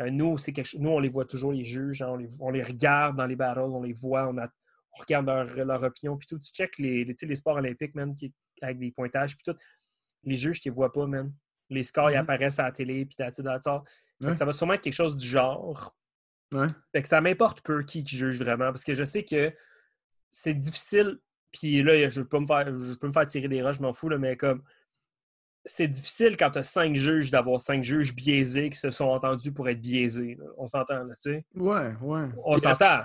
Euh, 0.00 0.10
nous, 0.10 0.36
c'est 0.36 0.52
nous, 0.78 0.90
on 0.90 0.98
les 0.98 1.08
voit 1.08 1.24
toujours, 1.24 1.52
les 1.52 1.64
juges. 1.64 2.02
Hein, 2.02 2.18
on, 2.40 2.50
les, 2.50 2.62
regarde 2.62 3.16
dans 3.16 3.26
les 3.26 3.36
battles, 3.36 3.60
on 3.60 3.82
les 3.82 3.92
voit, 3.92 4.28
on, 4.28 4.36
regarde 4.98 5.26
leur, 5.56 5.82
opinion. 5.82 6.16
Puis 6.16 6.26
tout, 6.26 6.38
tu 6.38 6.52
check 6.52 6.78
les, 6.78 7.04
les, 7.04 7.34
sports 7.34 7.56
olympiques, 7.56 7.94
même, 7.94 8.14
qui, 8.14 8.32
avec 8.62 8.78
des 8.78 8.90
pointages. 8.90 9.36
Puis 9.36 9.44
tout. 9.44 9.58
Les 10.24 10.36
juges, 10.36 10.60
tu 10.60 10.68
les 10.68 10.74
vois 10.74 10.92
pas, 10.92 11.06
même. 11.06 11.32
Les 11.70 11.82
scores, 11.82 12.10
ils 12.10 12.16
mmh 12.16 12.20
apparaissent 12.20 12.58
à 12.58 12.64
la 12.64 12.72
télé, 12.72 13.06
puis 13.06 13.16
Ça 13.16 14.44
va 14.44 14.52
sûrement 14.52 14.74
être 14.74 14.82
quelque 14.82 14.92
chose 14.92 15.16
du 15.16 15.26
genre. 15.26 15.94
Fait 16.92 17.02
que 17.02 17.08
ça 17.08 17.20
m'importe 17.20 17.60
peu 17.62 17.82
qui, 17.82 18.06
juge 18.06 18.38
vraiment, 18.38 18.66
parce 18.66 18.84
que 18.84 18.94
je 18.94 19.04
sais 19.04 19.24
que 19.24 19.52
c'est 20.30 20.54
difficile. 20.54 21.18
Puis 21.52 21.82
là, 21.82 22.08
je 22.08 22.20
peux 22.22 22.38
me 22.38 22.46
faire, 22.46 22.66
je 22.66 22.94
peux 22.94 23.08
me 23.08 23.12
faire 23.12 23.26
tirer 23.26 23.48
des 23.48 23.62
roches, 23.62 23.76
je 23.76 23.82
m'en 23.82 23.92
fous, 23.92 24.08
là, 24.08 24.18
mais 24.18 24.36
comme 24.36 24.62
c'est 25.66 25.88
difficile 25.88 26.36
quand 26.36 26.52
tu 26.52 26.60
as 26.60 26.62
cinq 26.62 26.94
juges 26.94 27.30
d'avoir 27.30 27.60
cinq 27.60 27.82
juges 27.82 28.14
biaisés 28.14 28.70
qui 28.70 28.78
se 28.78 28.90
sont 28.90 29.06
entendus 29.06 29.52
pour 29.52 29.68
être 29.68 29.80
biaisés. 29.80 30.38
On 30.56 30.66
s'entend, 30.66 31.04
là, 31.04 31.14
tu 31.14 31.32
sais? 31.32 31.44
Ouais, 31.54 31.92
ouais. 32.00 32.28
On 32.44 32.56
s'entend. 32.58 33.02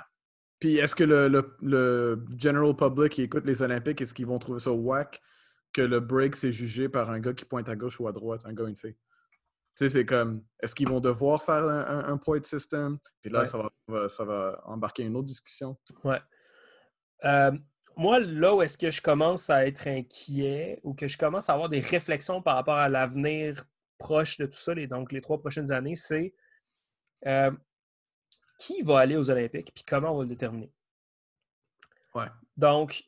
Puis 0.60 0.78
est-ce 0.78 0.96
que 0.96 1.04
le, 1.04 1.28
le, 1.62 2.24
general 2.38 2.76
public 2.76 3.14
qui 3.14 3.24
écoute 3.24 3.46
les 3.46 3.64
Olympiques, 3.64 4.00
est-ce 4.02 4.14
qu'ils 4.14 4.28
vont 4.28 4.38
trouver 4.38 4.60
ça 4.60 4.72
whack 4.72 5.20
que 5.74 5.82
le 5.82 6.00
break 6.00 6.36
s'est 6.36 6.52
jugé 6.52 6.88
par 6.88 7.10
un 7.10 7.20
gars 7.20 7.34
qui 7.34 7.46
pointe 7.46 7.68
à 7.68 7.76
gauche 7.76 8.00
ou 8.00 8.08
à 8.08 8.12
droite, 8.12 8.42
un 8.46 8.54
gars 8.54 8.66
ou 8.66 8.68
une 8.68 8.78
fille? 8.78 8.96
Tu 9.76 9.88
sais, 9.88 9.90
c'est 9.90 10.06
comme, 10.06 10.44
est-ce 10.62 10.76
qu'ils 10.76 10.88
vont 10.88 11.00
devoir 11.00 11.42
faire 11.42 11.64
un, 11.64 12.18
point 12.18 12.44
system? 12.44 13.00
Puis 13.22 13.32
là, 13.32 13.46
ça, 13.46 13.70
va, 13.88 14.10
ça 14.10 14.24
va 14.24 14.62
embarquer 14.66 15.04
une 15.04 15.16
autre 15.16 15.28
discussion. 15.28 15.78
Ouais. 16.04 16.20
Euh, 17.24 17.52
moi, 17.96 18.20
là 18.20 18.56
où 18.56 18.62
est-ce 18.62 18.78
que 18.78 18.92
je 18.92 19.02
commence 19.02 19.50
à 19.50 19.66
être 19.66 19.88
inquiet 19.88 20.80
ou 20.84 20.94
que 20.94 21.08
je 21.08 21.18
commence 21.18 21.50
à 21.50 21.54
avoir 21.54 21.70
des 21.70 21.80
réflexions 21.80 22.42
par 22.42 22.56
rapport 22.56 22.78
à 22.78 22.90
l'avenir 22.90 23.64
proche 23.98 24.38
de 24.38 24.46
tout 24.46 24.58
ça, 24.58 24.74
les, 24.74 24.88
donc 24.88 25.12
les 25.12 25.22
trois 25.22 25.40
prochaines 25.40 25.72
années, 25.72 25.96
c'est 25.96 26.34
euh, 27.28 27.52
qui 28.58 28.82
va 28.82 29.00
aller 29.00 29.16
aux 29.16 29.30
Olympiques 29.30 29.72
puis 29.74 29.84
comment 29.84 30.12
on 30.12 30.18
va 30.18 30.24
le 30.24 30.30
déterminer? 30.30 30.72
Ouais. 32.16 32.28
Donc, 32.58 33.04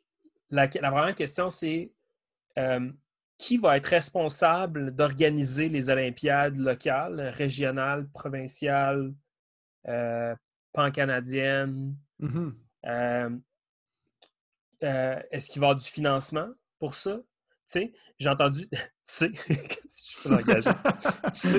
la, 0.49 0.67
première 0.67 1.15
question, 1.15 1.49
c'est 1.49 1.91
euh, 2.57 2.91
qui 3.37 3.57
va 3.57 3.77
être 3.77 3.87
responsable 3.87 4.95
d'organiser 4.95 5.67
les 5.67 5.89
Olympiades 5.89 6.57
locales, 6.57 7.19
régionales, 7.33 8.07
provinciales, 8.09 9.13
euh, 9.87 10.35
pan-canadiennes? 10.71 11.95
Mm-hmm. 12.21 13.41
Euh, 14.83 15.19
est-ce 15.31 15.49
qu'il 15.49 15.61
va 15.61 15.67
y 15.67 15.69
avoir 15.69 15.81
du 15.81 15.89
financement 15.89 16.49
pour 16.79 16.95
ça? 16.95 17.21
j'ai 18.19 18.29
entendu. 18.29 18.67
tu 18.69 18.77
sais, 19.03 19.31
je. 19.49 21.57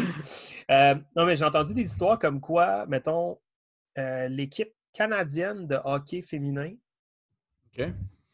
Euh, 0.70 0.94
non, 1.16 1.26
mais 1.26 1.34
j'ai 1.34 1.44
entendu 1.44 1.74
des 1.74 1.82
histoires 1.82 2.16
comme 2.18 2.40
quoi, 2.40 2.86
mettons, 2.86 3.40
euh, 3.98 4.28
l'équipe 4.28 4.72
canadienne 4.92 5.66
de 5.66 5.76
hockey 5.84 6.22
féminin 6.22 6.72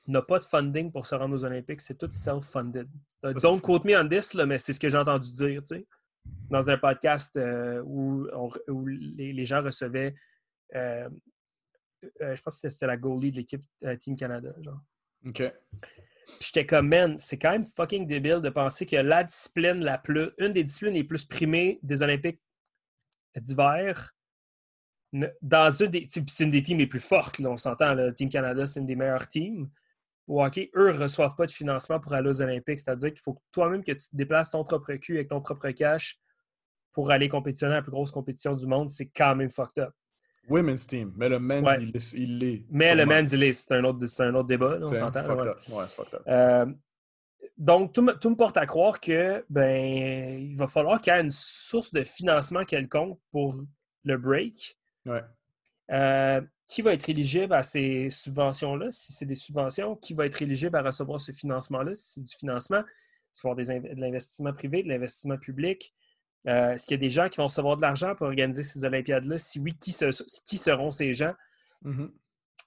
n'a 0.06 0.22
pas 0.22 0.38
de 0.38 0.44
funding 0.44 0.92
pour 0.92 1.06
se 1.06 1.14
rendre 1.14 1.34
aux 1.34 1.44
Olympiques. 1.44 1.80
C'est 1.80 1.96
tout 1.96 2.10
self-funded. 2.10 2.86
don't 3.22 3.60
quote 3.60 3.84
me 3.84 3.98
on 3.98 4.08
this, 4.08 4.34
mais 4.34 4.58
c'est 4.58 4.74
ce 4.74 4.80
que 4.80 4.90
j'ai 4.90 4.98
entendu 4.98 5.32
dire, 5.32 5.62
tu 5.62 5.76
sais, 5.76 5.86
dans 6.50 6.68
un 6.68 6.76
podcast 6.76 7.40
où, 7.84 8.26
les, 8.86 9.44
gens 9.46 9.62
recevaient 9.62 10.14
euh, 12.20 12.34
je 12.34 12.42
pense 12.42 12.60
que 12.60 12.68
c'était 12.68 12.86
la 12.86 12.96
goalie 12.96 13.30
de 13.30 13.38
l'équipe 13.38 13.64
euh, 13.84 13.96
Team 13.96 14.16
Canada. 14.16 14.54
Genre. 14.60 14.80
OK. 15.26 15.42
j'étais 16.40 16.66
comme, 16.66 16.88
man, 16.88 17.18
c'est 17.18 17.38
quand 17.38 17.50
même 17.50 17.66
fucking 17.66 18.06
débile 18.06 18.40
de 18.40 18.50
penser 18.50 18.86
que 18.86 18.96
la 18.96 19.24
discipline 19.24 19.80
la 19.80 19.98
plus. 19.98 20.30
Une 20.38 20.52
des 20.52 20.64
disciplines 20.64 20.94
les 20.94 21.04
plus 21.04 21.24
primées 21.24 21.78
des 21.82 22.02
Olympiques 22.02 22.40
d'hiver, 23.36 24.14
dans 25.42 25.70
une 25.70 25.88
des. 25.88 26.06
C'est 26.08 26.44
une 26.44 26.50
des 26.50 26.62
teams 26.62 26.78
les 26.78 26.86
plus 26.86 27.00
fortes, 27.00 27.38
là, 27.38 27.50
on 27.50 27.56
s'entend. 27.56 27.94
Le 27.94 28.14
Team 28.14 28.28
Canada, 28.28 28.66
c'est 28.66 28.80
une 28.80 28.86
des 28.86 28.96
meilleures 28.96 29.28
teams. 29.28 29.68
Ou 30.28 30.44
OK, 30.44 30.58
eux 30.76 30.92
ne 30.92 30.98
reçoivent 30.98 31.34
pas 31.34 31.46
de 31.46 31.50
financement 31.50 31.98
pour 31.98 32.14
aller 32.14 32.28
aux 32.28 32.40
Olympiques. 32.40 32.78
C'est-à-dire 32.78 33.10
qu'il 33.10 33.20
faut 33.20 33.42
toi-même 33.50 33.82
que 33.82 33.92
tu 33.92 34.08
te 34.08 34.16
déplaces 34.16 34.52
ton 34.52 34.62
propre 34.62 34.94
cul 34.94 35.16
avec 35.16 35.28
ton 35.28 35.40
propre 35.40 35.70
cash 35.70 36.20
pour 36.92 37.10
aller 37.10 37.28
compétitionner 37.28 37.74
à 37.74 37.76
la 37.76 37.82
plus 37.82 37.90
grosse 37.90 38.12
compétition 38.12 38.54
du 38.54 38.66
monde. 38.66 38.90
C'est 38.90 39.08
quand 39.08 39.34
même 39.34 39.50
fucked 39.50 39.82
up. 39.82 39.92
Women's 40.48 40.86
team, 40.86 41.12
mais 41.16 41.28
le 41.28 41.38
men's, 41.38 42.12
il 42.12 42.38
l'est. 42.38 42.64
Mais 42.70 42.94
le 42.94 43.06
men's, 43.06 43.32
il 43.32 43.40
l'est. 43.40 43.52
C'est 43.52 43.74
un, 43.74 43.84
autre, 43.84 44.04
un 44.20 44.34
autre 44.34 44.48
débat, 44.48 44.78
on 44.82 44.94
s'entend. 44.94 45.24
Euh, 46.26 46.66
donc, 47.56 47.92
tout 47.92 48.02
me, 48.02 48.12
tout 48.12 48.30
me, 48.30 48.36
porte 48.36 48.56
à 48.56 48.66
croire 48.66 49.00
que 49.00 49.44
ben 49.48 50.40
il 50.40 50.56
va 50.56 50.66
falloir 50.66 51.00
qu'il 51.00 51.12
y 51.12 51.16
ait 51.16 51.20
une 51.20 51.30
source 51.30 51.92
de 51.92 52.02
financement 52.02 52.64
quelconque 52.64 53.18
pour 53.30 53.54
le 54.04 54.16
break. 54.16 54.78
Ouais. 55.06 55.22
Euh, 55.90 56.40
qui 56.66 56.82
va 56.82 56.92
être 56.92 57.08
éligible 57.08 57.52
à 57.52 57.64
ces 57.64 58.10
subventions-là, 58.10 58.92
si 58.92 59.12
c'est 59.12 59.26
des 59.26 59.34
subventions, 59.34 59.96
qui 59.96 60.14
va 60.14 60.24
être 60.24 60.40
éligible 60.40 60.76
à 60.76 60.82
recevoir 60.82 61.20
ce 61.20 61.32
financement-là, 61.32 61.96
si 61.96 62.12
c'est 62.12 62.20
du 62.20 62.32
financement, 62.32 62.78
est-ce 62.78 63.40
qu'il 63.40 63.50
va 63.50 63.60
y 63.60 63.76
avoir 63.76 63.96
de 63.96 64.00
l'investissement 64.00 64.52
privé, 64.52 64.84
de 64.84 64.88
l'investissement 64.88 65.36
public, 65.36 65.92
euh, 66.46 66.72
est-ce 66.72 66.86
qu'il 66.86 66.94
y 66.94 67.00
a 67.00 67.00
des 67.00 67.10
gens 67.10 67.28
qui 67.28 67.36
vont 67.36 67.44
recevoir 67.44 67.76
de 67.76 67.82
l'argent 67.82 68.14
pour 68.14 68.26
organiser 68.26 68.62
ces 68.62 68.84
Olympiades-là? 68.84 69.38
Si 69.38 69.60
oui, 69.60 69.76
qui, 69.78 69.92
seront 69.92 70.90
ces 70.90 71.12
gens? 71.12 71.34
Mm-hmm. 71.84 72.10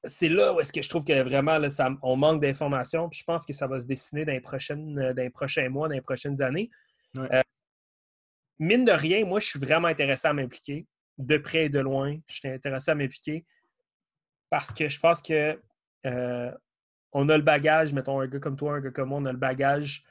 C'est 0.05 0.29
là 0.29 0.53
où 0.53 0.59
est-ce 0.59 0.73
que 0.73 0.81
je 0.81 0.89
trouve 0.89 1.05
que 1.05 1.21
vraiment, 1.23 1.57
on 2.01 2.15
manque 2.15 2.41
d'informations. 2.41 3.09
Puis 3.09 3.19
je 3.19 3.23
pense 3.23 3.45
que 3.45 3.53
ça 3.53 3.67
va 3.67 3.79
se 3.79 3.88
dessiner 3.88 4.25
dans 4.25 4.33
les, 4.33 4.41
prochaines, 4.41 4.99
euh, 4.99 5.29
prochains 5.29 5.69
mois, 5.69 5.88
dans 5.88 5.95
les 5.95 6.01
prochaines 6.01 6.41
années. 6.41 6.69
Euh, 7.17 7.41
mine 8.59 8.86
de 8.86 8.91
rien, 8.91 9.25
moi, 9.25 9.39
je 9.39 9.47
suis 9.47 9.59
vraiment 9.59 9.88
intéressé 9.88 10.27
à 10.27 10.33
m'impliquer. 10.33 10.86
De 11.17 11.38
près 11.38 11.65
et 11.65 11.69
de 11.69 11.79
loin, 11.79 12.17
je 12.27 12.36
suis 12.36 12.47
intéressé 12.49 12.91
à 12.91 12.95
m'impliquer. 12.95 13.45
Parce 14.49 14.73
que 14.73 14.88
je 14.88 14.99
pense 14.99 15.21
que 15.21 15.59
on 17.15 17.29
a 17.29 17.38
le 17.38 17.43
bagage, 17.43 17.93
mettons 17.93 18.19
un 18.19 18.27
gars 18.27 18.39
comme 18.39 18.57
toi, 18.57 18.73
un 18.73 18.81
gars 18.81 18.89
comme 18.89 19.09
moi, 19.09 19.19
on 19.19 19.25
a 19.25 19.31
le 19.31 19.38
bagage 19.38 20.03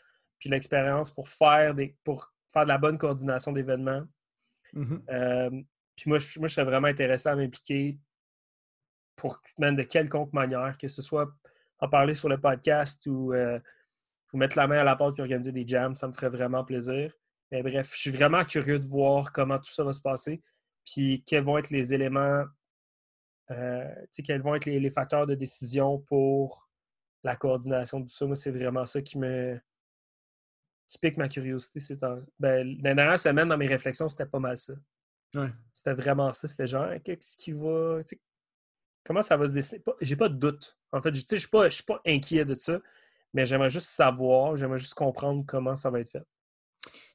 puis 0.43 0.51
l'expérience 0.51 1.13
pour 1.13 1.29
faire 1.29 1.73
des. 1.73 1.97
pour 2.03 2.32
faire 2.53 2.65
de 2.65 2.69
la 2.69 2.79
bonne 2.79 2.99
coordination 2.99 3.53
d'événements. 3.53 4.03
Mm-hmm. 4.75 5.11
Euh, 5.11 5.63
puis 5.97 6.09
moi 6.09 6.19
je, 6.19 6.39
moi, 6.39 6.49
je 6.49 6.55
serais 6.55 6.65
vraiment 6.65 6.89
intéressé 6.89 7.29
à 7.29 7.37
m'impliquer 7.37 7.99
pour 9.17 9.41
même 9.59 9.77
de 9.77 9.83
quelconque 9.83 10.33
manière, 10.33 10.77
que 10.79 10.89
ce 10.89 11.03
soit 11.03 11.31
en 11.79 11.89
parler 11.89 12.15
sur 12.15 12.29
le 12.29 12.41
podcast 12.41 13.07
ou 13.07 13.33
euh, 13.35 13.59
vous 14.33 14.39
mettre 14.39 14.57
la 14.57 14.67
main 14.67 14.79
à 14.79 14.85
la 14.85 14.97
porte 14.97 15.19
et 15.19 15.23
organiser 15.23 15.53
des 15.53 15.67
jams, 15.67 15.95
ça 15.95 16.09
me 16.09 16.13
ferait 16.13 16.31
vraiment 16.31 16.65
plaisir. 16.65 17.13
Mais 17.51 17.63
bref, 17.63 17.93
je 17.95 18.01
suis 18.01 18.11
vraiment 18.11 18.45
curieux 18.45 18.79
de 18.79 18.87
voir 18.87 19.33
comment 19.33 19.59
tout 19.59 19.71
ça 19.71 19.85
va 19.85 19.93
se 19.93 20.01
passer, 20.01 20.43
puis 20.87 21.23
quels 21.27 21.45
vont 21.45 21.59
être 21.59 21.71
les 21.71 21.93
éléments, 21.93 22.45
euh, 23.51 23.95
quels 24.25 24.41
vont 24.41 24.55
être 24.55 24.65
les, 24.65 24.81
les, 24.81 24.91
facteurs 24.91 25.27
de 25.27 25.35
décision 25.35 25.99
pour 25.99 26.71
la 27.23 27.37
coordination 27.37 28.01
de 28.01 28.05
tout 28.05 28.15
ça. 28.15 28.27
Moi, 28.27 28.37
c'est 28.37 28.51
vraiment 28.51 28.87
ça 28.87 29.03
qui 29.03 29.19
me, 29.19 29.61
qui 30.87 30.99
pique 30.99 31.17
ma 31.17 31.29
curiosité. 31.29 31.81
C'est 31.81 31.99
ben, 32.39 32.77
la 32.83 32.95
dernière 32.95 33.19
semaine, 33.19 33.49
dans 33.49 33.57
mes 33.57 33.67
réflexions, 33.67 34.09
c'était 34.09 34.27
pas 34.27 34.39
mal 34.39 34.59
ça. 34.59 34.75
C'était 35.73 35.95
vraiment 35.95 36.33
ça. 36.33 36.49
C'était 36.49 36.67
genre, 36.67 36.89
qu'est-ce 37.05 37.37
qui 37.37 37.53
va. 37.53 38.01
Comment 39.05 39.23
ça 39.23 39.37
va 39.37 39.47
se 39.47 39.53
dessiner? 39.53 39.83
J'ai 40.01 40.17
pas 40.17 40.29
de 40.29 40.37
doute. 40.37 40.77
En 40.93 41.01
fait, 41.01 41.15
je 41.15 41.25
ne 41.35 41.39
suis 41.39 41.49
pas, 41.49 41.69
pas 41.87 42.01
inquiet 42.07 42.45
de 42.45 42.55
ça, 42.55 42.79
mais 43.33 43.47
j'aimerais 43.47 43.71
juste 43.71 43.89
savoir, 43.89 44.57
j'aimerais 44.57 44.79
juste 44.79 44.95
comprendre 44.95 45.45
comment 45.47 45.75
ça 45.75 45.91
va 45.91 46.01
être 46.01 46.11
fait. 46.11 46.23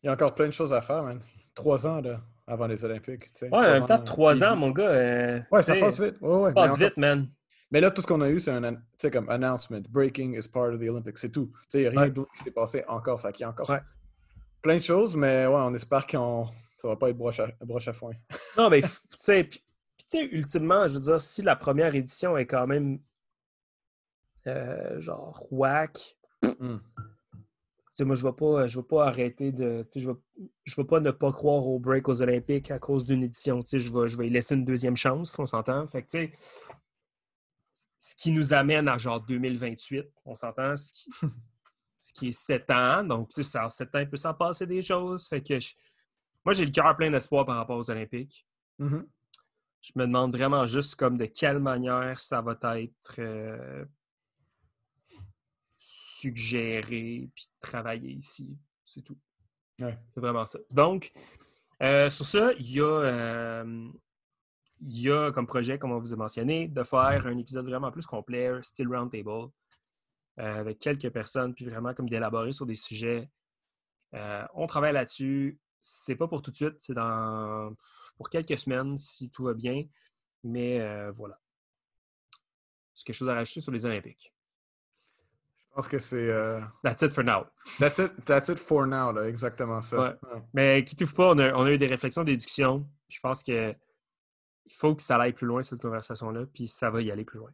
Il 0.02 0.08
y 0.08 0.10
a 0.10 0.14
encore 0.14 0.34
plein 0.36 0.48
de 0.48 0.52
choses 0.52 0.74
à 0.74 0.82
faire, 0.82 1.04
man. 1.04 1.22
Trois 1.54 1.88
ans 1.88 2.02
là, 2.02 2.22
avant 2.46 2.68
les 2.68 2.84
Olympiques. 2.84 3.32
Ouais, 3.42 3.50
en 3.52 3.62
même 3.62 3.86
temps, 3.86 4.04
trois 4.04 4.44
ans, 4.44 4.56
mon 4.56 4.72
gars. 4.72 4.90
Euh, 4.90 5.42
ouais, 5.52 5.62
ça 5.62 5.76
passe 5.76 6.00
vite. 6.00 6.16
ça 6.20 6.52
passe 6.52 6.78
vite, 6.78 6.98
man. 6.98 7.30
Mais 7.72 7.82
là, 7.82 7.92
tout 7.92 8.02
ce 8.02 8.08
qu'on 8.08 8.22
a 8.22 8.30
eu, 8.30 8.40
c'est 8.40 8.52
un 8.52 8.80
comme 9.12 9.30
announcement. 9.30 9.82
Breaking 9.90 10.34
is 10.34 10.48
part 10.48 10.74
of 10.74 10.80
the 10.80 10.90
Olympics. 10.90 11.18
C'est 11.18 11.32
tout. 11.32 11.52
Il 11.74 11.82
n'y 11.82 11.88
a 11.88 11.90
rien 11.90 12.10
d'autre 12.10 12.32
qui 12.38 12.44
s'est 12.44 12.52
passé 12.52 12.84
encore. 12.88 13.20
Fait 13.20 13.34
qu'il 13.34 13.42
y 13.42 13.46
a 13.46 13.50
encore 13.50 13.72
plein 14.62 14.78
de 14.78 14.84
choses, 14.84 15.16
mais 15.16 15.46
ouais, 15.46 15.56
on 15.56 15.74
espère 15.74 16.08
qu'on 16.08 16.48
ça 16.76 16.88
va 16.88 16.96
pas 16.96 17.10
être 17.10 17.18
broche 17.18 17.40
à, 17.40 17.48
broche 17.62 17.88
à 17.88 17.94
foin. 17.94 18.12
non, 18.58 18.70
mais 18.70 18.82
tu 18.82 18.90
sais, 19.18 19.50
ultimement, 20.32 20.88
je 20.88 20.94
veux 20.94 21.00
dire, 21.00 21.22
si 21.22 21.42
la 21.42 21.56
première 21.56 21.96
édition 21.96 22.38
est 22.38 22.46
quand 22.46 22.68
même 22.68 23.00
euh, 24.46 25.02
genre 25.02 25.46
whack, 25.52 26.18
mm. 26.44 26.78
moi, 28.02 28.16
je 28.16 28.26
ne 28.26 28.30
vais, 28.30 28.36
pas, 28.36 28.68
je 28.68 28.80
vais 28.80 28.86
pas 28.86 29.08
arrêter 29.08 29.52
de. 29.52 29.86
Je 29.96 30.10
ne 30.10 30.14
vais, 30.14 30.20
je 30.66 30.76
vais 30.76 30.86
pas 30.86 31.00
ne 31.00 31.12
pas 31.12 31.32
croire 31.32 31.66
au 31.66 31.80
break 31.80 32.08
aux 32.08 32.22
Olympiques 32.22 32.72
à 32.72 32.80
cause 32.80 33.06
d'une 33.06 33.24
édition. 33.24 33.62
Je 33.66 33.78
vais, 33.78 34.08
je 34.08 34.18
vais 34.18 34.28
y 34.28 34.30
laisser 34.30 34.56
une 34.56 34.66
deuxième 34.66 34.96
chance, 34.96 35.38
on 35.40 35.46
s'entend. 35.46 35.86
Fait 35.88 36.04
que, 36.04 36.08
tu 36.08 36.18
sais, 36.18 36.32
ce 38.08 38.16
qui 38.16 38.32
nous 38.32 38.54
amène 38.54 38.88
à 38.88 38.98
genre 38.98 39.20
2028, 39.20 40.06
on 40.24 40.34
s'entend, 40.34 40.78
ce 40.78 40.94
qui, 40.94 41.12
ce 42.00 42.14
qui 42.14 42.28
est 42.30 42.32
7 42.32 42.72
ans. 42.72 43.04
Donc, 43.04 43.30
tu 43.30 43.44
sais, 43.44 43.60
en 43.60 43.68
7 43.68 43.96
ans, 43.96 44.00
il 44.00 44.10
peut 44.10 44.16
s'en 44.16 44.34
passer 44.34 44.66
des 44.66 44.82
choses. 44.82 45.28
Fait 45.28 45.42
que 45.42 45.60
moi, 46.46 46.54
j'ai 46.54 46.66
le 46.66 46.72
cœur 46.72 46.96
plein 46.96 47.12
d'espoir 47.12 47.46
par 47.46 47.58
rapport 47.58 47.78
aux 47.78 47.92
Olympiques. 47.92 48.48
Mm-hmm. 48.80 49.06
Je 49.82 49.92
me 49.96 50.06
demande 50.06 50.34
vraiment 50.34 50.66
juste 50.66 50.96
comme 50.96 51.18
de 51.18 51.26
quelle 51.26 51.60
manière 51.60 52.18
ça 52.18 52.42
va 52.42 52.58
être 52.80 53.16
euh, 53.20 53.84
suggéré 55.78 57.30
puis 57.36 57.50
travaillé 57.60 58.12
ici. 58.12 58.58
C'est 58.86 59.02
tout. 59.02 59.18
C'est 59.78 59.98
vraiment 60.16 60.46
ça. 60.46 60.60
Donc, 60.72 61.12
euh, 61.84 62.10
sur 62.10 62.26
ça, 62.26 62.54
il 62.54 62.72
y 62.72 62.80
a 62.80 62.86
euh, 62.86 63.92
il 64.82 65.02
y 65.02 65.12
a 65.12 65.32
comme 65.32 65.48
projet, 65.48 65.78
comme 65.78 65.92
on 65.92 66.00
vous 66.00 66.14
a 66.14 66.16
mentionné, 66.16 66.68
de 66.68 66.84
faire 66.84 67.26
un 67.26 67.38
épisode 67.38 67.66
vraiment 67.66 67.92
plus 67.92 68.06
complet, 68.06 68.52
Still 68.62 68.88
Roundtable, 68.88 69.50
euh, 70.40 70.60
avec 70.60 70.80
quelques 70.80 71.10
personnes, 71.10 71.54
puis 71.54 71.66
vraiment 71.66 71.94
comme 71.94 72.10
d'élaborer 72.10 72.54
sur 72.54 72.66
des 72.66 72.76
sujets. 72.76 73.30
Euh, 74.14 74.46
on 74.54 74.68
travaille 74.68 74.94
là-dessus. 74.94 75.60
C'est 75.80 76.16
pas 76.16 76.28
pour 76.28 76.42
tout 76.42 76.52
de 76.52 76.56
suite, 76.56 76.76
c'est 76.80 76.94
dans 76.94 77.74
pour 78.18 78.30
quelques 78.30 78.58
semaines 78.58 78.98
si 78.98 79.30
tout 79.30 79.44
va 79.44 79.54
bien. 79.54 79.86
Mais 80.44 80.80
euh, 80.80 81.12
voilà. 81.12 81.40
C'est 82.94 83.06
quelque 83.06 83.16
chose 83.16 83.30
à 83.30 83.36
rajouter 83.36 83.62
sur 83.62 83.72
les 83.72 83.86
Olympiques? 83.86 84.34
Je 85.70 85.76
pense 85.76 85.88
que 85.88 86.00
c'est. 86.00 86.32
That's 86.84 87.04
it 87.04 87.12
for 87.12 87.24
now. 87.24 87.46
That's 87.80 88.00
it, 88.00 88.26
that's 88.26 88.50
it 88.50 88.58
for 88.58 88.88
now, 88.88 89.12
là, 89.12 89.28
exactement 89.28 89.82
ça. 89.82 90.18
Mais 90.54 90.84
qui 90.84 90.96
touche 90.96 91.14
pas, 91.14 91.32
on 91.32 91.38
a, 91.38 91.54
on 91.54 91.66
a, 91.66 91.72
eu 91.72 91.78
des 91.78 91.86
réflexions, 91.86 92.24
des 92.24 92.36
discussions. 92.36 92.88
Je 93.10 93.20
pense 93.20 93.44
que 93.44 93.76
il 94.70 94.74
faut 94.74 94.96
que 94.96 95.02
ça 95.02 95.18
aille 95.18 95.34
plus 95.34 95.48
loin, 95.48 95.64
cette 95.64 95.82
conversation-là, 95.82 96.46
puis 96.54 96.68
ça 96.68 96.90
va 96.90 97.02
y 97.02 97.12
aller 97.12 97.26
plus 97.26 97.40
loin. 97.40 97.52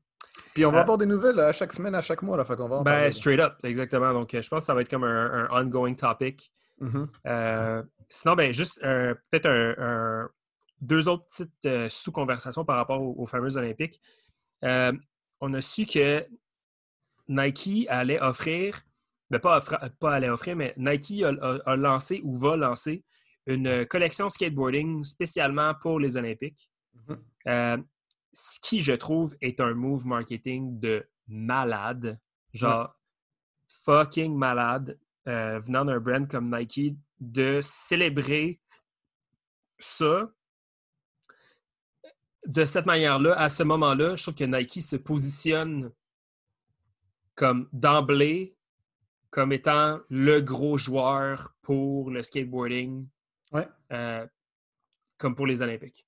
Puis 0.54 0.66
on 0.66 0.72
va 0.72 0.80
euh, 0.80 0.82
avoir 0.82 0.98
des 0.98 1.06
nouvelles 1.06 1.40
à 1.40 1.52
chaque 1.52 1.74
semaine, 1.74 1.96
à 1.96 2.02
chaque 2.02 2.22
mois, 2.22 2.38
là, 2.38 2.44
fait 2.44 2.56
qu'on 2.56 2.68
va 2.68 2.82
Ben, 2.82 3.12
straight 3.12 3.40
up, 3.40 3.56
exactement. 3.64 4.14
Donc, 4.14 4.34
euh, 4.34 4.42
je 4.42 4.50
pense 4.50 4.60
que 4.60 4.66
ça 4.66 4.74
va 4.74 4.82
être 4.82 4.90
comme 4.90 5.04
un, 5.04 5.48
ongoing 5.52 5.94
topic. 5.94 6.52
Mm-hmm. 6.82 7.08
Euh, 7.28 7.84
sinon, 8.10 8.36
ben, 8.36 8.54
juste 8.54 8.82
peut-être 8.82 9.48
un, 9.48 10.30
deux 10.82 11.08
autres 11.08 11.26
petites 11.26 11.92
sous-conversations 11.92 12.66
par 12.66 12.78
rapport 12.78 13.02
aux, 13.02 13.26
fameux 13.26 13.58
Olympiques. 13.58 14.02
on 14.62 15.54
a 15.54 15.62
su 15.62 15.86
que 15.86 16.26
Nike 17.28 17.86
allait 17.90 18.20
offrir, 18.20 18.82
ben 19.30 19.40
pas, 19.40 19.62
pas 20.00 20.14
allait 20.14 20.30
offrir, 20.30 20.56
mais 20.56 20.74
Nike 20.78 21.24
a, 21.24 21.76
lancé 21.76 22.22
ou 22.24 22.38
va 22.38 22.56
lancer 22.58 23.04
une 23.46 23.86
collection 23.86 24.30
skateboarding 24.30 25.04
spécialement 25.04 25.74
pour 25.82 26.00
les 26.00 26.18
Olympiques. 26.18 26.70
Mhm. 26.94 27.24
Euh, 27.48 27.78
ce 28.32 28.60
qui, 28.60 28.82
je 28.82 28.94
trouve, 28.94 29.36
est 29.42 29.60
un 29.60 29.74
move 29.74 30.06
marketing 30.06 30.80
de 30.80 31.08
malade. 31.28 32.20
Genre, 32.54 32.96
fucking 33.68 34.36
malade, 34.36 35.00
euh, 35.28 35.60
venant 35.60 35.86
d'un 35.86 36.00
brand 36.00 36.28
comme 36.28 36.56
Nike, 36.56 36.96
de 37.20 37.60
célébrer 37.62 38.60
ça 39.80 40.30
de 42.48 42.66
cette 42.66 42.86
manière-là, 42.86 43.34
à 43.40 43.50
ce 43.50 43.64
moment-là. 43.64 44.16
Je 44.16 44.24
trouve 44.24 44.36
que 44.36 44.44
Nike 44.44 44.82
se 44.82 44.96
positionne 44.96 45.92
comme 47.36 47.70
d'emblée 47.72 48.56
comme 49.34 49.52
étant 49.52 50.00
le 50.10 50.42
gros 50.42 50.78
joueur 50.78 51.56
pour 51.64 52.12
le 52.12 52.22
skateboarding, 52.22 53.08
euh, 53.92 54.28
comme 55.18 55.34
pour 55.34 55.48
les 55.48 55.64
Olympiques. 55.64 56.06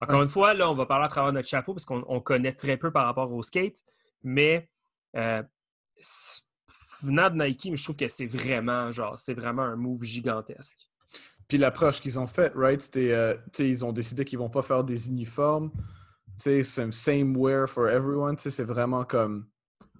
Encore 0.00 0.22
une 0.22 0.28
fois, 0.28 0.54
là, 0.54 0.70
on 0.70 0.74
va 0.74 0.86
parler 0.86 1.06
à 1.06 1.08
travers 1.08 1.32
notre 1.32 1.48
chapeau 1.48 1.74
parce 1.74 1.84
qu'on 1.84 2.20
connaît 2.20 2.52
très 2.52 2.76
peu 2.76 2.90
par 2.90 3.04
rapport 3.06 3.32
au 3.32 3.42
skate, 3.42 3.82
mais 4.22 4.68
euh, 5.16 5.42
venant 7.02 7.30
de 7.30 7.44
Nike, 7.44 7.76
je 7.76 7.82
trouve 7.82 7.96
que 7.96 8.06
c'est 8.08 8.26
vraiment, 8.26 8.92
genre, 8.92 9.18
c'est 9.18 9.34
vraiment 9.34 9.62
un 9.62 9.76
move 9.76 10.04
gigantesque. 10.04 10.78
Puis 11.48 11.58
l'approche 11.58 12.00
qu'ils 12.00 12.18
ont 12.18 12.26
faite, 12.26 12.52
right, 12.54 12.80
c'était, 12.82 13.10
euh, 13.12 13.34
ils 13.58 13.84
ont 13.84 13.92
décidé 13.92 14.24
qu'ils 14.24 14.38
vont 14.38 14.50
pas 14.50 14.62
faire 14.62 14.84
des 14.84 15.08
uniformes, 15.08 15.72
c'est 16.36 16.62
same 16.62 17.36
wear 17.36 17.68
for 17.68 17.88
everyone, 17.88 18.36
c'est 18.38 18.62
vraiment 18.62 19.04
comme, 19.04 19.48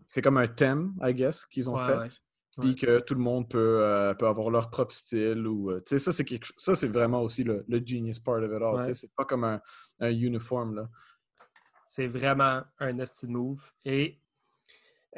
c'est 0.07 0.23
comme 0.23 0.37
un 0.37 0.47
thème, 0.47 0.95
I 1.03 1.13
guess, 1.13 1.45
qu'ils 1.47 1.69
ont 1.69 1.79
fait 1.79 2.21
puis 2.61 2.75
que 2.75 3.01
tout 3.01 3.15
le 3.15 3.21
monde 3.21 3.49
peut, 3.49 3.81
euh, 3.83 4.15
peut 4.15 4.27
avoir 4.27 4.51
leur 4.51 4.71
propre 4.71 4.95
style. 4.95 5.47
Ou, 5.47 5.71
euh, 5.71 5.83
ça, 5.85 6.13
c'est 6.13 6.25
quelque... 6.25 6.49
ça, 6.57 6.75
c'est 6.75 6.89
vraiment 6.89 7.23
aussi 7.23 7.45
le, 7.45 7.65
le, 7.69 7.85
genius 7.85 8.19
part 8.19 8.43
of 8.43 8.51
it 8.53 8.63
all. 8.63 8.95
C'est 8.95 9.15
pas 9.15 9.25
comme 9.25 9.45
un, 9.45 9.61
un 10.01 10.11
uniforme. 10.11 10.89
C'est 11.87 12.07
vraiment 12.07 12.63
un 12.79 12.99
estime 12.99 13.33
move. 13.33 13.71
Et 13.85 14.21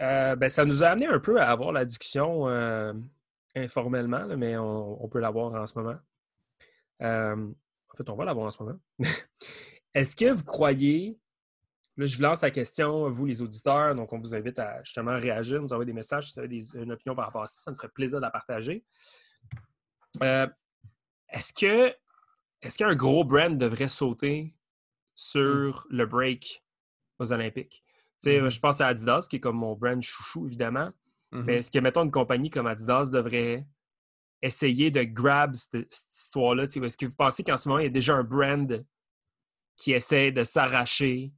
euh, 0.00 0.36
ben, 0.36 0.48
ça 0.48 0.64
nous 0.64 0.82
a 0.82 0.88
amené 0.88 1.06
un 1.06 1.20
peu 1.20 1.40
à 1.40 1.50
avoir 1.50 1.72
la 1.72 1.84
discussion 1.84 2.46
informellement, 3.54 4.26
mais 4.36 4.56
on, 4.56 5.04
on 5.04 5.08
peut 5.08 5.20
l'avoir 5.20 5.54
en 5.54 5.66
ce 5.66 5.78
moment. 5.78 5.98
en 7.00 7.96
fait, 7.96 8.08
on 8.08 8.16
va 8.16 8.24
l'avoir 8.24 8.46
en 8.46 8.50
ce 8.50 8.62
moment. 8.62 8.78
Est-ce 9.94 10.14
que 10.14 10.30
vous 10.30 10.44
croyez 10.44 11.19
Là, 11.96 12.06
je 12.06 12.16
vous 12.16 12.22
lance 12.22 12.42
la 12.42 12.50
question, 12.50 13.10
vous 13.10 13.26
les 13.26 13.42
auditeurs, 13.42 13.94
donc 13.94 14.12
on 14.12 14.18
vous 14.18 14.34
invite 14.34 14.58
à 14.58 14.82
justement 14.82 15.18
réagir, 15.18 15.60
nous 15.60 15.72
envoyer 15.72 15.86
des 15.86 15.92
messages 15.92 16.28
si 16.28 16.34
vous 16.34 16.38
avez 16.38 16.48
des, 16.48 16.76
une 16.76 16.92
opinion 16.92 17.14
par 17.14 17.26
rapport 17.26 17.42
à 17.42 17.46
ça, 17.46 17.60
ça 17.60 17.70
nous 17.70 17.76
ferait 17.76 17.88
plaisir 17.88 18.18
de 18.18 18.22
la 18.22 18.30
partager. 18.30 18.84
Euh, 20.22 20.46
est-ce 21.30 21.52
que 21.52 21.94
est-ce 22.62 22.76
qu'un 22.76 22.94
gros 22.94 23.24
brand 23.24 23.56
devrait 23.56 23.88
sauter 23.88 24.54
sur 25.14 25.86
mm. 25.90 25.96
le 25.96 26.06
break 26.06 26.64
aux 27.18 27.32
Olympiques? 27.32 27.82
Mm-hmm. 28.22 28.50
Je 28.50 28.60
pense 28.60 28.80
à 28.80 28.88
Adidas, 28.88 29.26
qui 29.28 29.36
est 29.36 29.40
comme 29.40 29.56
mon 29.56 29.74
brand 29.74 30.00
chouchou, 30.00 30.46
évidemment. 30.46 30.90
Mm-hmm. 31.32 31.42
Mais 31.42 31.56
est-ce 31.56 31.70
que, 31.70 31.78
mettons, 31.78 32.04
une 32.04 32.10
compagnie 32.10 32.50
comme 32.50 32.66
Adidas 32.66 33.10
devrait 33.10 33.66
essayer 34.42 34.90
de 34.90 35.02
grab 35.04 35.54
cette, 35.54 35.94
histoire-là? 36.12 36.64
Est-ce 36.64 36.96
que 36.96 37.06
vous 37.06 37.14
pensez 37.14 37.42
qu'en 37.42 37.56
ce 37.56 37.68
moment, 37.68 37.80
il 37.80 37.84
y 37.84 37.86
a 37.86 37.90
déjà 37.90 38.14
un 38.14 38.24
brand 38.24 38.84
qui 39.76 39.92
essaie 39.92 40.32
de 40.32 40.44
s'arracher 40.44 41.32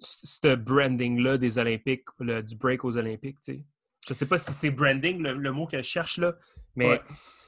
ce 0.00 0.54
branding-là 0.54 1.38
des 1.38 1.58
Olympiques, 1.58 2.06
du 2.20 2.56
break 2.56 2.84
aux 2.84 2.96
Olympiques. 2.96 3.38
Je 3.46 3.54
Je 4.06 4.14
sais 4.14 4.26
pas 4.26 4.36
si 4.36 4.52
c'est 4.52 4.70
branding 4.70 5.22
le, 5.22 5.52
mot 5.52 5.66
que 5.66 5.78
je 5.78 5.82
cherche 5.82 6.18
là, 6.18 6.36
mais 6.76 7.00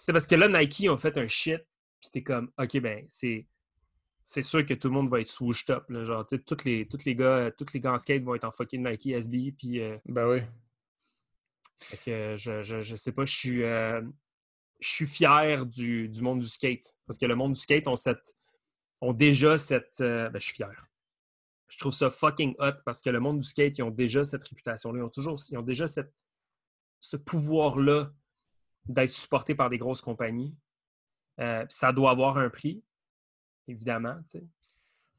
c'est 0.05 0.13
parce 0.13 0.27
que 0.27 0.35
là, 0.35 0.49
Nike 0.49 0.87
ont 0.89 0.99
fait 0.99 1.17
un 1.19 1.27
shit, 1.27 1.63
puis 2.01 2.11
t'es 2.13 2.23
comme, 2.23 2.51
OK, 2.59 2.79
ben, 2.81 3.07
c'est. 3.09 3.47
C'est 4.27 4.43
sûr 4.43 4.65
que 4.65 4.73
tout 4.73 4.89
le 4.89 4.95
monde 4.95 5.11
va 5.11 5.21
être 5.21 5.29
swoosh 5.29 5.67
top. 5.67 5.91
Là, 5.91 6.03
genre, 6.03 6.25
tu 6.25 6.37
sais, 6.37 6.43
tous 6.43 6.65
les, 6.65 6.89
tous 6.89 7.05
les 7.05 7.15
gars, 7.15 7.51
tous 7.51 7.75
les 7.75 7.81
gars 7.81 7.93
en 7.93 7.99
skate 7.99 8.23
vont 8.23 8.35
être 8.35 8.45
en 8.45 8.51
fucking 8.51 8.83
Nike 8.83 9.09
SB. 9.09 9.53
Puis, 9.53 9.83
euh, 9.83 9.99
ben 10.07 10.27
oui. 10.27 10.39
Fait 11.81 11.99
que 11.99 12.37
je, 12.39 12.63
je, 12.63 12.97
sais 12.97 13.13
pas, 13.13 13.27
je 13.27 13.37
suis, 13.37 13.63
euh, 13.63 14.01
je 14.81 14.89
suis 14.89 15.07
fier 15.07 15.67
du, 15.67 16.11
monde 16.23 16.41
du 16.41 16.49
skate. 16.49 16.97
Parce 17.07 17.19
que 17.19 17.27
le 17.27 17.35
monde 17.35 17.53
du 17.53 17.61
skate 17.61 17.87
ont, 17.87 17.97
cette, 17.97 18.35
ont 19.03 19.13
déjà 19.13 19.59
cette. 19.59 20.01
Euh, 20.01 20.31
ben, 20.31 20.39
je 20.39 20.47
suis 20.47 20.55
fier 20.55 20.89
je 21.75 21.79
trouve 21.81 21.93
ça 21.93 22.09
fucking 22.09 22.55
hot 22.61 22.75
parce 22.85 23.03
que 23.03 23.11
le 23.11 23.19
monde 23.19 23.41
du 23.41 23.49
skate, 23.49 23.79
ils 23.79 23.83
ont 23.83 23.91
déjà 23.91 24.23
cette 24.23 24.45
réputation-là. 24.45 25.01
Ils 25.01 25.03
ont 25.03 25.09
toujours, 25.09 25.43
ils 25.51 25.59
ont 25.59 25.63
déjà 25.63 25.89
cette, 25.89 26.15
ce 27.01 27.17
pouvoir-là 27.17 28.13
d'être 28.87 29.11
supportés 29.11 29.57
par 29.57 29.71
des 29.71 29.79
grosses 29.79 30.01
compagnies. 30.01 30.57
Euh, 31.41 31.67
ça 31.69 31.93
doit 31.93 32.13
avoir 32.13 32.39
un 32.39 32.49
prix, 32.49 32.85
évidemment. 33.67 34.15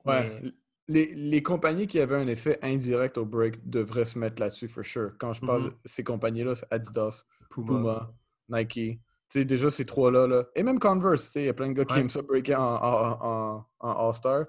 Ouais. 0.05 0.41
Les, 0.87 1.13
les, 1.13 1.43
compagnies 1.43 1.87
qui 1.87 1.99
avaient 1.99 2.15
un 2.15 2.27
effet 2.27 2.57
indirect 2.61 3.17
au 3.17 3.25
break 3.25 3.69
devraient 3.69 4.05
se 4.05 4.17
mettre 4.17 4.39
là-dessus, 4.39 4.69
for 4.69 4.85
sure. 4.85 5.11
Quand 5.19 5.33
je 5.33 5.45
parle 5.45 5.63
de 5.63 5.69
mm-hmm. 5.71 5.87
ces 5.87 6.03
compagnies-là, 6.05 6.53
Adidas, 6.71 7.25
Puma, 7.49 8.13
Nike. 8.47 9.01
déjà, 9.33 9.69
ces 9.69 9.85
trois-là. 9.85 10.25
Là. 10.25 10.45
Et 10.55 10.63
même 10.63 10.79
Converse, 10.79 11.35
il 11.35 11.45
y 11.45 11.49
a 11.49 11.53
plein 11.53 11.67
de 11.67 11.73
gars 11.73 11.83
qui 11.83 11.99
aiment 11.99 12.09
ça 12.09 12.21
breaker 12.21 12.55
en, 12.55 12.75
en, 12.81 13.65
en 13.79 14.07
All-Star. 14.07 14.45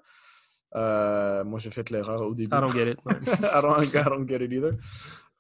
Euh, 0.76 1.44
moi, 1.44 1.58
j'ai 1.58 1.70
fait 1.70 1.88
l'erreur 1.90 2.22
au 2.22 2.34
début. 2.34 2.54
I 2.54 2.60
don't 2.60 2.72
get 2.72 2.90
it. 2.90 2.98
I, 3.06 3.62
don't, 3.62 3.82
I, 3.82 4.04
don't, 4.04 4.28
get 4.28 4.42
it 4.42 4.52
either. 4.52 4.72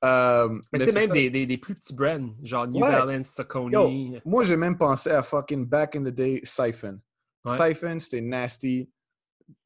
Euh, 0.04 0.60
mais, 0.72 0.80
tu 0.80 0.86
sais, 0.86 0.92
même 0.92 1.10
des, 1.10 1.30
des, 1.30 1.46
des, 1.46 1.58
plus 1.58 1.74
petits 1.74 1.94
brands, 1.94 2.34
genre 2.42 2.66
New 2.66 2.80
Balance, 2.80 3.28
Saucony. 3.28 4.20
moi, 4.24 4.44
j'ai 4.44 4.56
même 4.56 4.76
pensé 4.76 5.10
à 5.10 5.22
fucking 5.22 5.66
back 5.66 5.96
in 5.96 6.04
the 6.04 6.14
day 6.14 6.40
Siphon. 6.44 7.00
Siphon, 7.46 7.98
c'était 8.00 8.20
nasty. 8.20 8.88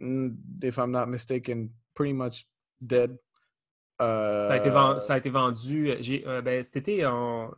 Mm, 0.01 0.31
if 0.63 0.77
I'm 0.77 0.91
not 0.91 1.07
mistaken, 1.07 1.71
pretty 1.95 2.13
much 2.13 2.47
dead. 2.81 3.17
Euh... 4.01 4.49
Ça, 4.49 4.55
a 4.55 4.57
été 4.57 4.71
vendu, 4.71 5.01
ça 5.01 5.15
a 5.15 5.19
été 5.19 5.31
vendu. 5.31 5.91
J'ai, 6.01 6.27
euh, 6.27 6.43
ben, 6.43 6.63
cet 6.63 6.77
été, 6.77 7.07
on... 7.07 7.51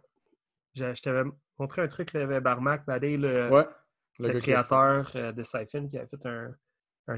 je, 0.74 1.00
t'avais 1.00 1.28
montré 1.58 1.82
un 1.82 1.88
truc, 1.88 2.12
le 2.12 2.40
Barmac, 2.40 2.84
Badé, 2.86 3.16
le... 3.16 3.50
Ouais. 3.50 3.66
le, 4.18 4.38
créateur 4.38 5.10
de 5.14 5.42
Siphon 5.42 5.86
qui 5.88 5.98
a 5.98 6.06
fait 6.06 6.26
un, 6.26 6.54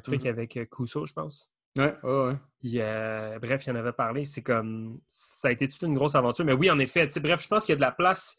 truc 0.00 0.22
mm-hmm. 0.22 0.28
avec 0.28 0.70
Kuso, 0.70 1.06
je 1.06 1.12
pense. 1.12 1.52
Ouais, 1.76 1.94
ouais, 2.04 2.36
ouais. 2.62 3.38
bref, 3.40 3.64
il 3.66 3.72
en 3.72 3.76
avait 3.76 3.92
parlé. 3.92 4.24
C'est 4.24 4.42
comme. 4.42 5.00
Ça 5.08 5.48
a 5.48 5.50
été 5.50 5.68
toute 5.68 5.82
une 5.82 5.94
grosse 5.94 6.14
aventure. 6.14 6.44
Mais 6.44 6.52
oui, 6.52 6.70
en 6.70 6.78
effet. 6.78 7.08
Bref, 7.20 7.42
je 7.42 7.48
pense 7.48 7.64
qu'il 7.66 7.72
y 7.72 7.74
a 7.74 7.76
de 7.76 7.80
la 7.80 7.92
place 7.92 8.36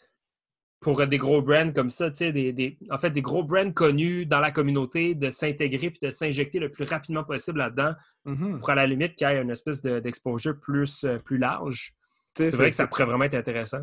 pour 0.79 1.05
des 1.07 1.17
gros 1.17 1.41
brands 1.41 1.71
comme 1.73 1.89
ça, 1.89 2.09
des, 2.09 2.53
des, 2.53 2.77
en 2.91 2.97
fait, 2.97 3.09
des 3.09 3.21
gros 3.21 3.43
brands 3.43 3.71
connus 3.71 4.25
dans 4.25 4.39
la 4.39 4.51
communauté, 4.51 5.15
de 5.15 5.29
s'intégrer 5.31 5.89
puis 5.89 5.99
de 6.01 6.11
s'injecter 6.11 6.59
le 6.59 6.71
plus 6.71 6.85
rapidement 6.85 7.23
possible 7.23 7.57
là-dedans 7.57 7.93
mm-hmm. 8.25 8.57
pour 8.57 8.69
à 8.69 8.75
la 8.75 8.85
limite 8.85 9.15
qu'il 9.15 9.27
y 9.27 9.31
ait 9.31 9.41
une 9.41 9.49
espèce 9.49 9.81
d'exposure 9.81 10.59
plus, 10.59 11.03
euh, 11.03 11.17
plus 11.17 11.37
large. 11.37 11.95
C'est 12.37 12.53
vrai 12.53 12.69
que 12.69 12.75
ça 12.75 12.85
pourrait 12.85 13.05
vraiment 13.05 13.23
être 13.23 13.35
intéressant. 13.35 13.81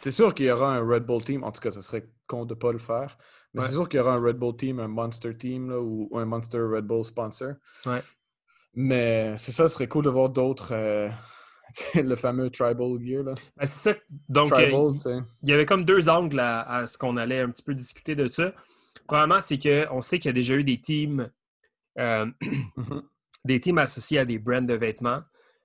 C'est 0.00 0.10
sûr 0.10 0.34
qu'il 0.34 0.46
y 0.46 0.50
aura 0.50 0.76
un 0.76 0.86
Red 0.86 1.04
Bull 1.04 1.24
team. 1.24 1.42
En 1.42 1.50
tout 1.50 1.60
cas, 1.60 1.70
ce 1.70 1.80
serait 1.80 2.06
con 2.26 2.44
de 2.44 2.54
ne 2.54 2.58
pas 2.58 2.72
le 2.72 2.78
faire. 2.78 3.16
Mais 3.54 3.62
c'est 3.62 3.72
sûr 3.72 3.88
qu'il 3.88 3.98
y 3.98 4.00
aura 4.00 4.14
un 4.14 4.20
Red 4.20 4.36
Bull 4.36 4.56
team, 4.56 4.80
un 4.80 4.88
Monster 4.88 5.36
team 5.36 5.70
ou, 5.70 6.10
un 6.18 6.24
Monster 6.24 6.58
Red 6.58 6.84
Bull 6.86 7.04
sponsor. 7.04 7.54
Ouais. 7.86 8.02
Mais 8.74 9.36
c'est 9.36 9.52
ça, 9.52 9.68
ce 9.68 9.74
serait 9.74 9.86
cool 9.86 10.04
de 10.04 10.10
voir 10.10 10.28
d'autres. 10.28 10.72
Euh, 10.72 11.08
le 11.94 12.16
fameux 12.16 12.50
tribal 12.50 12.98
gear. 13.00 13.22
Là. 13.22 13.34
Ben, 13.56 13.66
c'est 13.66 13.92
ça. 13.92 13.98
Donc, 14.28 14.52
euh, 14.52 14.92
il 15.42 15.48
y 15.48 15.52
avait 15.52 15.66
comme 15.66 15.84
deux 15.84 16.08
angles 16.08 16.40
à, 16.40 16.86
ce 16.86 16.98
qu'on 16.98 17.16
allait 17.16 17.40
un 17.40 17.50
petit 17.50 17.62
peu 17.62 17.74
discuter 17.74 18.14
de 18.14 18.28
ça. 18.28 18.52
Premièrement, 19.06 19.40
c'est 19.40 19.58
qu'on 19.58 20.00
sait 20.00 20.18
qu'il 20.18 20.28
y 20.28 20.30
a 20.30 20.34
déjà 20.34 20.54
eu 20.54 20.64
des 20.64 20.80
teams, 20.80 21.30
euh, 21.98 22.26
mm-hmm. 22.42 23.02
des 23.44 23.60
teams 23.60 23.78
associés 23.78 24.18
à 24.18 24.24
des 24.24 24.38
brands 24.38 24.62
de 24.62 24.74
vêtements, 24.74 25.22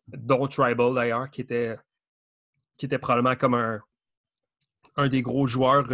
dont 0.08 0.48
Tribal 0.48 0.94
d'ailleurs, 0.94 1.30
qui 1.30 1.42
était, 1.42 1.78
qui 2.78 2.86
était 2.86 3.00
probablement 3.00 3.36
comme 3.36 3.54
un, 3.54 3.80
un 4.96 5.08
des 5.08 5.22
gros 5.22 5.48
joueurs 5.48 5.88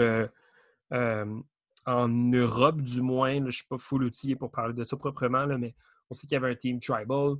en 1.85 2.07
Europe, 2.07 2.81
du 2.81 3.01
moins. 3.01 3.35
je 3.35 3.39
ne 3.39 3.51
suis 3.51 3.67
pas 3.67 3.77
full 3.77 4.03
outillé 4.03 4.35
pour 4.35 4.51
parler 4.51 4.73
de 4.73 4.83
ça 4.83 4.97
proprement, 4.97 5.45
là, 5.45 5.57
mais 5.57 5.75
on 6.09 6.13
sait 6.13 6.27
qu'il 6.27 6.35
y 6.35 6.37
avait 6.37 6.51
un 6.51 6.55
team 6.55 6.79
tribal. 6.79 7.35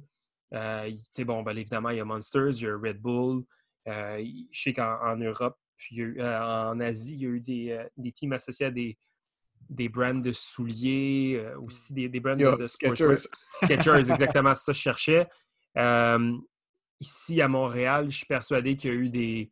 Euh, 0.54 0.92
bon, 1.26 1.44
ben, 1.44 1.58
évidemment, 1.58 1.90
il 1.90 1.98
y 1.98 2.00
a 2.00 2.06
Monsters, 2.06 2.58
il 2.58 2.64
y 2.64 2.68
a 2.68 2.78
Red 2.78 3.02
Bull. 3.02 3.44
Euh, 3.88 4.24
je 4.52 4.62
sais 4.62 4.74
qu'en 4.74 5.16
Europe, 5.18 5.58
puis 5.78 6.02
euh, 6.02 6.70
en 6.72 6.80
Asie, 6.80 7.16
il 7.16 7.22
y 7.22 7.26
a 7.26 7.30
eu 7.30 7.40
des, 7.40 7.86
des 7.98 8.12
teams 8.12 8.34
associés 8.34 8.68
à 8.68 8.72
des, 8.72 8.98
des 9.70 9.90
brands 9.90 10.16
de 10.16 10.32
souliers, 10.32 11.44
aussi 11.60 11.94
des, 11.94 12.10
des 12.10 12.20
brands 12.20 12.36
de, 12.36 12.68
sportswear. 12.68 13.18
Sketchers, 13.58 13.96
exactement, 14.12 14.54
ça 14.56 14.74
je 14.74 14.80
cherchais. 14.80 15.28
ici, 17.00 17.42
à 17.42 17.48
Montréal, 17.48 18.10
je 18.10 18.18
suis 18.18 18.26
persuadé 18.26 18.76
qu'il 18.76 18.92
y 18.92 18.94
a 18.94 18.98
eu 18.98 19.10
des, 19.10 19.52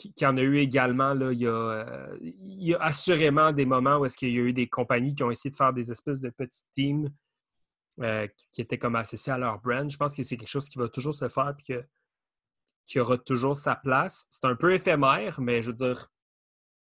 qu'il 0.00 0.22
y 0.22 0.26
en 0.26 0.36
a 0.36 0.42
eu 0.42 0.58
également. 0.58 1.14
Là, 1.14 1.32
il, 1.32 1.40
y 1.40 1.46
a, 1.46 2.10
il 2.22 2.64
y 2.64 2.74
a 2.74 2.82
assurément 2.82 3.52
des 3.52 3.66
moments 3.66 3.98
où 3.98 4.04
est-ce 4.04 4.16
qu'il 4.16 4.30
y 4.30 4.38
a 4.38 4.42
eu 4.42 4.52
des 4.52 4.68
compagnies 4.68 5.14
qui 5.14 5.22
ont 5.22 5.30
essayé 5.30 5.50
de 5.50 5.56
faire 5.56 5.72
des 5.72 5.90
espèces 5.92 6.20
de 6.20 6.30
petits 6.30 6.64
teams 6.72 7.10
euh, 8.00 8.26
qui 8.52 8.62
étaient 8.62 8.78
comme 8.78 8.96
associés 8.96 9.32
à 9.32 9.38
leur 9.38 9.60
brand. 9.60 9.90
Je 9.90 9.96
pense 9.96 10.16
que 10.16 10.22
c'est 10.22 10.36
quelque 10.36 10.48
chose 10.48 10.68
qui 10.68 10.78
va 10.78 10.88
toujours 10.88 11.14
se 11.14 11.28
faire 11.28 11.54
et 11.68 11.84
qui 12.86 12.98
aura 12.98 13.18
toujours 13.18 13.56
sa 13.56 13.76
place. 13.76 14.26
C'est 14.30 14.46
un 14.46 14.56
peu 14.56 14.72
éphémère, 14.72 15.40
mais 15.40 15.60
je 15.60 15.68
veux 15.68 15.76
dire, 15.76 16.10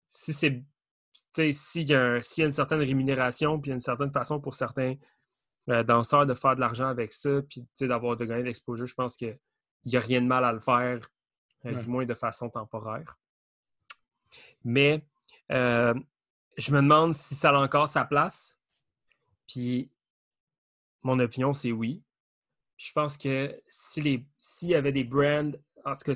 si 0.07 0.33
c'est 0.33 0.63
s'il 1.51 1.89
y, 1.89 1.93
a 1.93 2.19
une 2.39 2.51
certaine 2.51 2.79
rémunération 2.79 3.59
puis 3.59 3.71
une 3.71 3.79
certaine 3.79 4.11
façon 4.11 4.39
pour 4.39 4.55
certains 4.55 4.95
euh, 5.69 5.83
danseurs 5.83 6.25
de 6.25 6.33
faire 6.33 6.55
de 6.55 6.59
l'argent 6.59 6.87
avec 6.87 7.13
ça 7.13 7.41
puis 7.43 7.67
d'avoir 7.81 8.17
de 8.17 8.25
gagner 8.25 8.43
d'exposure, 8.43 8.87
je 8.87 8.95
pense 8.95 9.15
qu'il 9.15 9.37
n'y 9.85 9.95
a 9.95 9.99
rien 9.99 10.21
de 10.21 10.27
mal 10.27 10.43
à 10.43 10.51
le 10.51 10.59
faire, 10.59 11.07
euh, 11.65 11.75
du 11.75 11.87
moins 11.87 12.05
de 12.05 12.13
façon 12.13 12.49
temporaire. 12.49 13.17
Mais 14.63 15.03
je 15.49 16.71
me 16.71 16.81
demande 16.81 17.13
si 17.13 17.35
ça 17.35 17.49
a 17.49 17.59
encore 17.59 17.89
sa 17.89 18.05
place. 18.05 18.59
Puis 19.47 19.91
mon 21.03 21.19
opinion, 21.19 21.53
c'est 21.53 21.71
oui. 21.71 22.01
je 22.77 22.91
pense 22.93 23.17
que 23.17 23.61
s'il 23.67 24.25
y 24.63 24.75
avait 24.75 24.91
des 24.91 25.03
brands, 25.03 25.51
en 25.85 25.95
tout 25.95 26.03
cas, 26.05 26.15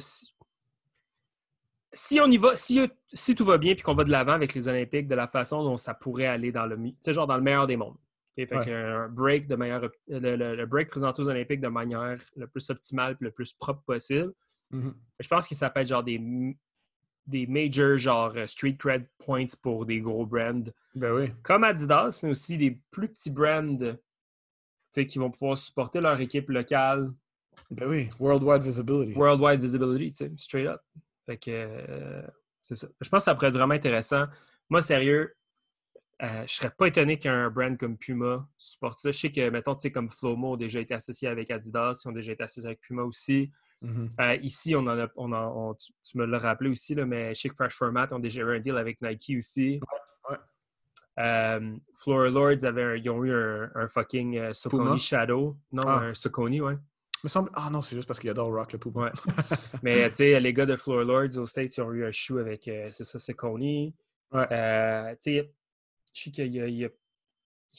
si, 1.94 2.20
on 2.20 2.32
y 2.32 2.38
va, 2.38 2.56
si, 2.56 2.80
si 3.14 3.36
tout 3.36 3.46
va 3.46 3.58
bien 3.58 3.76
puis 3.76 3.84
qu'on 3.84 3.96
va 3.96 4.04
de 4.04 4.12
l'avant 4.12 4.34
avec 4.34 4.54
les 4.54 4.68
Olympiques 4.68 5.08
de 5.08 5.16
la 5.16 5.28
façon 5.28 5.64
dont 5.64 5.78
ça 5.78 5.94
pourrait 5.94 6.28
aller 6.28 6.52
dans 6.52 6.66
le, 6.66 6.78
genre 7.08 7.28
dans 7.28 7.38
le 7.38 7.44
meilleur 7.44 7.68
des 7.68 7.78
mondes. 7.78 7.98
Fait 8.36 8.52
un 8.54 9.10
break 9.10 9.48
de 9.48 9.56
meilleur, 9.56 9.90
le, 10.08 10.66
break 10.66 10.90
présenté 10.90 11.24
aux 11.24 11.30
Olympiques 11.30 11.60
de 11.60 11.70
manière 11.70 12.20
le 12.36 12.48
plus 12.48 12.70
optimale 12.70 13.18
et 13.20 13.24
le 13.24 13.32
plus 13.32 13.54
propre 13.54 13.82
possible. 13.82 14.32
Mm-hmm. 14.74 14.94
Je 15.20 15.28
pense 15.28 15.48
que 15.48 15.56
ça 15.56 15.70
peut 15.70 15.82
être 15.82 15.88
genre 15.88 16.04
des, 16.04 16.22
des 17.26 17.48
major 17.48 17.98
genre 17.98 18.34
euh, 18.36 18.48
street 18.48 18.78
cred 18.78 19.08
points 19.18 19.48
pour 19.62 19.86
des 19.86 20.00
gros 20.00 20.26
brands. 20.26 20.66
Ben 20.96 21.12
oui. 21.14 21.32
Comme 21.44 21.64
Adidas, 21.64 22.20
mais 22.24 22.30
aussi 22.30 22.58
des 22.58 22.80
plus 22.92 23.10
petits 23.10 23.32
brands 23.32 23.96
qui 25.06 25.20
vont 25.20 25.30
pouvoir 25.30 25.58
supporter 25.58 26.02
leur 26.02 26.20
équipe 26.20 26.50
locale. 26.50 27.14
Ben 27.70 27.88
oui, 27.88 28.10
worldwide 28.20 28.64
visibility. 28.64 29.14
Worldwide 29.14 29.60
visibility, 29.60 30.12
tu 30.12 30.18
sais, 30.18 30.32
straight 30.38 30.68
up. 30.68 30.82
Fait 31.26 31.38
que 31.38 31.52
euh, 31.52 32.28
c'est 32.64 32.76
ça. 32.76 32.88
Je 33.02 33.10
pense 33.10 33.22
que 33.22 33.26
ça 33.26 33.36
pourrait 33.36 33.48
être 33.48 33.58
vraiment 33.58 33.74
intéressant. 33.74 34.26
Moi, 34.70 34.82
sérieux, 34.82 35.36
euh, 36.22 36.44
je 36.48 36.54
serais 36.54 36.72
pas 36.72 36.88
étonné 36.88 37.20
qu'un 37.20 37.50
brand 37.50 37.78
comme 37.78 37.98
Puma 37.98 38.48
supporte 38.58 39.00
ça. 39.00 39.12
Je 39.12 39.18
sais 39.18 39.32
que, 39.32 39.50
mettons, 39.50 39.76
tu 39.76 39.82
sais, 39.82 39.92
comme 39.92 40.10
Flomo 40.10 40.54
ont 40.54 40.58
déjà 40.58 40.80
été 40.80 40.94
associés 40.94 41.28
avec 41.28 41.52
Adidas, 41.52 42.02
ils 42.04 42.08
ont 42.08 42.12
déjà 42.12 42.32
été 42.32 42.44
associés 42.44 42.68
avec 42.68 42.82
Puma 42.82 43.04
aussi. 43.04 43.52
Mm-hmm. 43.84 44.08
Euh, 44.20 44.36
ici, 44.38 44.76
on 44.76 44.80
en 44.80 45.00
a, 45.00 45.08
on 45.16 45.74
tu, 45.76 46.18
me 46.18 46.26
l'as 46.26 46.40
rappelé 46.40 46.70
aussi, 46.70 46.96
là, 46.96 47.06
mais 47.06 47.34
je 47.34 47.42
sais 47.42 47.50
que 47.50 47.56
Fresh 47.56 47.76
Format 47.76 48.08
ont 48.12 48.20
déjà 48.20 48.42
eu 48.42 48.56
un 48.56 48.60
deal 48.60 48.78
avec 48.78 49.02
Nike 49.02 49.36
aussi. 49.38 49.80
Euh, 51.20 51.76
Floor 51.96 52.30
Lords 52.30 52.64
ils 52.98 53.10
ont 53.10 53.26
eu 53.26 53.34
un, 53.34 53.88
fucking 53.88 54.38
euh, 54.38 54.54
Soconi 54.54 55.00
Shadow. 55.00 55.58
Non, 55.72 55.84
ah. 55.86 56.00
un 56.04 56.14
Soconi, 56.14 56.62
ouais. 56.62 56.78
Me 57.24 57.30
semble... 57.30 57.50
Ah 57.56 57.70
non, 57.72 57.82
c'est 57.82 57.96
juste 57.96 58.08
parce 58.08 58.20
qu'il 58.20 58.30
adore 58.30 58.54
Rock 58.54 58.74
le 58.74 58.80
Puma. 58.80 59.06
Ouais. 59.06 59.12
Mais 59.84 60.10
tu 60.10 60.18
sais, 60.18 60.40
les 60.40 60.54
gars 60.54 60.68
de 60.68 60.76
Floor 60.76 61.04
Lords 61.04 61.38
au 61.38 61.48
States, 61.48 61.76
ils 61.78 61.82
ont 61.82 61.92
eu 61.92 62.06
un 62.06 62.12
shoe 62.12 62.38
avec, 62.38 62.68
euh, 62.68 62.90
c'est 62.92 63.04
ça, 63.04 63.18
Soconi. 63.18 63.96
Ouais. 64.32 64.48
tu 65.16 65.32
sais, 65.32 65.52
je 66.14 66.24
sais 66.24 66.32
qu'il 66.32 66.54
y, 66.54 66.60
y, 66.60 66.86
a 66.86 66.90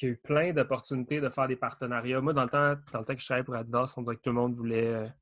eu 0.03 0.16
plein 0.16 0.53
d'opportunités 0.53 1.20
de 1.20 1.28
faire 1.28 1.46
des 1.46 1.57
partenariats. 1.57 2.20
Moi, 2.20 2.32
dans 2.32 2.44
le 2.44 2.51
temps, 2.51 2.74
dans 2.92 3.01
le 3.01 3.05
temps 3.05 3.14
que 3.14 3.20
je 3.20 3.26
travaillais 3.26 3.44
pour 3.44 3.55
Adidas, 3.55 3.94
on 3.96 4.03
dirait 4.03 4.16
que 4.16 4.22
tout 4.22 4.30
le 4.30 4.36
monde 4.36 4.55
voulait. 4.55 5.12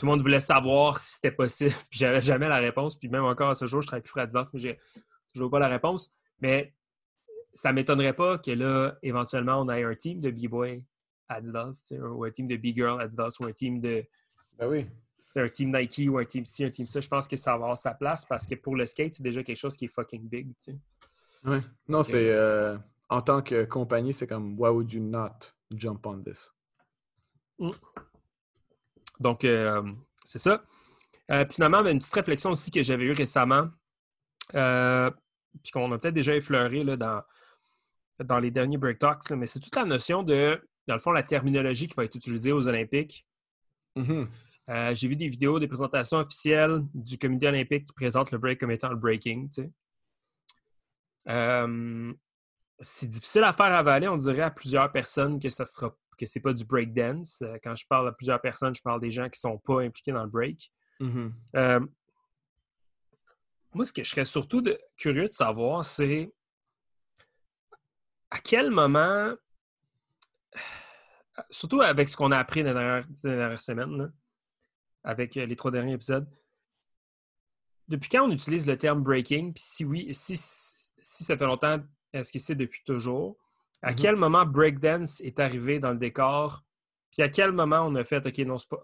Tout 0.00 0.06
le 0.06 0.12
monde 0.12 0.22
voulait 0.22 0.40
savoir 0.40 0.98
si 0.98 1.14
c'était 1.14 1.30
possible. 1.30 1.74
Puis 1.90 1.98
j'avais 1.98 2.22
jamais 2.22 2.48
la 2.48 2.56
réponse. 2.56 2.96
Puis 2.96 3.10
même 3.10 3.24
encore 3.24 3.50
à 3.50 3.54
ce 3.54 3.66
jour, 3.66 3.82
je 3.82 3.86
travaille 3.86 4.02
plus 4.02 4.12
pour 4.12 4.22
Adidas, 4.22 4.48
mais 4.52 4.58
j'ai 4.58 4.78
toujours 5.34 5.50
pas 5.50 5.58
la 5.58 5.68
réponse. 5.68 6.10
Mais 6.40 6.72
ça 7.52 7.68
ne 7.68 7.74
m'étonnerait 7.74 8.14
pas 8.14 8.38
que 8.38 8.50
là, 8.50 8.96
éventuellement, 9.02 9.60
on 9.60 9.68
ait 9.68 9.84
un 9.84 9.94
team 9.94 10.20
de 10.20 10.30
B-Boy 10.30 10.82
Adidas, 11.28 11.92
ou 12.00 12.24
un 12.24 12.30
team 12.30 12.48
de 12.48 12.56
B-Girl 12.56 12.98
Adidas, 12.98 13.36
ou 13.40 13.44
un 13.44 13.52
team 13.52 13.80
de. 13.80 14.02
Ben 14.58 14.68
oui. 14.68 14.86
Un 15.36 15.48
team 15.48 15.76
Nike 15.76 16.08
ou 16.10 16.18
un 16.18 16.24
team 16.24 16.46
ci, 16.46 16.64
un 16.64 16.70
team 16.70 16.86
ça. 16.86 17.00
Je 17.00 17.08
pense 17.08 17.28
que 17.28 17.36
ça 17.36 17.50
va 17.52 17.56
avoir 17.56 17.78
sa 17.78 17.92
place 17.92 18.24
parce 18.24 18.46
que 18.46 18.54
pour 18.54 18.74
le 18.74 18.86
skate, 18.86 19.14
c'est 19.14 19.22
déjà 19.22 19.44
quelque 19.44 19.58
chose 19.58 19.76
qui 19.76 19.84
est 19.84 19.88
fucking 19.88 20.26
big. 20.28 20.48
Oui. 21.44 21.58
Non, 21.86 22.02
c'est. 22.02 22.30
Euh, 22.30 22.76
en 23.10 23.20
tant 23.20 23.42
que 23.42 23.64
compagnie, 23.64 24.14
c'est 24.14 24.26
comme 24.26 24.58
Why 24.58 24.70
would 24.70 24.92
you 24.92 25.02
not 25.02 25.52
jump 25.70 26.06
on 26.06 26.22
this? 26.22 26.50
Mm. 27.58 27.70
Donc, 29.20 29.44
euh, 29.44 29.82
c'est 30.24 30.38
ça. 30.38 30.64
Euh, 31.30 31.44
finalement, 31.48 31.86
une 31.86 31.98
petite 31.98 32.14
réflexion 32.14 32.50
aussi 32.50 32.70
que 32.70 32.82
j'avais 32.82 33.04
eue 33.04 33.12
récemment. 33.12 33.68
Euh, 34.54 35.10
puis 35.62 35.72
qu'on 35.72 35.90
a 35.92 35.98
peut-être 35.98 36.14
déjà 36.14 36.34
effleuré 36.34 36.82
là, 36.82 36.96
dans, 36.96 37.22
dans 38.24 38.38
les 38.38 38.50
derniers 38.50 38.78
Break 38.78 38.98
Talks, 38.98 39.30
mais 39.30 39.46
c'est 39.46 39.60
toute 39.60 39.74
la 39.76 39.84
notion 39.84 40.22
de, 40.22 40.60
dans 40.86 40.94
le 40.94 41.00
fond, 41.00 41.12
la 41.12 41.22
terminologie 41.22 41.88
qui 41.88 41.94
va 41.94 42.04
être 42.04 42.14
utilisée 42.14 42.52
aux 42.52 42.66
Olympiques. 42.66 43.26
Mm-hmm. 43.96 44.28
Euh, 44.70 44.94
j'ai 44.94 45.08
vu 45.08 45.16
des 45.16 45.26
vidéos, 45.26 45.58
des 45.58 45.68
présentations 45.68 46.18
officielles 46.18 46.82
du 46.94 47.18
comité 47.18 47.48
olympique 47.48 47.86
qui 47.86 47.92
présentent 47.92 48.30
le 48.30 48.38
break 48.38 48.60
comme 48.60 48.70
étant 48.70 48.90
le 48.90 48.96
breaking. 48.96 49.50
Euh, 51.28 52.12
c'est 52.78 53.08
difficile 53.08 53.44
à 53.44 53.52
faire 53.52 53.66
avaler, 53.66 54.08
on 54.08 54.16
dirait 54.16 54.42
à 54.42 54.50
plusieurs 54.50 54.90
personnes 54.92 55.38
que 55.40 55.48
ça 55.48 55.64
sera 55.64 55.94
que 56.20 56.26
c'est 56.26 56.40
pas 56.40 56.52
du 56.52 56.64
break 56.64 56.92
dance. 56.92 57.42
Euh, 57.42 57.56
quand 57.62 57.74
je 57.74 57.86
parle 57.88 58.08
à 58.08 58.12
plusieurs 58.12 58.40
personnes, 58.40 58.74
je 58.74 58.82
parle 58.82 59.00
des 59.00 59.10
gens 59.10 59.28
qui 59.28 59.40
sont 59.40 59.58
pas 59.58 59.82
impliqués 59.82 60.12
dans 60.12 60.24
le 60.24 60.30
break. 60.30 60.70
Mm-hmm. 61.00 61.88
Moi, 63.72 63.84
ce 63.84 63.92
que 63.92 64.02
je 64.02 64.10
serais 64.10 64.24
surtout 64.24 64.64
curieux 64.96 65.28
de 65.28 65.32
savoir, 65.32 65.84
c'est 65.84 66.32
à 68.30 68.38
quel 68.40 68.70
moment, 68.70 69.34
surtout 71.50 71.80
avec 71.80 72.08
ce 72.08 72.16
qu'on 72.16 72.32
a 72.32 72.38
appris 72.38 72.62
dans 72.64 72.70
les 72.70 73.36
dernières, 73.36 73.60
semaines, 73.60 74.12
avec 75.04 75.36
euh, 75.36 75.46
les 75.46 75.56
trois 75.56 75.70
derniers 75.70 75.94
épisodes, 75.94 76.28
depuis 77.86 78.08
quand 78.08 78.26
on 78.26 78.30
utilise 78.30 78.66
le 78.66 78.76
terme 78.76 79.02
breaking? 79.02 79.52
Puis 79.52 79.64
si 79.64 79.84
oui, 79.84 80.14
si, 80.14 80.36
si 80.36 81.24
ça 81.24 81.36
fait 81.36 81.46
longtemps, 81.46 81.78
est-ce 82.12 82.32
que 82.32 82.38
c'est 82.38 82.54
depuis 82.54 82.82
toujours? 82.84 83.36
À 83.82 83.92
mm-hmm. 83.92 83.94
quel 83.94 84.16
moment 84.16 84.44
breakdance 84.44 85.20
est 85.20 85.40
arrivé 85.40 85.78
dans 85.78 85.92
le 85.92 85.98
décor? 85.98 86.64
Puis 87.10 87.22
à 87.22 87.28
quel 87.28 87.52
moment 87.52 87.80
on 87.80 87.94
a 87.94 88.04
fait 88.04 88.24
OK, 88.26 88.38
non, 88.38 88.58
c'est 88.58 88.68
pas, 88.68 88.80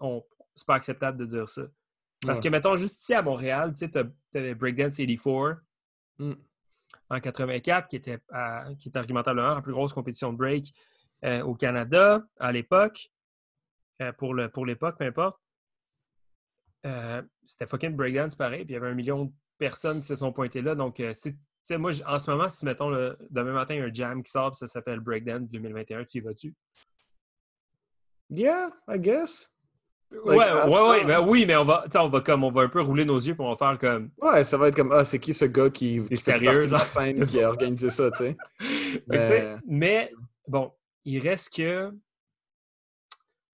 pas 0.65 0.75
acceptable 0.75 1.17
de 1.17 1.25
dire 1.25 1.47
ça? 1.47 1.63
Parce 2.25 2.41
que, 2.41 2.49
mettons, 2.49 2.75
juste 2.75 3.01
ici 3.01 3.13
à 3.13 3.21
Montréal, 3.21 3.73
tu 3.73 3.87
sais, 3.87 3.97
avais 4.33 4.55
Breakdance 4.55 4.97
84. 4.97 5.61
Mm. 6.19 6.33
en 7.11 7.19
84, 7.19 7.87
qui 7.87 7.95
était, 7.95 8.17
qui 8.79 8.89
était 8.89 8.97
argumentablement 8.97 9.53
la 9.53 9.61
plus 9.61 9.73
grosse 9.73 9.93
compétition 9.93 10.33
de 10.33 10.37
break 10.37 10.73
au 11.43 11.55
Canada 11.55 12.25
à 12.39 12.51
l'époque. 12.51 13.11
pour 14.17 14.33
l'époque, 14.33 14.53
pour 14.53 14.97
peu 14.97 15.05
importe. 15.05 15.39
c'était 17.43 17.67
fucking 17.67 17.95
breakdance 17.95 18.35
pareil, 18.35 18.65
puis 18.65 18.73
il 18.73 18.75
y 18.75 18.77
avait 18.77 18.89
un 18.89 18.95
million 18.95 19.25
de 19.25 19.31
personnes 19.59 20.01
qui 20.01 20.07
se 20.07 20.15
sont 20.15 20.33
pointées 20.33 20.61
là. 20.61 20.73
Donc, 20.73 21.01
moi, 21.71 21.91
en 22.05 22.17
ce 22.17 22.31
moment, 22.31 22.49
si 22.49 22.65
mettons 22.65 22.89
le, 22.89 23.17
demain 23.29 23.51
matin, 23.51 23.75
il 23.75 23.79
y 23.79 23.81
a 23.81 23.85
un 23.85 23.93
jam 23.93 24.23
qui 24.23 24.31
sort, 24.31 24.55
ça 24.55 24.67
s'appelle 24.67 24.99
Breakdance 24.99 25.49
2021, 25.49 26.05
tu 26.05 26.17
y 26.17 26.21
vas-tu? 26.21 26.53
Yeah, 28.29 28.69
I 28.87 28.99
guess. 28.99 29.49
ouais, 30.11 30.35
ouais, 30.35 30.89
ouais, 30.89 31.05
ben 31.05 31.19
oui, 31.19 31.45
mais 31.45 31.55
on 31.55 31.65
va, 31.65 31.85
on 31.95 32.07
va 32.09 32.21
comme, 32.21 32.43
on 32.43 32.49
va 32.49 32.61
un 32.61 32.69
peu 32.69 32.81
rouler 32.81 33.05
nos 33.05 33.17
yeux 33.17 33.35
pour 33.35 33.45
on 33.45 33.53
va 33.53 33.55
faire 33.55 33.77
comme. 33.77 34.09
Ouais, 34.21 34.43
ça 34.43 34.57
va 34.57 34.69
être 34.69 34.75
comme, 34.75 34.91
ah, 34.91 35.03
c'est 35.03 35.19
qui 35.19 35.33
ce 35.33 35.45
gars 35.45 35.69
qui, 35.69 36.01
est 36.09 36.15
sérieux, 36.15 36.67
de 36.67 36.71
la 36.71 36.79
scène 36.79 37.21
qui 37.25 37.41
a 37.41 37.49
organisé 37.49 37.89
ça, 37.89 38.09
tu 38.11 38.17
sais? 38.17 38.37
mais... 39.07 39.57
mais... 39.65 40.13
bon, 40.47 40.71
il 41.05 41.19
reste 41.19 41.55
que, 41.55 41.91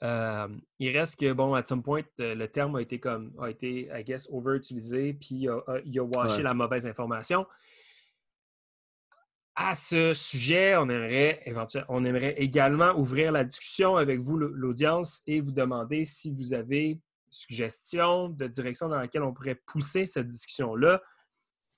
euh, 0.04 0.48
il 0.80 0.98
reste 0.98 1.20
que, 1.20 1.32
bon, 1.34 1.54
à 1.54 1.64
some 1.64 1.84
point, 1.84 2.02
euh, 2.20 2.36
le 2.36 2.48
terme 2.48 2.76
a 2.76 2.82
été 2.82 3.00
comme, 3.00 3.32
a 3.40 3.50
été, 3.50 3.90
I 3.94 4.04
guess, 4.04 4.28
over-utilisé, 4.32 5.14
puis 5.14 5.36
il 5.36 5.50
a, 5.50 5.62
il 5.86 6.00
a 6.00 6.04
washé 6.04 6.42
la 6.42 6.54
mauvaise 6.54 6.86
information 6.88 7.46
à 9.56 9.76
ce 9.76 10.14
sujet, 10.14 10.76
on 10.78 10.90
aimerait, 10.90 11.44
on 11.90 12.06
aimerait 12.06 12.36
également 12.38 12.92
ouvrir 12.98 13.32
la 13.32 13.44
discussion 13.44 13.98
avec 13.98 14.20
vous, 14.20 14.38
l'audience, 14.38 15.22
et 15.28 15.42
vous 15.42 15.52
demander 15.52 16.06
si 16.06 16.32
vous 16.32 16.54
avez 16.54 17.00
suggestions 17.30 18.30
de 18.30 18.48
direction 18.48 18.90
dans 18.90 18.98
laquelle 18.98 19.24
on 19.24 19.34
pourrait 19.34 19.60
pousser 19.66 20.06
cette 20.06 20.28
discussion-là. 20.28 21.02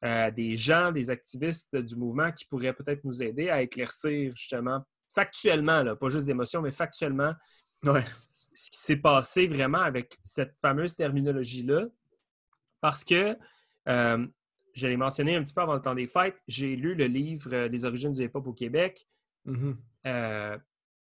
Euh, 0.04 0.30
des 0.30 0.56
gens, 0.56 0.92
des 0.92 1.10
activistes 1.10 1.76
du 1.76 1.96
mouvement 1.96 2.32
qui 2.32 2.46
pourraient 2.46 2.74
peut-être 2.74 3.04
nous 3.06 3.24
aider 3.24 3.50
à 3.50 3.62
éclaircir 3.62 4.36
justement 4.36 4.86
factuellement, 5.08 5.82
là, 5.82 5.96
pas 5.96 6.10
juste 6.10 6.26
d'émotion, 6.26 6.62
mais 6.62 6.72
factuellement, 6.72 7.34
ce 7.84 8.70
qui 8.72 8.78
s'est 8.78 8.98
passé 8.98 9.48
vraiment 9.48 9.80
avec 9.80 10.18
cette 10.24 10.54
fameuse 10.60 10.96
terminologie-là. 10.96 11.86
Parce 12.82 13.04
que 13.04 13.38
euh, 13.88 14.28
je 14.76 14.88
l'ai 14.88 14.98
mentionné 14.98 15.36
un 15.36 15.44
petit 15.44 15.54
peu 15.54 15.62
avant 15.62 15.74
le 15.74 15.82
temps 15.82 15.96
des 15.96 16.08
fêtes, 16.08 16.38
j'ai 16.48 16.76
lu 16.76 16.96
le 16.96 17.06
livre 17.06 17.54
euh, 17.54 17.68
Les 17.70 17.86
origines 17.86 18.12
du 18.12 18.22
hip-hop 18.22 18.46
au 18.46 18.54
Québec, 18.54 19.08
mm-hmm. 19.48 19.76
euh, 20.08 20.58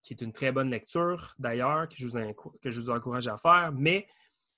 qui 0.03 0.13
est 0.13 0.21
une 0.21 0.33
très 0.33 0.53
bonne 0.53 0.71
lecture 0.71 1.35
d'ailleurs, 1.39 1.89
que, 1.89 1.97
je 1.97 2.07
vous 2.07 2.35
que 2.61 2.71
je 2.71 2.81
vous 2.81 2.91
encourage 2.91 3.27
à 3.29 3.37
faire, 3.37 3.73
mais 3.73 4.07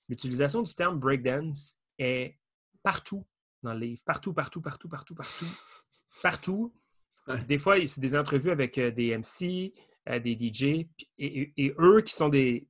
l'utilisation 0.09 0.61
du 0.61 0.73
terme 0.75 0.99
breakdance 0.99 1.75
est 1.97 2.37
partout 2.83 3.25
dans 3.63 3.73
le 3.73 3.79
livre. 3.79 4.01
Partout, 4.05 4.33
partout, 4.33 4.61
partout, 4.61 4.89
partout, 4.89 5.15
partout. 5.15 5.45
partout. 6.21 6.73
Des 7.47 7.59
fois, 7.59 7.75
c'est 7.85 8.01
des 8.01 8.15
entrevues 8.15 8.51
avec 8.51 8.77
euh, 8.77 8.91
des 8.91 9.15
MC, 9.15 9.73
des 10.07 10.35
DJ, 10.35 10.87
et, 11.19 11.75
eux 11.77 12.01
qui 12.01 12.13
sont 12.13 12.29
des, 12.29 12.67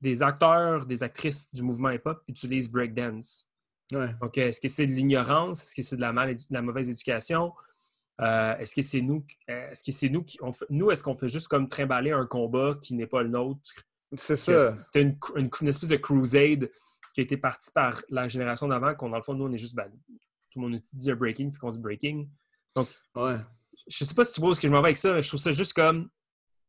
des 0.00 0.22
acteurs, 0.22 0.86
des 0.86 1.02
actrices 1.02 1.52
du 1.52 1.62
mouvement 1.62 1.90
hip-hop 1.90 2.22
utilisent 2.26 2.70
breakdance. 2.70 3.49
Donc, 3.92 4.38
est-ce 4.38 4.60
que 4.60 4.68
c'est 4.68 4.86
de 4.86 4.92
l'ignorance? 4.92 5.62
Est-ce 5.62 5.74
que 5.74 5.82
c'est 5.82 5.96
de 5.96 6.00
la, 6.00 6.12
mal, 6.12 6.34
de 6.34 6.42
la 6.50 6.62
mauvaise 6.62 6.88
éducation? 6.88 7.52
Euh, 8.20 8.56
est-ce 8.58 8.74
que 8.74 8.82
c'est 8.82 9.00
nous, 9.00 9.24
est-ce 9.48 9.82
que 9.82 9.92
c'est 9.92 10.10
nous 10.10 10.22
qui 10.22 10.38
on 10.42 10.50
nous, 10.68 10.90
est-ce 10.90 11.02
qu'on 11.02 11.14
fait 11.14 11.28
juste 11.28 11.48
comme 11.48 11.68
trimballer 11.68 12.10
un 12.10 12.26
combat 12.26 12.76
qui 12.82 12.94
n'est 12.94 13.06
pas 13.06 13.22
le 13.22 13.30
nôtre? 13.30 13.60
C'est 14.14 14.36
ça. 14.36 14.76
C'est 14.90 15.02
une, 15.02 15.16
une, 15.36 15.68
espèce 15.68 15.88
de 15.88 15.96
crusade 15.96 16.70
qui 17.14 17.20
a 17.20 17.22
été 17.22 17.36
partie 17.36 17.70
par 17.70 18.02
la 18.10 18.28
génération 18.28 18.68
d'avant, 18.68 18.94
qu'on 18.94 19.08
dans 19.08 19.16
le 19.16 19.22
fond, 19.22 19.34
nous, 19.34 19.44
on 19.44 19.52
est 19.52 19.58
juste 19.58 19.74
ben, 19.74 19.90
tout 20.50 20.60
le 20.60 20.68
monde 20.68 20.80
dit 20.92 21.10
un 21.10 21.14
breaking, 21.14 21.50
fait 21.50 21.58
qu'on 21.58 21.70
dit 21.70 21.80
breaking. 21.80 22.28
Donc, 22.74 22.88
ouais. 23.14 23.36
je 23.88 24.04
sais 24.04 24.14
pas 24.14 24.24
si 24.24 24.34
tu 24.34 24.40
vois 24.40 24.54
ce 24.54 24.60
que 24.60 24.68
je 24.68 24.72
m'en 24.72 24.82
vais 24.82 24.88
avec 24.88 24.96
ça, 24.96 25.14
mais 25.14 25.22
je 25.22 25.28
trouve 25.28 25.40
ça 25.40 25.52
juste 25.52 25.72
comme 25.72 26.10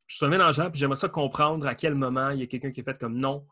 je 0.07 0.17
suis 0.17 0.27
mélangeant, 0.27 0.69
puis 0.69 0.79
j'aimerais 0.79 0.97
ça 0.97 1.09
comprendre 1.09 1.65
à 1.65 1.75
quel 1.75 1.95
moment 1.95 2.31
il 2.31 2.39
y 2.39 2.43
a 2.43 2.47
quelqu'un 2.47 2.71
qui 2.71 2.81
est 2.81 2.83
fait 2.83 2.97
comme 2.97 3.17
non, 3.17 3.47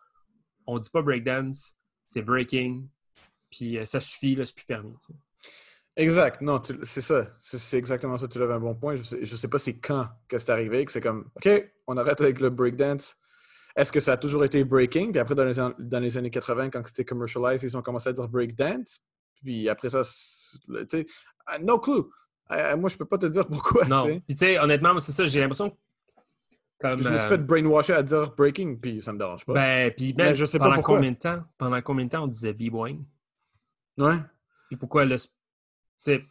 on 0.67 0.77
dit 0.77 0.89
pas 0.89 1.01
breakdance, 1.01 1.75
c'est 2.07 2.21
breaking, 2.21 2.87
puis 3.49 3.77
euh, 3.77 3.85
ça 3.85 3.99
suffit, 3.99 4.35
là, 4.35 4.45
c'est 4.45 4.55
plus 4.55 4.65
permis. 4.65 4.93
Exact. 5.95 6.41
Non, 6.41 6.61
c'est 6.83 7.01
ça. 7.01 7.25
C'est 7.41 7.77
exactement 7.77 8.17
ça. 8.17 8.27
Tu 8.27 8.39
lèves 8.39 8.51
un 8.51 8.59
bon 8.59 8.75
point. 8.75 8.95
Je 8.95 9.03
sais, 9.03 9.25
sais 9.25 9.47
pas 9.47 9.57
c'est 9.57 9.77
quand 9.77 10.07
que 10.27 10.37
c'est 10.37 10.51
arrivé, 10.51 10.85
que 10.85 10.91
c'est 10.91 11.01
comme, 11.01 11.29
OK, 11.35 11.49
on 11.87 11.97
arrête 11.97 12.21
avec 12.21 12.39
le 12.39 12.49
breakdance. 12.49 13.17
Est-ce 13.75 13.91
que 13.91 13.99
ça 13.99 14.13
a 14.13 14.17
toujours 14.17 14.43
été 14.45 14.63
breaking? 14.63 15.11
Puis 15.11 15.19
après, 15.19 15.35
dans 15.35 15.43
les, 15.43 15.53
dans 15.53 15.99
les 15.99 16.17
années 16.17 16.29
80, 16.29 16.69
quand 16.69 16.87
c'était 16.87 17.05
commercialized, 17.05 17.63
ils 17.63 17.77
ont 17.77 17.81
commencé 17.81 18.09
à 18.09 18.13
dire 18.13 18.27
breakdance. 18.27 19.01
Puis 19.41 19.67
après 19.69 19.89
ça, 19.89 20.01
tu 20.03 20.85
sais, 20.89 21.05
ah, 21.45 21.59
no 21.59 21.79
clue. 21.79 22.03
Ah, 22.47 22.75
moi, 22.75 22.89
je 22.89 22.97
peux 22.97 23.05
pas 23.05 23.17
te 23.17 23.25
dire 23.25 23.47
pourquoi. 23.47 23.85
Non. 23.85 24.05
Puis 24.05 24.21
tu 24.29 24.37
sais, 24.37 24.59
honnêtement, 24.59 24.97
c'est 24.99 25.11
ça, 25.11 25.25
j'ai 25.25 25.39
l'impression 25.39 25.75
comme, 26.79 27.03
je 27.03 27.09
me 27.09 27.17
suis 27.17 27.27
fait 27.27 27.37
brainwasher 27.37 27.93
à 27.93 28.03
dire 28.03 28.33
breaking, 28.37 28.77
puis 28.77 29.01
ça 29.01 29.11
me 29.11 29.17
dérange 29.17 29.45
pas. 29.45 29.53
Ben, 29.53 29.91
puis 29.91 30.13
ben, 30.13 30.33
je 30.33 30.45
sais 30.45 30.57
pendant 30.57 30.71
pas 30.71 30.75
pourquoi. 30.77 30.95
combien 30.95 31.11
de 31.11 31.17
temps, 31.17 31.43
pendant 31.57 31.81
combien 31.81 32.05
de 32.05 32.09
temps 32.09 32.23
on 32.23 32.27
disait 32.27 32.53
b-boing? 32.53 32.99
Ouais. 33.99 34.17
Puis 34.67 34.77
pourquoi 34.77 35.05
le. 35.05 35.17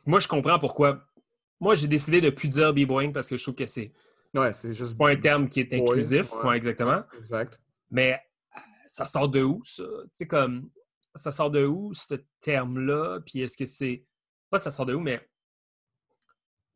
moi, 0.07 0.21
je 0.21 0.29
comprends 0.29 0.59
pourquoi. 0.59 1.05
Moi, 1.61 1.75
j'ai 1.75 1.89
décidé 1.89 2.21
de 2.21 2.27
ne 2.27 2.31
plus 2.31 2.49
dire 2.49 2.73
b-boying 2.73 3.13
parce 3.13 3.29
que 3.29 3.37
je 3.37 3.43
trouve 3.43 3.55
que 3.55 3.67
c'est. 3.67 3.93
Ouais, 4.35 4.51
c'est 4.53 4.75
juste. 4.75 4.97
pas 4.97 5.11
un 5.11 5.17
terme 5.17 5.49
qui 5.49 5.61
est 5.61 5.73
inclusif. 5.75 6.33
Ouais. 6.45 6.57
exactement. 6.57 7.03
Exact. 7.19 7.61
Mais 7.91 8.21
ça 8.87 9.05
sort 9.05 9.29
de 9.29 9.43
où, 9.43 9.61
ça? 9.65 9.85
Tu 9.85 10.11
sais, 10.15 10.27
comme. 10.27 10.71
Ça 11.15 11.31
sort 11.31 11.51
de 11.51 11.65
où, 11.65 11.93
ce 11.95 12.15
terme-là? 12.41 13.21
Puis 13.27 13.41
est-ce 13.43 13.57
que 13.57 13.65
c'est. 13.65 14.05
Pas 14.51 14.59
ça 14.59 14.71
sort 14.71 14.87
de 14.87 14.95
où, 14.95 15.01
mais. 15.01 15.21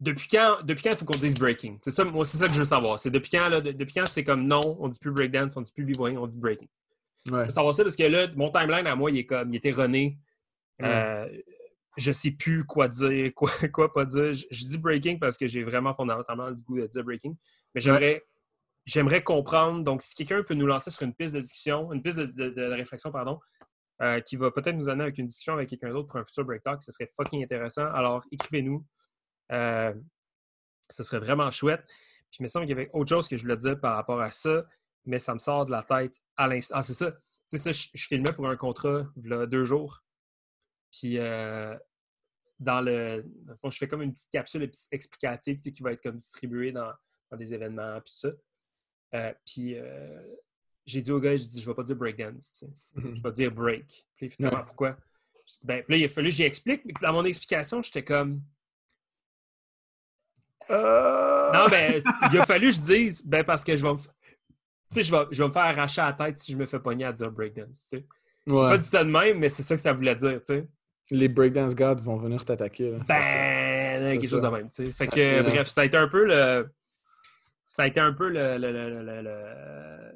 Depuis 0.00 0.26
quand, 0.26 0.56
depuis 0.64 0.82
quand 0.82 0.90
il 0.90 0.98
faut 0.98 1.04
qu'on 1.04 1.16
dise 1.16 1.36
breaking? 1.36 1.78
C'est 1.84 1.92
ça, 1.92 2.02
moi, 2.02 2.24
c'est 2.24 2.36
ça 2.36 2.48
que 2.48 2.54
je 2.54 2.58
veux 2.58 2.64
savoir. 2.64 2.98
C'est 2.98 3.10
depuis 3.10 3.30
quand, 3.30 3.48
là, 3.48 3.60
depuis 3.60 3.94
quand 3.94 4.06
c'est 4.06 4.24
comme 4.24 4.44
non, 4.44 4.60
on 4.80 4.88
dit 4.88 4.98
plus 4.98 5.12
breakdance, 5.12 5.56
on 5.56 5.60
dit 5.60 5.70
plus 5.70 5.84
b-boying, 5.84 6.18
on 6.18 6.26
dit 6.26 6.38
breaking? 6.38 6.66
Ouais. 7.30 7.42
Je 7.42 7.44
veux 7.44 7.50
savoir 7.50 7.72
ça 7.72 7.84
parce 7.84 7.94
que 7.94 8.02
là, 8.02 8.26
mon 8.34 8.50
timeline 8.50 8.88
à 8.88 8.96
moi, 8.96 9.12
il 9.12 9.18
est 9.18 9.26
comme, 9.26 9.54
il 9.54 9.56
était 9.58 9.70
rené 10.78 10.90
euh, 10.90 11.42
je 11.96 12.10
ne 12.10 12.12
sais 12.12 12.30
plus 12.30 12.64
quoi 12.64 12.88
dire, 12.88 13.32
quoi, 13.34 13.50
quoi 13.72 13.92
pas 13.92 14.04
dire. 14.04 14.32
Je, 14.32 14.64
dis 14.64 14.78
breaking 14.78 15.18
parce 15.18 15.36
que 15.36 15.46
j'ai 15.46 15.62
vraiment 15.62 15.94
fondamentalement 15.94 16.48
le 16.48 16.54
goût 16.54 16.80
de 16.80 16.86
dire 16.86 17.04
breaking. 17.04 17.36
Mais 17.74 17.80
j'aimerais, 17.80 18.24
j'aimerais 18.84 19.22
comprendre. 19.22 19.84
Donc, 19.84 20.02
si 20.02 20.14
quelqu'un 20.14 20.42
peut 20.42 20.54
nous 20.54 20.66
lancer 20.66 20.90
sur 20.90 21.02
une 21.02 21.14
piste 21.14 21.34
de 21.34 21.40
discussion, 21.40 21.92
une 21.92 22.02
piste 22.02 22.18
de, 22.18 22.72
réflexion, 22.72 23.10
pardon, 23.10 23.40
euh, 24.00 24.20
qui 24.20 24.36
va 24.36 24.50
peut-être 24.50 24.74
nous 24.74 24.88
amener 24.88 25.04
avec 25.04 25.18
une 25.18 25.26
discussion 25.26 25.54
avec 25.54 25.68
quelqu'un 25.68 25.90
d'autre 25.90 26.08
pour 26.08 26.16
un 26.16 26.24
futur 26.24 26.44
break 26.44 26.62
talk, 26.62 26.82
ce 26.82 26.90
serait 26.90 27.08
fucking 27.14 27.42
intéressant. 27.42 27.86
Alors, 27.92 28.24
écrivez-nous. 28.32 28.84
Euh, 29.52 29.92
ce 30.88 31.02
serait 31.02 31.20
vraiment 31.20 31.50
chouette. 31.50 31.84
Puis, 32.30 32.38
il 32.40 32.42
me 32.42 32.48
semble 32.48 32.66
qu'il 32.66 32.76
y 32.76 32.80
avait 32.80 32.90
autre 32.94 33.10
chose 33.10 33.28
que 33.28 33.36
je 33.36 33.42
voulais 33.42 33.56
dire 33.56 33.78
par 33.78 33.96
rapport 33.96 34.20
à 34.20 34.30
ça, 34.30 34.64
mais 35.04 35.18
ça 35.18 35.34
me 35.34 35.38
sort 35.38 35.66
de 35.66 35.70
la 35.70 35.82
tête 35.82 36.16
à 36.36 36.48
l'instant. 36.48 36.74
Ah, 36.78 36.82
c'est 36.82 36.94
ça. 36.94 37.12
C'est 37.44 37.58
ça, 37.58 37.72
je, 37.72 37.88
je, 37.92 38.06
filmais 38.06 38.32
pour 38.32 38.48
un 38.48 38.56
contrat 38.56 39.02
il 39.16 39.28
y 39.28 39.32
a 39.32 39.46
deux 39.46 39.64
jours. 39.64 40.02
Puis 40.92 41.18
euh, 41.18 41.74
dans 42.60 42.80
le. 42.80 43.24
Fond, 43.60 43.70
je 43.70 43.78
fais 43.78 43.88
comme 43.88 44.02
une 44.02 44.12
petite 44.12 44.30
capsule 44.30 44.70
explicative 44.90 45.58
qui 45.58 45.82
va 45.82 45.92
être 45.92 46.02
comme 46.02 46.16
distribuée 46.16 46.72
dans, 46.72 46.92
des 47.32 47.54
événements, 47.54 48.00
puis 48.00 48.14
ça. 48.14 48.28
Euh, 49.14 49.32
puis 49.44 49.74
euh, 49.76 50.22
j'ai 50.86 51.02
dit 51.02 51.10
au 51.10 51.20
gars, 51.20 51.34
je 51.34 51.44
dis, 51.44 51.60
je 51.60 51.68
vais 51.68 51.74
pas 51.74 51.82
dire 51.82 51.96
breakdance, 51.96 52.64
mm-hmm. 52.96 53.16
je 53.16 53.22
vais 53.22 53.30
dire 53.32 53.50
break. 53.50 54.06
Puis 54.16 54.28
finalement, 54.28 54.64
pourquoi? 54.64 54.96
Je 55.46 55.58
dis, 55.60 55.66
ben, 55.66 55.82
puis 55.82 55.94
là, 55.94 55.98
il 55.98 56.04
a 56.04 56.08
fallu 56.08 56.28
que 56.28 56.34
j'explique, 56.34 56.84
mais 56.84 56.92
dans 57.00 57.12
mon 57.12 57.24
explication, 57.24 57.82
j'étais 57.82 58.04
comme. 58.04 58.42
Non, 60.68 61.66
ben, 61.68 62.02
il 62.32 62.38
a 62.38 62.46
fallu 62.46 62.68
que 62.68 62.74
je 62.74 62.80
dise, 62.80 63.26
ben, 63.26 63.44
parce 63.44 63.64
que 63.64 63.76
je 63.76 63.82
vais 63.82 63.92
me. 63.92 63.98
Tu 63.98 64.06
sais, 64.90 65.02
je 65.02 65.10
vais, 65.10 65.24
je 65.30 65.42
vais 65.42 65.48
me 65.48 65.52
faire 65.52 65.62
arracher 65.62 66.02
la 66.02 66.12
tête 66.12 66.38
si 66.38 66.52
je 66.52 66.58
me 66.58 66.66
fais 66.66 66.78
pogner 66.78 67.06
à 67.06 67.12
dire 67.12 67.30
breakdance, 67.30 67.88
tu 67.88 67.98
sais. 67.98 68.06
Ouais. 68.44 68.70
pas 68.70 68.78
dit 68.78 68.86
ça 68.86 69.04
de 69.04 69.10
même, 69.10 69.38
mais 69.38 69.48
c'est 69.48 69.62
ça 69.62 69.74
que 69.74 69.80
ça 69.80 69.92
voulait 69.92 70.16
dire, 70.16 70.40
tu 70.42 70.54
sais 70.54 70.68
les 71.12 71.28
breakdance 71.28 71.74
gods 71.74 72.02
vont 72.02 72.16
venir 72.16 72.44
t'attaquer. 72.44 72.98
Ben, 73.06 74.18
quelque 74.18 74.28
chose 74.28 74.42
de 74.42 74.48
même, 74.48 74.68
tu 74.68 74.84
sais. 74.84 74.92
Fait 74.92 75.06
que, 75.06 75.42
bref, 75.42 75.68
ça 75.68 75.82
a 75.82 75.84
été 75.84 75.96
un 75.96 76.08
peu 76.08 76.24
le. 76.24 76.68
Ça 77.66 77.84
a 77.84 77.86
été 77.86 78.00
un 78.00 78.12
peu 78.12 78.28
le. 78.28 78.56
le, 78.58 80.12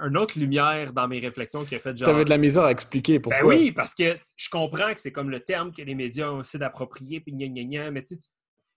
un 0.00 0.14
autre 0.14 0.38
lumière 0.38 0.92
dans 0.92 1.06
mes 1.06 1.18
réflexions 1.18 1.64
qui 1.64 1.74
a 1.74 1.78
fait 1.78 1.96
genre. 1.96 2.06
T'avais 2.06 2.24
de 2.24 2.30
la 2.30 2.38
misère 2.38 2.64
à 2.64 2.70
expliquer 2.70 3.20
pourquoi. 3.20 3.40
Ben 3.40 3.46
oui, 3.46 3.72
parce 3.72 3.94
que 3.94 4.16
je 4.36 4.48
comprends 4.48 4.92
que 4.94 5.00
c'est 5.00 5.12
comme 5.12 5.30
le 5.30 5.40
terme 5.40 5.72
que 5.72 5.82
les 5.82 5.94
médias 5.94 6.30
ont 6.30 6.40
essayé 6.40 6.60
d'approprier, 6.60 7.20
puis 7.20 7.32
gna 7.32 7.48
gna 7.48 7.64
gna, 7.64 7.90
mais 7.90 8.02
tu 8.02 8.14
sais, 8.14 8.20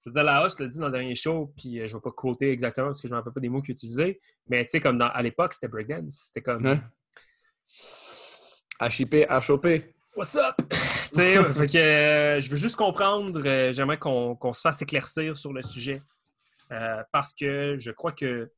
je 0.03 0.10
veux 0.10 0.14
dire, 0.14 0.24
la 0.24 0.43
hausse 0.43 0.60
l'a 0.60 0.68
dit 0.68 0.78
dans 0.78 0.88
le 0.88 0.91
dernier 0.91 1.16
show, 1.16 1.53
puis 1.56 1.80
euh, 1.80 1.88
je 1.88 1.93
ne 1.93 1.97
vais 1.97 2.03
pas 2.03 2.12
quoter 2.12 2.51
exactement 2.51 2.88
parce 2.88 3.01
que 3.01 3.08
je 3.08 3.14
ne 3.14 3.16
me 3.16 3.22
rappelle 3.22 3.34
pas 3.34 3.39
des 3.39 3.49
mots 3.49 3.62
qu'il 3.62 3.72
utilisait, 3.74 4.20
mais 4.47 4.64
tu 4.66 4.72
sais, 4.72 4.80
comme 4.80 4.97
dans, 4.97 5.08
à 5.08 5.22
l'époque, 5.22 5.53
c'était 5.53 5.68
breakdance. 5.68 6.32
C'était 6.34 6.41
comme. 6.41 6.82
HIP, 8.82 9.16
HOP. 9.30 9.68
What's 10.16 10.36
up? 10.36 10.56
Fait 11.16 11.68
que, 11.68 11.78
euh, 11.78 12.39
je 12.39 12.49
veux 12.49 12.57
juste 12.57 12.76
comprendre, 12.76 13.41
euh, 13.45 13.72
j'aimerais 13.72 13.97
qu'on 13.97 14.53
se 14.53 14.61
fasse 14.61 14.82
éclaircir 14.82 15.38
sur 15.38 15.53
le 15.53 15.61
sujet. 15.61 16.01
Euh, 16.72 17.03
parce 17.11 17.34
que 17.34 17.76
je 17.78 17.91
crois 17.91 18.11
que 18.11 18.51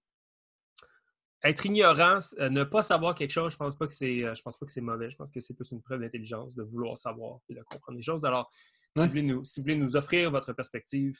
être 1.43 1.65
ignorant, 1.65 2.19
ne 2.39 2.63
pas 2.63 2.81
savoir 2.81 3.15
quelque 3.15 3.31
chose, 3.31 3.51
je 3.51 3.57
pense 3.57 3.77
pas 3.77 3.85
que 3.85 3.93
c'est 3.93 4.21
je 4.21 4.41
pense 4.41 4.57
pas 4.57 4.65
que 4.65 4.71
c'est 4.71 4.81
mauvais. 4.81 5.09
Je 5.09 5.17
pense 5.17 5.29
que 5.29 5.39
c'est 5.39 5.53
plus 5.53 5.71
une 5.71 5.81
preuve 5.81 6.01
d'intelligence 6.01 6.55
de 6.55 6.63
vouloir 6.63 6.97
savoir 6.97 7.39
et 7.49 7.53
de 7.53 7.61
comprendre 7.63 7.97
les 7.97 8.03
choses. 8.03 8.25
Alors, 8.25 8.49
Si, 8.95 9.03
vous 9.03 9.09
voulez 9.09 9.21
nous, 9.21 9.43
si 9.43 9.59
vous 9.59 9.65
voulez 9.65 9.75
nous 9.75 9.95
offrir 9.95 10.31
votre 10.31 10.53
perspective, 10.53 11.17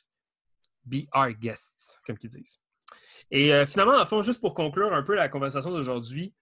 be 0.86 1.06
our 1.14 1.32
guests, 1.32 2.00
comme 2.06 2.18
ils 2.24 2.30
disent. 2.30 2.64
Et 3.32 3.54
euh, 3.54 3.66
finalement, 3.66 3.98
en 3.98 4.06
fond, 4.06 4.22
juste 4.22 4.40
pour 4.40 4.54
conclure 4.54 4.94
un 4.94 5.04
peu 5.04 5.16
la 5.16 5.30
conversation 5.30 5.72
d'aujourd'hui, 5.72 6.34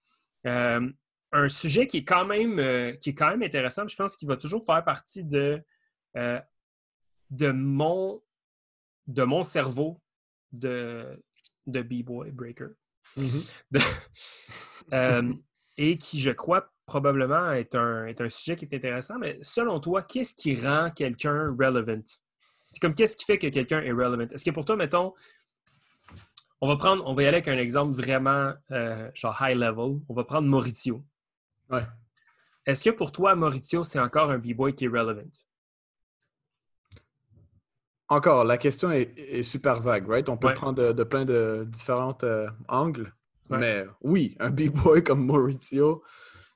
euh, 0.46 0.88
un 1.32 1.48
sujet 1.48 1.88
qui 1.88 1.98
est 1.98 2.04
quand 2.04 2.26
même, 2.26 2.60
euh, 2.60 2.94
qui 2.94 3.12
est 3.12 3.16
quand 3.16 3.30
même 3.30 3.44
intéressant, 3.44 3.88
je 3.88 3.96
pense 3.96 4.16
qu'il 4.16 4.28
va 4.28 4.38
toujours 4.38 4.66
faire 4.66 4.84
partie 4.84 5.24
de, 5.24 5.62
de, 6.16 7.52
mon, 7.52 8.22
de 9.08 9.24
mon 9.24 9.44
cerveau 9.44 10.02
de, 10.52 11.22
de 11.68 11.82
B-Boy 11.82 12.32
Breaker. 12.32 12.70
Mm-hmm. 13.18 15.40
et 15.78 15.98
qui, 15.98 16.20
je 16.20 16.32
crois, 16.32 16.72
probablement 16.86 17.52
est 17.52 17.76
un, 17.76 18.06
est 18.06 18.22
un 18.22 18.30
sujet 18.30 18.56
qui 18.56 18.66
est 18.66 18.74
intéressant. 18.74 19.18
Mais 19.20 19.38
selon 19.42 19.80
toi, 19.80 20.04
qu'est-ce 20.04 20.36
qui 20.36 20.56
rend 20.56 20.92
quelqu'un 20.92 21.56
relevant? 21.60 22.04
C'est 22.72 22.80
comme 22.80 22.94
qu'est-ce 22.94 23.18
qui 23.18 23.26
fait 23.26 23.38
que 23.38 23.48
quelqu'un 23.48 23.82
est 23.82 23.92
relevant? 23.92 24.28
Est-ce 24.32 24.46
que 24.46 24.52
pour 24.52 24.66
toi, 24.66 24.76
mettons, 24.76 25.14
on 26.62 26.68
va 26.68 26.78
prendre, 26.78 27.04
on 27.06 27.14
va 27.14 27.24
y 27.24 27.28
aller 27.28 27.38
avec 27.38 27.48
un 27.48 27.58
exemple 27.58 27.94
vraiment 27.94 28.54
euh, 28.72 29.10
genre 29.14 29.36
high 29.42 29.58
level. 29.58 30.00
On 30.10 30.14
va 30.14 30.24
prendre 30.24 30.48
Maurizio. 30.48 31.04
Ouais. 31.70 31.84
Est-ce 32.66 32.84
que 32.84 32.90
pour 32.90 33.12
toi, 33.12 33.36
Maurizio, 33.36 33.84
c'est 33.84 34.00
encore 34.00 34.32
un 34.32 34.38
B-boy 34.38 34.74
qui 34.74 34.86
est 34.86 34.88
relevant? 34.88 35.30
Encore, 38.08 38.44
la 38.44 38.58
question 38.58 38.92
est, 38.92 39.42
super 39.44 39.82
vague, 39.82 40.08
right? 40.08 40.30
On 40.30 40.38
peut 40.38 40.54
prendre 40.54 40.94
de, 40.94 41.04
plein 41.04 41.26
de 41.26 41.66
différents 41.68 42.18
euh, 42.24 42.48
angles. 42.68 43.14
Mais 43.50 43.86
oui, 44.02 44.36
un 44.40 44.50
B-boy 44.50 45.04
comme 45.04 45.26
Maurizio, 45.26 46.04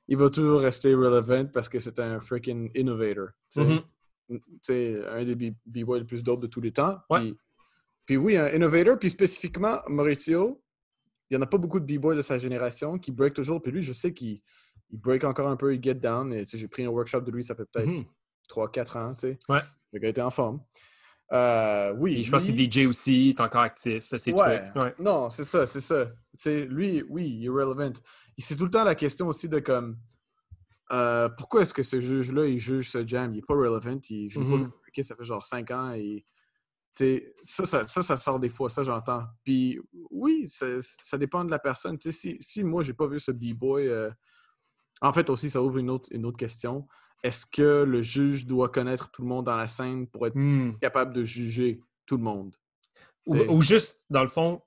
il 0.08 0.16
va 0.16 0.30
toujours 0.30 0.60
rester 0.60 0.94
relevant 0.94 1.46
parce 1.46 1.68
que 1.68 1.78
c'est 1.78 1.98
un 2.00 2.20
freaking 2.20 2.70
innovator. 2.74 3.28
C'est 3.48 3.62
mm-hmm. 3.62 5.08
un 5.08 5.24
des 5.24 5.54
B-boys 5.66 5.98
les 5.98 6.04
plus 6.04 6.22
dope 6.22 6.40
de 6.40 6.46
tous 6.46 6.60
les 6.60 6.72
temps. 6.72 6.98
Puis 8.06 8.16
oui, 8.16 8.36
un 8.36 8.48
innovator, 8.48 8.98
puis 8.98 9.10
spécifiquement, 9.10 9.80
Maurizio, 9.86 10.60
il 11.30 11.36
n'y 11.36 11.38
en 11.40 11.42
a 11.42 11.46
pas 11.46 11.58
beaucoup 11.58 11.78
de 11.78 11.84
b-boys 11.84 12.16
de 12.16 12.22
sa 12.22 12.38
génération 12.38 12.98
qui 12.98 13.12
break 13.12 13.34
toujours. 13.34 13.62
Puis 13.62 13.70
lui, 13.70 13.82
je 13.82 13.92
sais 13.92 14.12
qu'il 14.12 14.40
break 14.92 15.24
encore 15.24 15.48
un 15.48 15.56
peu, 15.56 15.74
il 15.74 15.82
get 15.82 15.94
down. 15.94 16.32
Et 16.32 16.44
j'ai 16.44 16.68
pris 16.68 16.84
un 16.84 16.88
workshop 16.88 17.20
de 17.20 17.30
lui, 17.30 17.44
ça 17.44 17.54
fait 17.54 17.66
peut-être 17.72 17.90
3-4 18.48 18.98
mhm. 18.98 19.04
ans. 19.04 19.14
Tu 19.14 19.20
sais. 19.20 19.38
Ouais. 19.48 19.60
Le 19.92 19.98
gars 19.98 20.08
était 20.08 20.22
en 20.22 20.30
forme. 20.30 20.60
Euh, 21.32 21.94
oui. 21.96 22.24
je 22.24 22.30
pense 22.30 22.46
que 22.46 22.52
c'est 22.52 22.70
DJ 22.70 22.86
aussi, 22.86 23.26
il 23.26 23.28
est 23.30 23.40
encore 23.40 23.60
actif, 23.60 24.10
ouais. 24.12 24.94
Non, 24.98 25.30
c'est 25.30 25.44
ça, 25.44 25.64
c'est 25.64 25.80
ça. 25.80 26.08
C'est 26.34 26.64
lui, 26.64 27.04
oui, 27.08 27.28
il 27.28 27.46
est 27.46 27.48
relevant. 27.48 27.92
C'est 28.38 28.56
tout 28.56 28.64
le 28.64 28.70
temps 28.70 28.82
la 28.82 28.96
question 28.96 29.28
aussi 29.28 29.48
de 29.48 29.60
comme 29.60 29.98
euh, 30.90 31.28
pourquoi 31.28 31.62
est-ce 31.62 31.74
que 31.74 31.84
ce 31.84 32.00
juge-là, 32.00 32.46
il 32.46 32.58
juge 32.58 32.90
ce 32.90 33.06
jam? 33.06 33.32
Il 33.32 33.36
n'est 33.36 33.42
pas 33.42 33.54
relevant. 33.54 34.00
Il, 34.08 34.28
je 34.28 34.40
mm 34.40 34.70
pas, 34.70 35.02
ça 35.04 35.14
fait 35.14 35.24
genre 35.24 35.42
5 35.42 35.70
ans 35.70 35.92
et 35.92 36.26
ça, 37.42 37.64
ça, 37.64 37.86
ça, 37.86 38.16
sort 38.16 38.40
des 38.40 38.48
fois, 38.48 38.68
ça 38.68 38.82
j'entends. 38.82 39.22
Puis 39.44 39.78
oui, 40.10 40.48
ça, 40.48 41.16
dépend 41.16 41.44
de 41.44 41.50
la 41.50 41.58
personne. 41.60 41.96
Si, 42.00 42.38
si 42.40 42.64
moi, 42.64 42.82
j'ai 42.82 42.92
pas 42.92 43.06
vu 43.06 43.20
ce 43.20 43.30
B-boy, 43.30 43.88
euh, 43.88 44.10
en 45.00 45.12
fait 45.12 45.30
aussi, 45.30 45.50
ça 45.50 45.62
ouvre 45.62 45.78
une 45.78 45.90
autre, 45.90 46.08
une 46.12 46.26
autre 46.26 46.36
question. 46.36 46.86
Est-ce 47.22 47.46
que 47.46 47.84
le 47.84 48.02
juge 48.02 48.46
doit 48.46 48.68
connaître 48.68 49.10
tout 49.10 49.22
le 49.22 49.28
monde 49.28 49.46
dans 49.46 49.56
la 49.56 49.68
scène 49.68 50.06
pour 50.06 50.26
être 50.26 50.36
hmm. 50.36 50.78
capable 50.80 51.12
de 51.12 51.22
juger 51.22 51.80
tout 52.06 52.16
le 52.16 52.22
monde? 52.22 52.56
Ou, 53.26 53.62
juste, 53.62 54.00
dans 54.08 54.22
le 54.22 54.28
fond, 54.28 54.60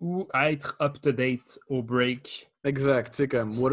ou 0.00 0.26
être 0.34 0.76
up-to-date 0.80 1.58
au 1.68 1.82
break. 1.82 2.50
Exact. 2.64 3.10
Tu 3.10 3.16
sais, 3.16 3.28
comme, 3.28 3.50
what 3.58 3.70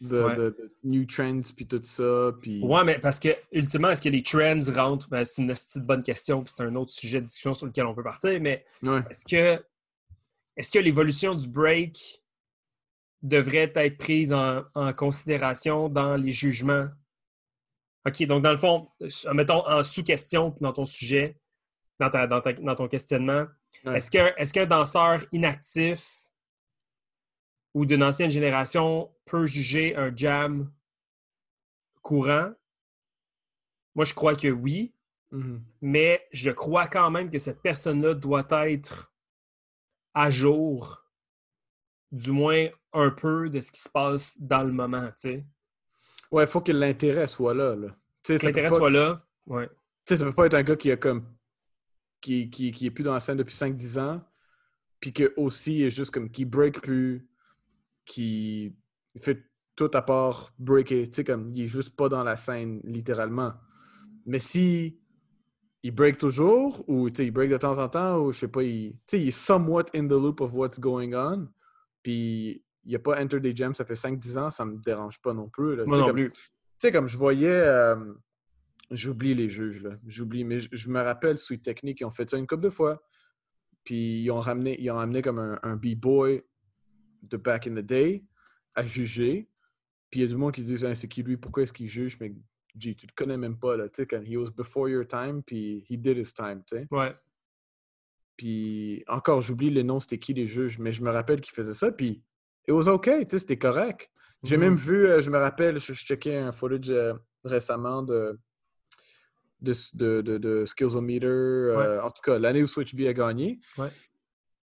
de, 0.00 0.70
new 0.82 1.04
trends 1.04 1.42
puis 1.56 1.66
tout 1.66 1.80
ça. 1.82 2.32
Puis... 2.40 2.62
Ouais, 2.62 2.84
mais 2.84 2.98
parce 2.98 3.18
que, 3.18 3.28
ultimement, 3.52 3.90
est-ce 3.90 4.02
que 4.02 4.08
les 4.08 4.22
trends 4.22 4.62
rentrent? 4.74 5.08
Ben, 5.08 5.24
c'est 5.24 5.42
une 5.42 5.48
petite 5.48 5.84
bonne 5.84 6.02
question, 6.02 6.42
puis 6.42 6.52
c'est 6.56 6.62
un 6.62 6.74
autre 6.74 6.92
sujet 6.92 7.20
de 7.20 7.26
discussion 7.26 7.54
sur 7.54 7.66
lequel 7.66 7.86
on 7.86 7.94
peut 7.94 8.02
partir, 8.02 8.40
mais 8.40 8.64
est-ce 9.10 9.24
que, 9.24 9.62
est 10.56 10.72
que 10.72 10.78
l'évolution 10.78 11.34
du 11.34 11.48
break 11.48 12.22
devrait 13.24 13.72
être 13.74 13.98
prise 13.98 14.32
en, 14.32 14.62
considération 14.96 15.88
dans 15.88 16.16
les 16.16 16.30
jugements? 16.30 16.88
OK, 18.06 18.22
donc 18.26 18.44
dans 18.44 18.50
le 18.50 18.58
fond, 18.58 18.88
mettons 19.32 19.66
en 19.66 19.82
sous-question 19.82 20.56
dans 20.60 20.72
ton 20.72 20.84
sujet, 20.84 21.40
dans, 21.98 22.10
dans, 22.10 22.74
ton 22.76 22.86
questionnement, 22.86 23.46
est-ce 23.86 24.52
qu'un 24.52 24.66
danseur 24.66 25.24
inactif 25.32 26.28
ou 27.72 27.86
d'une 27.86 28.02
ancienne 28.02 28.30
génération 28.30 29.10
peut 29.24 29.46
juger 29.46 29.96
un 29.96 30.14
jam 30.14 30.70
courant? 32.02 32.52
Moi, 33.94 34.04
je 34.04 34.12
crois 34.12 34.36
que 34.36 34.48
oui. 34.48 34.94
Mm-hmm. 35.32 35.60
Mais 35.80 36.26
je 36.30 36.50
crois 36.50 36.88
quand 36.88 37.10
même 37.10 37.30
que 37.30 37.38
cette 37.38 37.62
personne-là 37.62 38.14
doit 38.14 38.46
être 38.68 39.14
à 40.12 40.30
jour, 40.30 41.04
du 42.12 42.30
moins 42.30 42.68
un 42.94 43.10
peu 43.10 43.50
de 43.50 43.60
ce 43.60 43.70
qui 43.72 43.80
se 43.80 43.90
passe 43.90 44.40
dans 44.40 44.62
le 44.62 44.72
moment, 44.72 45.06
tu 45.08 45.12
sais. 45.16 45.46
Ouais, 46.30 46.44
il 46.44 46.46
faut 46.46 46.60
que 46.60 46.72
l'intérêt 46.72 47.26
soit 47.26 47.54
là. 47.54 47.76
là. 47.76 47.88
Que 48.22 48.32
l'intérêt 48.44 48.70
soit 48.70 48.90
là, 48.90 49.26
ouais. 49.46 49.68
Tu 49.68 49.74
sais, 50.08 50.16
ça 50.16 50.24
peut 50.24 50.32
pas 50.32 50.46
être 50.46 50.54
un 50.54 50.62
gars 50.62 50.76
qui 50.76 50.90
a 50.90 50.96
comme 50.96 51.34
qui, 52.20 52.48
qui, 52.48 52.72
qui 52.72 52.86
est 52.86 52.90
plus 52.90 53.04
dans 53.04 53.12
la 53.12 53.20
scène 53.20 53.36
depuis 53.36 53.54
5-10 53.54 54.00
ans, 54.00 54.22
puis 54.98 55.12
que 55.12 55.34
aussi 55.36 55.82
est 55.82 55.90
juste 55.90 56.10
comme 56.10 56.30
qui 56.30 56.44
break 56.44 56.80
plus, 56.80 57.28
qui 58.06 58.74
fait 59.20 59.44
tout 59.76 59.90
à 59.92 60.02
part 60.02 60.52
breaker. 60.58 61.06
Tu 61.08 61.12
sais, 61.12 61.24
comme 61.24 61.52
il 61.54 61.64
est 61.64 61.68
juste 61.68 61.94
pas 61.96 62.08
dans 62.08 62.24
la 62.24 62.36
scène, 62.36 62.80
littéralement. 62.84 63.52
Mais 64.24 64.38
si 64.38 64.98
il 65.82 65.90
break 65.90 66.16
toujours, 66.16 66.82
ou 66.88 67.08
il 67.08 67.30
break 67.30 67.50
de 67.50 67.58
temps 67.58 67.78
en 67.78 67.88
temps, 67.88 68.18
ou 68.20 68.32
je 68.32 68.38
sais 68.38 68.48
pas, 68.48 68.62
il, 68.62 68.96
il 69.12 69.28
est 69.28 69.30
somewhat 69.30 69.84
in 69.94 70.06
the 70.06 70.12
loop 70.12 70.40
of 70.40 70.54
what's 70.54 70.80
going 70.80 71.12
on, 71.12 71.48
puis 72.02 72.63
il 72.84 72.94
a 72.94 72.98
pas 72.98 73.20
Enter 73.22 73.40
des 73.40 73.54
Gems, 73.54 73.74
ça 73.74 73.84
fait 73.84 73.94
5-10 73.94 74.38
ans, 74.38 74.50
ça 74.50 74.64
me 74.64 74.76
dérange 74.78 75.20
pas 75.20 75.32
non 75.32 75.48
plus. 75.48 75.76
Moi 75.84 75.98
non 75.98 76.12
plus. 76.12 76.30
Tu 76.32 76.40
sais, 76.78 76.92
comme 76.92 77.08
je 77.08 77.16
voyais, 77.16 77.48
euh, 77.48 77.96
j'oublie 78.90 79.34
les 79.34 79.48
juges, 79.48 79.82
là. 79.82 79.96
J'oublie, 80.06 80.44
mais 80.44 80.58
je, 80.58 80.88
me 80.88 81.00
rappelle, 81.00 81.38
Sweet 81.38 81.62
Technique, 81.62 82.00
ils 82.00 82.04
ont 82.04 82.10
fait 82.10 82.28
ça 82.28 82.36
une 82.36 82.46
couple 82.46 82.64
de 82.64 82.70
fois. 82.70 83.02
Puis 83.84 84.22
ils 84.22 84.30
ont 84.30 84.40
ramené, 84.40 84.80
ils 84.80 84.90
ont 84.90 84.98
amené 84.98 85.22
comme 85.22 85.38
un, 85.38 85.58
un 85.62 85.76
B-boy 85.76 86.42
de 87.22 87.36
back 87.36 87.66
in 87.66 87.74
the 87.74 87.84
day 87.84 88.24
à 88.74 88.84
juger. 88.84 89.48
Puis 90.10 90.20
il 90.20 90.22
y 90.22 90.26
a 90.26 90.28
du 90.28 90.36
monde 90.36 90.52
qui 90.52 90.62
dit 90.62 90.76
c'est 90.78 91.08
qui 91.08 91.22
lui, 91.22 91.36
pourquoi 91.36 91.62
est-ce 91.62 91.72
qu'il 91.72 91.88
juge? 91.88 92.18
Mais 92.20 92.34
G, 92.78 92.94
tu 92.94 93.06
te 93.06 93.14
connais 93.14 93.36
même 93.36 93.58
pas, 93.58 93.76
là. 93.76 93.88
Tu 93.88 94.02
sais, 94.02 94.06
quand 94.06 94.22
he 94.24 94.36
was 94.36 94.50
before 94.50 94.88
your 94.88 95.06
time, 95.06 95.42
puis 95.42 95.84
he 95.88 95.96
did 95.96 96.18
his 96.18 96.32
time, 96.34 96.62
tu 96.66 96.76
sais. 96.76 96.86
Ouais. 96.90 97.14
Puis 98.36 99.04
encore, 99.06 99.40
j'oublie 99.40 99.70
les 99.70 99.84
noms, 99.84 100.00
c'était 100.00 100.18
qui 100.18 100.34
les 100.34 100.46
juges, 100.46 100.78
mais 100.78 100.92
je 100.92 101.02
me 101.02 101.10
rappelle 101.10 101.40
qu'il 101.40 101.54
faisait 101.54 101.74
ça, 101.74 101.92
puis 101.92 102.24
it 102.66 102.72
was 102.72 102.88
okay, 102.88 103.24
tu 103.26 103.30
sais, 103.32 103.38
c'était 103.40 103.58
correct. 103.58 104.10
J'ai 104.42 104.56
même 104.56 104.74
mm-hmm. 104.74 104.78
vu, 104.78 105.06
euh, 105.06 105.20
je 105.20 105.30
me 105.30 105.38
rappelle, 105.38 105.78
je, 105.78 105.92
checkais 105.94 106.36
un 106.36 106.52
footage 106.52 106.90
euh, 106.90 107.14
récemment 107.44 108.02
de, 108.02 108.38
de, 109.60 110.20
de, 110.20 110.38
de, 110.38 110.64
Skillsometer, 110.64 111.26
euh, 111.26 112.02
en 112.02 112.10
tout 112.10 112.22
cas, 112.22 112.38
l'année 112.38 112.62
où 112.62 112.66
Switch 112.66 112.94
B 112.94 113.02
a 113.02 113.12
gagné. 113.12 113.60
Ouais. 113.78 113.88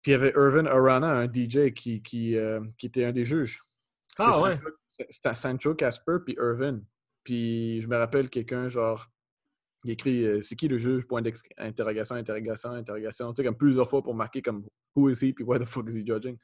Puis 0.02 0.12
il 0.12 0.14
y 0.14 0.16
avait 0.16 0.34
Irvin 0.36 0.66
Arana, 0.66 1.12
un 1.12 1.26
DJ 1.26 1.74
qui, 1.74 2.02
qui, 2.02 2.38
euh, 2.38 2.62
qui 2.78 2.88
était 2.88 3.06
un 3.06 3.12
des 3.12 3.26
juges. 3.26 3.62
Ah 4.18 4.42
ouais? 4.42 4.56
C'était 5.10 5.34
Sancho 5.34 5.76
Casper 5.76 6.18
puis 6.26 6.36
Irvin. 6.40 6.82
Puis 7.24 7.82
je 7.82 7.88
me 7.88 7.98
rappelle 7.98 8.30
quelqu'un, 8.30 8.70
genre, 8.70 9.08
il 9.84 9.92
écrit 9.92 10.26
euh, 10.26 10.42
c'est 10.42 10.56
qui 10.56 10.68
le 10.68 10.78
juge 10.78 11.06
Point 11.08 11.22
d'interrogation, 11.22 12.16
interrogation, 12.16 12.72
interrogation. 12.72 13.34
Tu 13.34 13.42
sais, 13.42 13.46
comme 13.46 13.58
plusieurs 13.58 13.90
fois 13.90 14.02
pour 14.02 14.14
marquer 14.14 14.42
comme 14.42 14.66
who 14.96 15.10
is 15.10 15.20
he 15.22 15.34
puis 15.34 15.44
what 15.44 15.60
the 15.60 15.66
fuck 15.66 15.88
is 15.90 15.98
he 15.98 16.06
judging. 16.06 16.38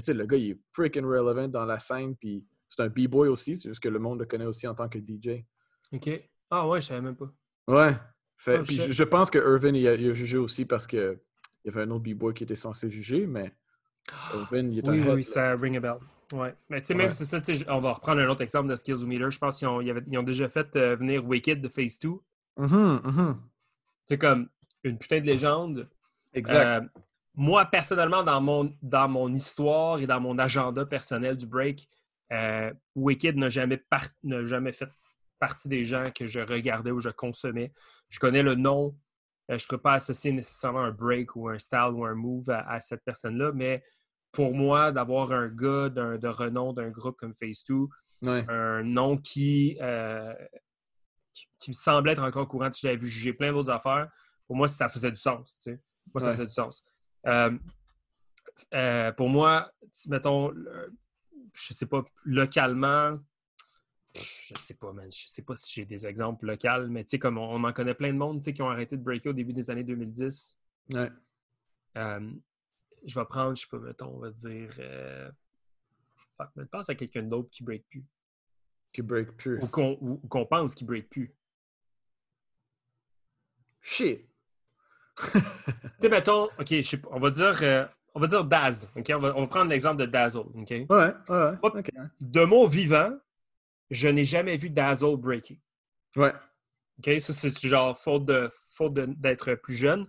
Mais 0.00 0.02
tu 0.02 0.06
sais, 0.06 0.14
le 0.14 0.24
gars, 0.24 0.38
il 0.38 0.52
est 0.52 0.60
freaking 0.70 1.04
relevant 1.04 1.46
dans 1.46 1.66
la 1.66 1.78
scène. 1.78 2.16
Puis 2.16 2.42
c'est 2.66 2.80
un 2.80 2.88
B-boy 2.88 3.28
aussi, 3.28 3.54
c'est 3.54 3.68
juste 3.68 3.82
que 3.82 3.90
le 3.90 3.98
monde 3.98 4.20
le 4.20 4.24
connaît 4.24 4.46
aussi 4.46 4.66
en 4.66 4.74
tant 4.74 4.88
que 4.88 4.98
DJ. 4.98 5.44
OK. 5.92 6.08
Ah 6.50 6.66
ouais, 6.66 6.80
je 6.80 6.86
savais 6.86 7.02
même 7.02 7.16
pas. 7.16 7.30
Ouais. 7.68 7.94
Fait, 8.38 8.60
oh, 8.60 8.62
puis 8.62 8.80
je, 8.90 9.04
pense 9.04 9.30
que 9.30 9.38
Irvin, 9.38 9.74
il 9.74 9.86
a, 9.86 9.94
il 9.94 10.08
a, 10.08 10.12
jugé 10.14 10.38
aussi 10.38 10.64
parce 10.64 10.86
que 10.86 11.20
il 11.62 11.68
y 11.68 11.70
avait 11.70 11.82
un 11.82 11.90
autre 11.90 12.02
B-boy 12.02 12.32
qui 12.32 12.44
était 12.44 12.54
censé 12.54 12.88
juger, 12.88 13.26
mais 13.26 13.52
Irvin, 14.34 14.70
il 14.70 14.78
est 14.78 14.88
Oui, 14.88 15.02
oui, 15.06 15.22
ça 15.22 15.54
ring 15.54 15.76
a 15.76 15.80
bell. 15.80 15.98
Ouais. 16.32 16.54
Mais 16.70 16.80
tu 16.80 16.86
sais, 16.86 16.94
même 16.94 17.12
c'est 17.12 17.26
ça, 17.26 17.42
on 17.68 17.80
va 17.80 17.92
reprendre 17.92 18.22
un 18.22 18.28
autre 18.28 18.40
exemple 18.40 18.70
de 18.70 18.76
Skills 18.76 19.04
Meter. 19.04 19.30
Je 19.30 19.38
pense 19.38 19.58
qu'ils 19.58 19.68
ont, 19.68 19.82
ils 19.82 20.18
ont 20.18 20.22
déjà 20.22 20.48
fait 20.48 20.74
euh, 20.76 20.96
venir 20.96 21.26
Wicked 21.26 21.60
de 21.60 21.68
Phase 21.68 21.98
2. 21.98 22.08
Mm-hmm, 22.56 23.02
mm-hmm. 23.02 23.36
C'est 24.06 24.18
comme 24.18 24.48
une 24.82 24.96
putain 24.96 25.20
de 25.20 25.26
légende. 25.26 25.90
Exact. 26.32 26.84
Euh, 26.84 27.00
moi, 27.34 27.64
personnellement, 27.64 28.22
dans 28.22 28.40
mon, 28.40 28.76
dans 28.82 29.08
mon 29.08 29.32
histoire 29.32 30.00
et 30.00 30.06
dans 30.06 30.20
mon 30.20 30.38
agenda 30.38 30.84
personnel 30.84 31.36
du 31.36 31.46
break, 31.46 31.88
euh, 32.32 32.72
Wicked 32.94 33.36
n'a 33.36 33.48
jamais, 33.48 33.82
jamais 34.22 34.72
fait 34.72 34.88
partie 35.38 35.68
des 35.68 35.84
gens 35.84 36.10
que 36.14 36.26
je 36.26 36.40
regardais 36.40 36.90
ou 36.90 37.00
je 37.00 37.08
consommais. 37.08 37.72
Je 38.08 38.18
connais 38.18 38.42
le 38.42 38.54
nom, 38.54 38.96
euh, 39.50 39.58
je 39.58 39.64
ne 39.64 39.68
pourrais 39.68 39.80
pas 39.80 39.94
associer 39.94 40.32
nécessairement 40.32 40.80
un 40.80 40.92
break 40.92 41.34
ou 41.36 41.48
un 41.48 41.58
style 41.58 41.92
ou 41.92 42.04
un 42.04 42.14
move 42.14 42.50
à, 42.50 42.78
cette 42.80 43.02
personne-là, 43.04 43.52
mais 43.54 43.82
pour 44.32 44.54
moi, 44.54 44.92
d'avoir 44.92 45.32
un 45.32 45.48
gars 45.48 45.88
de 45.88 46.28
renom 46.28 46.72
d'un 46.72 46.90
groupe 46.90 47.16
comme 47.16 47.34
Phase 47.34 47.64
2, 47.68 47.88
un 48.48 48.82
nom 48.82 49.16
qui, 49.16 49.76
euh, 49.80 50.34
qui, 51.58 51.70
me 51.70 51.74
semblait 51.74 52.12
être 52.12 52.22
encore 52.22 52.46
courant. 52.46 52.70
J'avais 52.72 52.96
vu 52.96 53.08
juger 53.08 53.32
plein 53.32 53.52
d'autres 53.52 53.70
affaires. 53.70 54.08
Pour 54.46 54.56
moi, 54.56 54.68
ça 54.68 54.88
faisait 54.88 55.10
du 55.10 55.20
sens. 55.20 55.56
Tu 55.56 55.62
sais. 55.72 55.80
Moi, 56.14 56.20
ça 56.20 56.32
faisait 56.32 56.46
du 56.46 56.52
sens. 56.52 56.84
Euh, 57.26 57.58
euh, 58.74 59.12
pour 59.12 59.28
moi, 59.28 59.70
mettons, 60.06 60.52
je 61.52 61.74
sais 61.74 61.86
pas, 61.86 62.04
localement, 62.24 63.18
je 64.14 64.58
sais 64.58 64.74
pas, 64.74 64.92
man. 64.92 65.10
Je 65.10 65.28
sais 65.28 65.42
pas 65.42 65.56
si 65.56 65.72
j'ai 65.72 65.84
des 65.84 66.06
exemples 66.06 66.46
locaux, 66.46 66.88
mais 66.88 67.04
tu 67.04 67.10
sais, 67.10 67.18
comme 67.18 67.38
on, 67.38 67.62
en 67.62 67.72
connaît 67.72 67.94
plein 67.94 68.12
de 68.12 68.18
monde 68.18 68.40
qui 68.40 68.62
ont 68.62 68.70
arrêté 68.70 68.96
de 68.96 69.02
breaker 69.02 69.30
au 69.30 69.32
début 69.32 69.52
des 69.52 69.70
années 69.70 69.84
2010. 69.84 70.58
Ouais. 70.90 71.10
Euh, 71.96 72.32
je 73.04 73.18
vais 73.18 73.26
prendre, 73.26 73.56
je 73.56 73.62
sais 73.62 73.68
pas, 73.68 73.78
mettons, 73.78 74.16
on 74.16 74.18
va 74.18 74.30
dire. 74.30 74.70
Euh... 74.78 75.30
Fuck, 76.36 76.50
mais 76.56 76.64
pense 76.66 76.88
à 76.88 76.94
quelqu'un 76.94 77.22
d'autre 77.22 77.50
qui 77.50 77.62
break 77.62 77.86
plus. 77.88 78.04
Qui 78.92 79.02
break 79.02 79.36
plus. 79.36 79.62
Ou 79.62 79.68
qu'on 79.68 80.46
pense 80.46 80.74
qu'il 80.74 80.86
break 80.86 81.08
plus. 81.08 81.34
Shit. 83.80 84.28
Tu 85.32 85.40
sais, 85.98 86.08
mettons, 86.08 86.48
OK, 86.58 86.74
on 87.10 87.20
va 87.20 87.30
dire. 87.30 87.58
Euh, 87.62 87.86
on 88.14 88.20
va 88.20 88.26
dire 88.26 88.44
Daz, 88.44 88.90
OK? 88.96 89.10
On 89.14 89.18
va, 89.18 89.36
on 89.36 89.40
va 89.42 89.46
prendre 89.46 89.70
l'exemple 89.70 90.00
de 90.00 90.06
Dazzle, 90.06 90.40
OK? 90.54 90.70
Ouais. 90.70 91.12
De 92.20 92.44
mon 92.44 92.64
vivant, 92.64 93.16
je 93.90 94.08
n'ai 94.08 94.24
jamais 94.24 94.56
vu 94.56 94.70
Dazzle 94.70 95.16
breaker. 95.16 95.58
Ouais. 96.16 96.32
OK? 96.98 97.20
Ça, 97.20 97.32
c'est 97.32 97.68
genre 97.68 97.96
faute 97.96 98.24
de 98.24 98.48
faute 98.70 98.94
d'être 98.94 99.54
plus 99.54 99.74
jeune. 99.74 100.06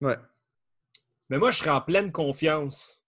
Ouais. 0.00 0.16
Mais 1.28 1.38
moi, 1.38 1.50
je 1.50 1.58
serais 1.58 1.70
en 1.70 1.80
pleine 1.80 2.10
confiance 2.12 3.02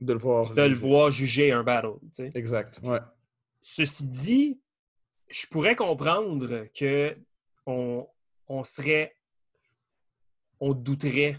de 0.00 0.12
le 0.12 0.18
voir, 0.18 0.50
de 0.50 0.54
juger. 0.56 0.68
le 0.68 0.74
voir 0.74 1.10
juger 1.10 1.52
un 1.52 1.62
battle. 1.62 1.94
Exact. 2.34 2.80
Ouais. 2.82 2.98
Ceci 3.60 4.06
dit, 4.08 4.60
je 5.28 5.46
pourrais 5.46 5.76
comprendre 5.76 6.66
que 6.74 7.16
on, 7.66 8.06
on 8.48 8.64
serait. 8.64 9.16
On 10.64 10.74
douterait 10.74 11.36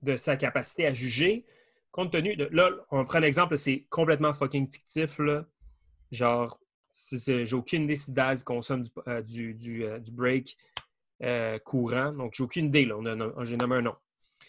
de 0.00 0.16
sa 0.16 0.36
capacité 0.36 0.86
à 0.86 0.94
juger, 0.94 1.44
compte 1.90 2.12
tenu 2.12 2.36
de. 2.36 2.48
Là, 2.52 2.70
on 2.90 3.04
prend 3.04 3.18
l'exemple, 3.18 3.58
c'est 3.58 3.86
complètement 3.90 4.32
fucking 4.32 4.66
fictif. 4.66 5.18
Là. 5.18 5.46
Genre, 6.10 6.58
j'ai 7.10 7.54
aucune 7.54 7.84
idée 7.84 7.96
si 7.96 8.12
Daz 8.12 8.42
consomme 8.42 8.82
du, 8.82 8.90
euh, 9.08 9.22
du, 9.22 9.84
euh, 9.84 9.98
du, 9.98 10.10
break 10.10 10.56
euh, 11.22 11.58
courant. 11.58 12.12
Donc, 12.12 12.34
j'ai 12.34 12.44
aucune 12.44 12.66
idée. 12.66 12.86
Là. 12.86 12.96
J'ai 13.44 13.56
nommé 13.56 13.76
un 13.76 13.82
nom. 13.82 13.96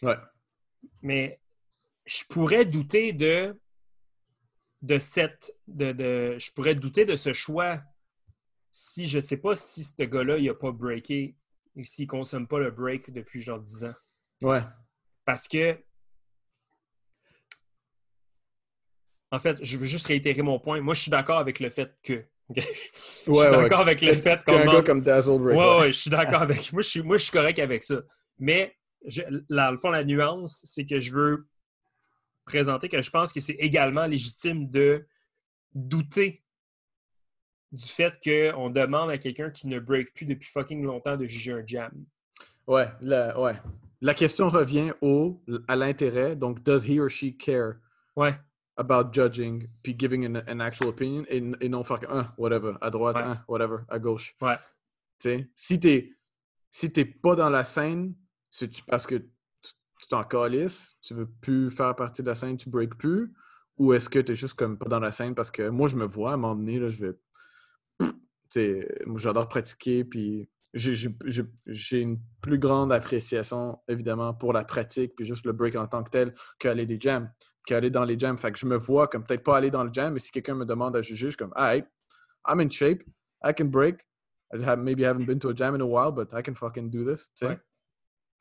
Ouais. 0.01 0.17
Mais 1.01 1.39
je 2.05 2.23
pourrais 2.29 2.65
douter 2.65 3.11
de, 3.11 3.59
de 4.81 4.99
cette. 4.99 5.53
De, 5.67 5.91
de, 5.91 6.37
je 6.39 6.51
pourrais 6.53 6.75
douter 6.75 7.05
de 7.05 7.15
ce 7.15 7.33
choix 7.33 7.81
si 8.71 9.07
je 9.07 9.17
ne 9.17 9.21
sais 9.21 9.37
pas 9.37 9.55
si 9.55 9.83
ce 9.83 10.03
gars-là, 10.03 10.37
il 10.37 10.45
n'a 10.45 10.53
pas 10.53 10.71
breaké 10.71 11.35
ou 11.77 11.83
s'il 11.83 12.05
ne 12.05 12.09
consomme 12.09 12.47
pas 12.47 12.59
le 12.59 12.71
break 12.71 13.11
depuis 13.11 13.41
genre 13.41 13.59
10 13.59 13.85
ans. 13.85 13.95
Ouais. 14.41 14.63
Parce 15.23 15.47
que 15.47 15.77
En 19.31 19.39
fait, 19.39 19.57
je 19.61 19.77
veux 19.77 19.85
juste 19.85 20.07
réitérer 20.07 20.41
mon 20.41 20.59
point. 20.59 20.79
Moi, 20.81 20.93
je 20.93 21.01
suis 21.01 21.11
d'accord 21.11 21.37
avec 21.37 21.59
le 21.59 21.69
fait 21.69 21.97
que. 22.01 22.23
je 22.55 22.61
suis 22.61 23.33
d'accord 23.33 23.81
avec 23.81 24.01
le 24.01 24.13
fait 24.13 24.43
qu'on. 24.43 24.55
Un 24.55 24.65
gars 24.65 24.81
comme 24.81 25.01
Dazzle 25.01 25.31
Ouais, 25.31 25.79
ouais, 25.79 25.87
je 25.87 25.99
suis 25.99 26.09
d'accord 26.09 26.41
avec. 26.43 26.71
Moi 26.71 26.81
je, 26.81 26.87
suis, 26.87 27.01
moi, 27.01 27.17
je 27.17 27.23
suis 27.23 27.31
correct 27.31 27.59
avec 27.59 27.83
ça. 27.83 28.01
Mais, 28.39 28.75
je, 29.05 29.21
là, 29.49 29.71
le 29.71 29.77
fond, 29.77 29.89
la 29.89 30.05
nuance, 30.05 30.61
c'est 30.63 30.85
que 30.85 31.01
je 31.01 31.11
veux 31.11 31.47
présenter 32.45 32.87
que 32.87 33.01
je 33.01 33.09
pense 33.09 33.33
que 33.33 33.41
c'est 33.41 33.57
également 33.59 34.05
légitime 34.05 34.69
de 34.69 35.05
douter 35.73 36.45
du 37.71 37.85
fait 37.85 38.19
qu'on 38.23 38.69
demande 38.69 39.09
à 39.09 39.17
quelqu'un 39.17 39.49
qui 39.49 39.67
ne 39.67 39.79
break 39.79 40.13
plus 40.13 40.25
depuis 40.25 40.49
fucking 40.49 40.83
longtemps 40.83 41.17
de 41.17 41.25
juger 41.25 41.53
un 41.53 41.65
jam. 41.65 41.91
Ouais, 42.65 42.87
la, 43.01 43.39
ouais. 43.39 43.55
La 44.01 44.13
question 44.13 44.49
revient 44.49 44.93
au, 45.01 45.41
à 45.67 45.75
l'intérêt. 45.75 46.35
Donc, 46.35 46.63
does 46.63 46.85
he 46.87 46.99
or 46.99 47.09
she 47.09 47.35
care? 47.37 47.77
Ouais 48.15 48.33
about 48.77 49.11
judging 49.11 49.67
puis 49.83 49.93
giving 49.97 50.25
an, 50.25 50.41
an 50.47 50.59
actual 50.59 50.89
opinion 50.89 51.25
et, 51.29 51.43
et, 51.61 51.69
non 51.69 51.83
faire 51.83 51.99
un, 52.09 52.31
whatever, 52.37 52.73
à 52.81 52.89
droite, 52.89 53.17
un, 53.17 53.43
whatever, 53.47 53.77
à 53.89 53.99
gauche. 53.99 54.35
Ouais. 54.41 54.55
sais, 55.19 55.49
si 55.55 55.79
t'es 55.79 56.13
si 56.69 56.91
t'es 56.91 57.05
pas 57.05 57.35
dans 57.35 57.49
la 57.49 57.63
scène, 57.63 58.13
c'est 58.51 58.69
parce 58.85 59.07
que 59.07 59.15
tu 59.15 60.07
t'en 60.09 60.23
calisses, 60.23 60.95
tu 61.01 61.15
veux 61.15 61.25
plus 61.25 61.71
faire 61.71 61.95
partie 61.95 62.21
de 62.21 62.27
la 62.27 62.35
scène, 62.35 62.55
tu 62.55 62.69
break 62.69 62.95
plus, 62.95 63.33
ou 63.77 63.93
est-ce 63.93 64.09
que 64.09 64.19
tu 64.19 64.33
es 64.33 64.35
juste 64.35 64.53
comme 64.53 64.77
pas 64.77 64.87
dans 64.87 64.99
la 64.99 65.11
scène 65.11 65.33
parce 65.33 65.49
que 65.49 65.69
moi 65.69 65.87
je 65.87 65.95
me 65.95 66.05
vois 66.05 66.31
à 66.31 66.33
un 66.35 66.37
moment 66.37 66.55
donné, 66.55 66.79
là, 66.79 66.87
je 66.89 67.05
vais. 67.05 67.13
Moi 68.55 69.19
j'adore 69.19 69.47
pratiquer, 69.47 70.03
puis 70.03 70.49
j'ai 70.73 72.01
une 72.01 72.19
plus 72.41 72.59
grande 72.59 72.91
appréciation, 72.91 73.79
évidemment, 73.87 74.33
pour 74.33 74.53
la 74.53 74.63
pratique, 74.63 75.15
puis 75.15 75.25
juste 75.25 75.45
le 75.45 75.53
break 75.53 75.75
en 75.75 75.87
tant 75.87 76.03
que 76.03 76.09
tel, 76.09 76.35
qu'aller 76.59 76.85
des 76.85 76.99
jams 76.99 77.31
qu'aller 77.67 77.91
dans 77.91 78.05
les 78.05 78.17
jams. 78.17 78.37
Fait 78.37 78.51
que 78.51 78.57
je 78.57 78.65
me 78.65 78.77
vois 78.77 79.07
comme 79.07 79.23
peut-être 79.23 79.43
pas 79.43 79.57
aller 79.57 79.69
dans 79.69 79.83
le 79.83 79.93
jam, 79.93 80.13
mais 80.13 80.19
si 80.19 80.31
quelqu'un 80.31 80.55
me 80.55 80.65
demande 80.65 80.95
à 80.95 81.01
juger, 81.01 81.27
je 81.27 81.31
suis 81.31 81.37
comme, 81.37 81.53
hey, 81.55 81.83
I'm 82.47 82.59
in 82.59 82.69
shape, 82.69 83.03
I 83.43 83.53
can 83.53 83.65
break. 83.65 83.99
I 84.53 84.63
have, 84.63 84.79
maybe 84.79 85.03
haven't 85.03 85.25
been 85.25 85.39
to 85.39 85.49
a 85.49 85.53
jam 85.53 85.75
in 85.75 85.81
a 85.81 85.85
while, 85.85 86.11
but 86.11 86.29
I 86.33 86.41
can 86.41 86.55
fucking 86.55 86.89
do 86.89 87.03
this. 87.03 87.31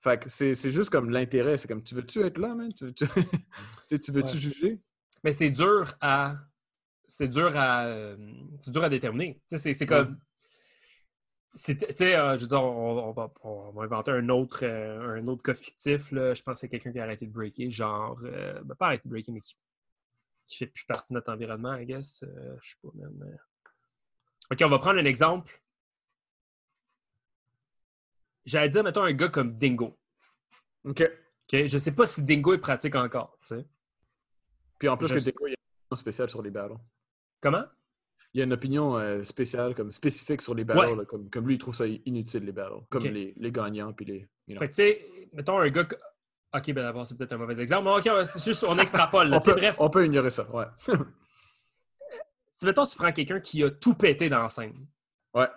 Fait 0.00 0.18
que 0.18 0.30
c'est 0.30 0.70
juste 0.70 0.90
comme 0.90 1.10
l'intérêt. 1.10 1.56
C'est 1.56 1.66
comme, 1.66 1.82
tu 1.82 1.96
veux-tu 1.96 2.20
être 2.22 2.38
là, 2.38 2.54
man? 2.54 2.72
Tu 2.72 2.84
veux-tu? 2.84 3.04
Veux 4.12 4.26
juger? 4.26 4.80
Mais 5.24 5.32
c'est 5.32 5.50
dur 5.50 5.92
à. 6.00 6.36
C'est 7.06 7.28
dur 7.28 7.56
à. 7.56 7.86
Euh, 7.86 8.16
c'est 8.58 8.70
dur 8.70 8.84
à 8.84 8.88
déterminer. 8.88 9.40
C'est 9.48 9.86
comme. 9.86 10.18
Tu 11.56 11.74
sais, 11.88 12.14
euh, 12.14 12.36
je 12.36 12.42
veux 12.42 12.48
dire, 12.48 12.62
on, 12.62 13.12
va, 13.12 13.32
inventer 13.82 14.10
un 14.10 14.28
autre, 14.28 14.60
euh, 14.62 15.16
un 15.16 15.26
autre 15.26 15.42
cas 15.42 15.54
fictif. 15.54 16.12
Là. 16.12 16.34
Je 16.34 16.42
pense 16.42 16.54
que 16.54 16.60
c'est 16.60 16.68
quelqu'un 16.68 16.92
qui 16.92 17.00
a 17.00 17.04
arrêté 17.04 17.26
de 17.26 17.32
breaker, 17.32 17.70
genre, 17.70 18.20
euh, 18.24 18.60
ben, 18.62 18.74
pas 18.74 18.86
arrêté 18.86 19.08
de 19.08 19.10
breaker, 19.10 19.32
mais 19.32 19.40
qui, 19.40 19.56
qui 20.46 20.58
fait 20.58 20.66
plus 20.66 20.84
partie 20.84 21.14
de 21.14 21.14
notre 21.14 21.32
environnement, 21.32 21.74
I 21.76 21.86
guess. 21.86 22.22
je 22.60 22.68
sais 22.68 22.76
pas, 22.82 22.90
même. 22.94 23.38
OK, 24.50 24.58
on 24.62 24.68
va 24.68 24.78
prendre 24.78 25.00
un 25.00 25.06
exemple. 25.06 25.62
J'allais 28.44 28.68
dire, 28.68 28.84
mettons, 28.84 29.02
un 29.04 29.12
gars 29.12 29.30
comme 29.30 29.56
Dingo. 29.56 29.98
OK. 30.84 31.00
OK. 31.00 31.64
Je 31.64 31.78
sais 31.78 31.94
pas 31.94 32.04
si 32.04 32.22
Dingo 32.22 32.52
est 32.52 32.58
pratique 32.58 32.94
encore, 32.96 33.38
tu 33.40 33.56
sais. 33.56 33.66
Puis 34.78 34.88
en 34.88 34.98
plus, 34.98 35.08
que 35.08 35.18
Dingo, 35.18 35.46
il 35.46 35.52
y 35.52 35.54
a 35.54 35.56
un 35.90 35.96
spécial 35.96 36.28
sur 36.28 36.42
les 36.42 36.50
battles. 36.50 36.76
Comment? 37.46 37.64
il 38.34 38.40
y 38.40 38.42
a 38.42 38.44
une 38.44 38.52
opinion 38.52 38.98
euh, 38.98 39.22
spéciale, 39.22 39.74
comme 39.74 39.92
spécifique 39.92 40.42
sur 40.42 40.54
les 40.54 40.64
battles. 40.64 41.06
comme, 41.06 41.30
comme, 41.30 41.46
lui, 41.46 41.54
il 41.54 41.58
trouve 41.58 41.76
ça 41.76 41.86
inutile, 41.86 42.44
les 42.44 42.52
battles. 42.52 42.82
Comme 42.90 43.04
les, 43.04 43.32
les, 43.36 43.52
gagnants. 43.52 43.92
Puis 43.92 44.04
les, 44.04 44.58
Fait 44.58 44.68
que, 44.68 44.74
tu 44.74 44.74
sais, 44.74 45.06
mettons 45.32 45.58
un 45.60 45.68
gars. 45.68 45.86
Ok, 46.52 46.66
ben 46.66 46.82
d'abord, 46.82 47.06
c'est 47.06 47.16
peut-être 47.16 47.32
un 47.32 47.38
mauvais 47.38 47.58
exemple. 47.60 47.84
Mais 47.84 48.10
ok, 48.10 48.26
c'est 48.26 48.44
juste, 48.44 48.64
on 48.64 48.76
extrapole. 48.78 49.32
on, 49.32 49.40
peut, 49.40 49.54
bref. 49.54 49.76
on 49.78 49.88
peut 49.88 50.04
ignorer 50.04 50.30
ça, 50.30 50.46
ouais. 50.50 50.66
si, 52.56 52.66
mettons, 52.66 52.84
tu 52.84 52.96
prends 52.98 53.12
quelqu'un 53.12 53.40
qui 53.40 53.62
a 53.62 53.70
tout 53.70 53.94
pété 53.94 54.28
dans 54.28 54.42
la 54.42 54.48
scène. 54.48 54.86
Ouais. 55.32 55.48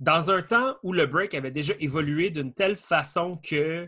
Dans 0.00 0.30
un 0.30 0.42
temps 0.42 0.78
où 0.82 0.92
le 0.94 1.06
break 1.06 1.34
avait 1.34 1.52
déjà 1.52 1.74
évolué 1.78 2.30
d'une 2.30 2.54
telle 2.54 2.76
façon 2.76 3.36
que. 3.36 3.86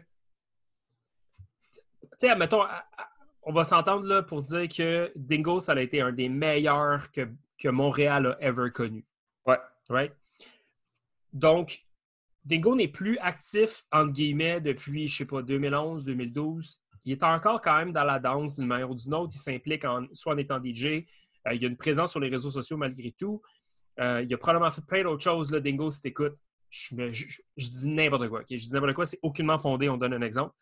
Tu 1.78 1.80
sais, 2.18 2.36
mettons, 2.36 2.62
on 3.49 3.53
va 3.53 3.64
s'entendre 3.64 4.05
là 4.05 4.22
pour 4.22 4.42
dire 4.42 4.68
que 4.68 5.11
Dingo, 5.16 5.59
ça 5.59 5.72
a 5.72 5.80
été 5.80 6.03
un 6.03 6.12
des 6.12 6.28
meilleurs 6.28 7.11
que 7.11 7.28
que 7.59 7.68
Montréal 7.68 8.26
a 8.26 8.46
ever 8.46 8.70
connu. 8.70 9.05
Ouais. 9.46 9.59
Right? 9.88 10.12
Donc, 11.32 11.84
Dingo 12.44 12.76
n'est 12.76 12.88
plus 12.88 13.18
actif, 13.18 13.84
entre 13.90 14.12
guillemets, 14.12 14.61
depuis, 14.61 15.09
je 15.09 15.16
sais 15.16 15.24
pas, 15.24 15.42
2011, 15.42 16.05
2012. 16.05 16.80
Il 17.05 17.12
est 17.12 17.22
encore 17.24 17.61
quand 17.61 17.76
même 17.76 17.92
dans 17.92 18.05
la 18.05 18.20
danse 18.20 18.57
d'une 18.57 18.66
manière 18.66 18.90
ou 18.90 18.94
d'une 18.94 19.14
autre. 19.14 19.32
Il 19.34 19.38
s'implique 19.38 19.84
en, 19.84 20.07
soit 20.12 20.34
en 20.34 20.38
étant 20.38 20.62
DJ, 20.62 20.84
euh, 21.46 21.55
il 21.55 21.64
a 21.64 21.68
une 21.68 21.76
présence 21.76 22.12
sur 22.12 22.20
les 22.20 22.28
réseaux 22.28 22.51
sociaux 22.51 22.76
malgré 22.76 23.11
tout. 23.12 23.42
Euh, 23.99 24.22
il 24.22 24.32
a 24.32 24.38
probablement 24.38 24.70
fait 24.70 24.84
plein 24.86 25.03
d'autres 25.03 25.24
choses. 25.24 25.51
Là, 25.51 25.59
Dingo, 25.59 25.90
si 25.90 26.03
t'écoutes, 26.03 26.36
je, 26.70 26.94
je, 27.12 27.70
dis 27.70 27.88
n'importe 27.88 28.28
quoi. 28.28 28.42
Je 28.49 28.57
dis 28.57 28.72
n'importe 28.72 28.94
quoi, 28.94 29.07
c'est 29.07 29.18
aucunement 29.22 29.59
fondé. 29.59 29.88
On 29.88 29.96
donne 29.96 30.12
un 30.12 30.22
exemple. 30.22 30.55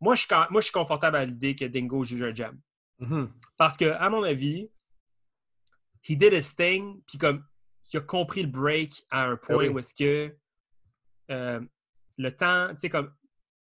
Moi, 0.00 0.14
je, 0.14 0.26
moi, 0.50 0.60
je 0.60 0.64
suis 0.66 0.72
confortable 0.72 1.16
à 1.16 1.24
l'idée 1.24 1.54
que 1.54 1.64
Dingo 1.64 2.04
juge 2.04 2.22
un 2.22 2.34
jam. 2.34 2.60
Mm-hmm. 3.00 3.28
Parce 3.56 3.76
que, 3.76 3.86
à 3.86 4.10
mon 4.10 4.22
avis, 4.22 4.70
he 6.08 6.16
did 6.16 6.32
his 6.32 6.54
thing, 6.54 7.02
puis 7.06 7.18
comme 7.18 7.44
il 7.92 7.98
a 7.98 8.00
compris 8.00 8.42
le 8.42 8.48
break 8.48 9.06
à 9.10 9.26
un 9.26 9.36
point 9.36 9.66
ah 9.66 9.70
où 9.70 9.78
est-ce 9.78 9.94
que 9.94 10.36
euh, 11.30 11.60
le 12.18 12.36
temps, 12.36 12.68
tu 12.70 12.80
sais, 12.80 12.88
comme 12.88 13.12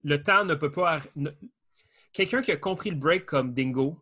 le 0.02 0.22
temps 0.22 0.44
ne 0.44 0.54
peut 0.54 0.72
pas. 0.72 1.00
Quelqu'un 2.12 2.42
qui 2.42 2.52
a 2.52 2.56
compris 2.56 2.90
le 2.90 2.96
break 2.96 3.26
comme 3.26 3.52
Dingo 3.52 4.00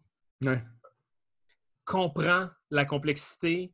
comprend 1.85 2.49
la 2.71 2.85
complexité 2.85 3.73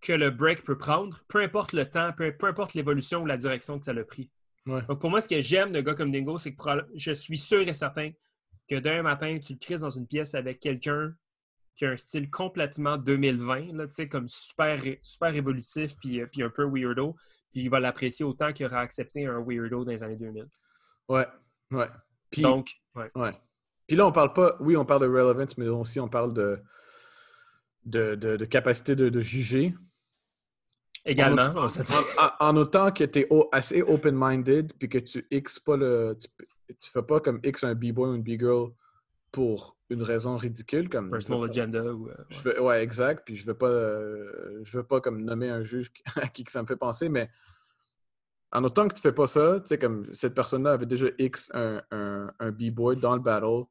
que 0.00 0.12
le 0.12 0.30
break 0.30 0.64
peut 0.64 0.78
prendre, 0.78 1.18
peu 1.28 1.42
importe 1.42 1.72
le 1.72 1.88
temps, 1.88 2.12
peu, 2.12 2.34
importe 2.42 2.74
l'évolution 2.74 3.22
ou 3.22 3.26
la 3.26 3.36
direction 3.36 3.78
que 3.78 3.84
ça 3.84 3.92
a 3.92 4.04
pris. 4.04 4.30
Donc 4.66 5.00
pour 5.00 5.10
moi, 5.10 5.20
ce 5.20 5.28
que 5.28 5.40
j'aime 5.40 5.72
de 5.72 5.80
gars 5.80 5.94
comme 5.94 6.12
Dingo, 6.12 6.38
c'est 6.38 6.54
que 6.54 6.62
je 6.94 7.12
suis 7.12 7.38
sûr 7.38 7.60
et 7.60 7.72
certain 7.72 8.10
que 8.68 8.76
d'un 8.76 9.02
matin, 9.02 9.38
tu 9.42 9.54
le 9.54 9.58
crises 9.58 9.80
dans 9.80 9.90
une 9.90 10.06
pièce 10.06 10.34
avec 10.34 10.60
quelqu'un 10.60 11.12
qui 11.76 11.86
a 11.86 11.90
un 11.90 11.96
style 11.96 12.30
complètement 12.30 12.98
2020, 12.98 13.72
là, 13.72 13.86
comme 14.10 14.28
super, 14.28 14.80
super 15.02 15.34
évolutif 15.34 15.96
puis, 15.96 16.20
euh, 16.20 16.26
puis 16.26 16.42
un 16.42 16.50
peu 16.50 16.64
weirdo. 16.64 17.16
Puis 17.52 17.62
il 17.62 17.70
va 17.70 17.80
l'apprécier 17.80 18.24
autant 18.24 18.52
qu'il 18.52 18.66
aura 18.66 18.80
accepté 18.80 19.26
un 19.26 19.42
weirdo 19.42 19.84
dans 19.84 19.90
les 19.90 20.02
années 20.04 20.16
2000. 20.16 20.46
Ouais, 21.08 21.26
ouais. 21.72 21.88
Puis, 22.30 22.42
Donc, 22.42 22.70
ouais. 22.94 23.32
Puis 23.86 23.96
là, 23.96 24.06
on 24.06 24.12
parle 24.12 24.32
pas, 24.32 24.56
oui, 24.60 24.76
on 24.76 24.84
parle 24.84 25.02
de 25.02 25.06
relevance, 25.06 25.58
mais 25.58 25.66
aussi 25.68 25.98
on 25.98 26.08
parle 26.08 26.32
de, 26.32 26.60
de, 27.84 28.14
de, 28.14 28.44
capacité 28.44 28.94
de, 28.94 29.20
juger. 29.20 29.74
Également. 31.04 31.52
En, 32.40 32.56
autant 32.56 32.90
que 32.90 33.04
tu 33.04 33.20
es 33.20 33.28
assez 33.52 33.82
open-minded, 33.82 34.74
puis 34.78 34.88
que 34.88 34.98
tu 34.98 35.26
X 35.30 35.58
pas 35.58 35.76
le. 35.76 36.16
Tu, 36.20 36.28
tu 36.78 36.90
fais 36.90 37.02
pas 37.02 37.20
comme 37.20 37.40
X 37.42 37.64
un 37.64 37.74
B-boy 37.74 38.10
ou 38.10 38.14
une 38.14 38.22
B-girl 38.22 38.72
pour 39.32 39.76
une 39.90 40.02
raison 40.02 40.36
ridicule 40.36 40.88
comme 40.88 41.10
personal 41.10 41.48
agenda 41.48 41.82
ou 41.82 42.08
euh, 42.08 42.60
ouais. 42.60 42.82
exact 42.82 43.24
puis 43.24 43.36
je 43.36 43.44
veux 43.44 43.54
pas 43.54 43.68
euh, 43.68 44.60
je 44.62 44.78
veux 44.78 44.84
pas 44.84 45.00
comme 45.00 45.22
nommer 45.22 45.48
un 45.48 45.62
juge 45.62 45.92
à 46.16 46.28
qui 46.28 46.44
ça 46.48 46.62
me 46.62 46.66
fait 46.66 46.76
penser 46.76 47.08
mais 47.08 47.28
en 48.52 48.64
autant 48.64 48.88
que 48.88 48.94
tu 48.94 49.00
fais 49.00 49.12
pas 49.12 49.26
ça 49.26 49.60
tu 49.60 49.66
sais 49.66 49.78
comme 49.78 50.04
cette 50.12 50.34
personne 50.34 50.64
là 50.64 50.72
avait 50.72 50.86
déjà 50.86 51.06
X 51.18 51.50
un, 51.54 51.82
un, 51.90 52.50
b-boy 52.50 52.96
dans 52.96 53.14
le 53.14 53.20
battle 53.20 53.64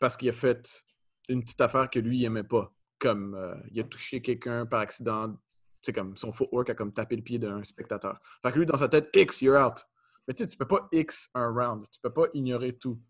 parce 0.00 0.16
qu'il 0.16 0.28
a 0.28 0.32
fait 0.32 0.82
une 1.28 1.42
petite 1.42 1.60
affaire 1.60 1.88
que 1.90 1.98
lui 1.98 2.18
il 2.18 2.24
aimait 2.24 2.42
pas 2.42 2.72
comme 2.98 3.34
euh, 3.34 3.54
il 3.70 3.80
a 3.80 3.84
touché 3.84 4.20
quelqu'un 4.20 4.66
par 4.66 4.80
accident 4.80 5.34
c'est 5.82 5.92
comme 5.92 6.16
son 6.16 6.32
footwork 6.32 6.70
a 6.70 6.74
comme 6.74 6.92
tapé 6.92 7.16
le 7.16 7.22
pied 7.22 7.38
d'un 7.38 7.62
spectateur 7.64 8.20
fait 8.42 8.52
que 8.52 8.58
lui 8.58 8.66
dans 8.66 8.76
sa 8.76 8.88
tête 8.88 9.08
X 9.14 9.42
you're 9.42 9.56
out 9.56 9.86
mais 10.26 10.34
tu 10.34 10.44
sais 10.44 10.48
tu 10.48 10.56
peux 10.56 10.66
pas 10.66 10.88
X 10.92 11.30
un 11.34 11.52
round 11.52 11.86
tu 11.90 12.00
peux 12.00 12.12
pas 12.12 12.26
ignorer 12.34 12.76
tout 12.76 13.00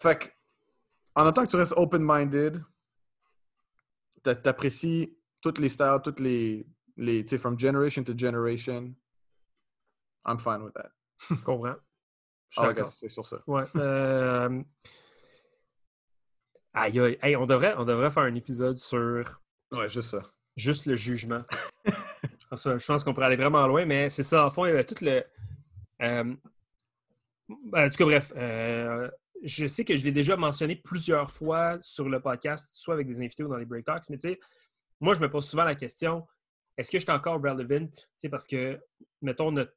fait 0.00 0.18
que 0.18 0.28
en 1.16 1.26
autant 1.26 1.44
que 1.44 1.50
tu 1.50 1.56
restes 1.56 1.72
open-minded, 1.76 2.62
t'apprécies 4.22 5.16
toutes 5.40 5.58
les 5.58 5.70
styles, 5.70 6.00
toutes 6.04 6.20
les, 6.20 6.66
les 6.98 7.24
tu 7.24 7.30
sais, 7.30 7.38
from 7.38 7.58
generation 7.58 8.04
to 8.04 8.12
generation, 8.14 8.94
I'm 10.26 10.38
fine 10.38 10.62
with 10.62 10.74
that. 10.74 10.90
Je 11.30 11.36
comprends. 11.36 11.76
Je 12.50 12.60
suis 12.60 12.82
ah, 12.82 12.88
C'est 12.88 13.08
sur 13.08 13.24
ça. 13.24 13.42
Ouais. 13.46 13.64
Euh... 13.76 14.62
Aïe, 16.74 17.00
aïe. 17.00 17.18
Hey, 17.22 17.36
on, 17.36 17.46
devrait, 17.46 17.74
on 17.78 17.86
devrait 17.86 18.10
faire 18.10 18.24
un 18.24 18.34
épisode 18.34 18.76
sur. 18.76 19.40
Ouais, 19.72 19.88
juste 19.88 20.10
ça. 20.10 20.22
Juste 20.56 20.86
le 20.86 20.96
jugement. 20.96 21.42
je 21.86 22.86
pense 22.86 23.04
qu'on 23.04 23.12
pourrait 23.12 23.26
aller 23.26 23.36
vraiment 23.36 23.66
loin, 23.66 23.84
mais 23.84 24.08
c'est 24.08 24.22
ça. 24.22 24.46
En 24.46 24.50
fond, 24.50 24.64
il 24.64 24.70
y 24.70 24.72
avait 24.72 24.84
tout 24.84 25.04
le. 25.04 25.22
Euh... 26.02 26.34
En 27.48 27.88
tout 27.88 27.96
cas, 27.96 28.04
bref, 28.04 28.32
euh, 28.36 29.08
je 29.44 29.66
sais 29.66 29.84
que 29.84 29.96
je 29.96 30.04
l'ai 30.04 30.12
déjà 30.12 30.36
mentionné 30.36 30.76
plusieurs 30.76 31.30
fois 31.30 31.78
sur 31.80 32.08
le 32.08 32.20
podcast, 32.20 32.68
soit 32.72 32.94
avec 32.94 33.06
des 33.06 33.20
invités 33.20 33.44
ou 33.44 33.48
dans 33.48 33.56
les 33.56 33.66
break 33.66 33.84
talks, 33.84 34.08
mais 34.10 34.16
tu 34.16 34.30
sais, 34.30 34.40
moi, 35.00 35.14
je 35.14 35.20
me 35.20 35.30
pose 35.30 35.46
souvent 35.46 35.64
la 35.64 35.74
question 35.74 36.26
est-ce 36.76 36.90
que 36.90 36.98
je 36.98 37.04
suis 37.04 37.12
encore 37.12 37.40
relevant? 37.40 37.90
Parce 38.30 38.46
que, 38.46 38.80
mettons, 39.22 39.50
notre 39.50 39.72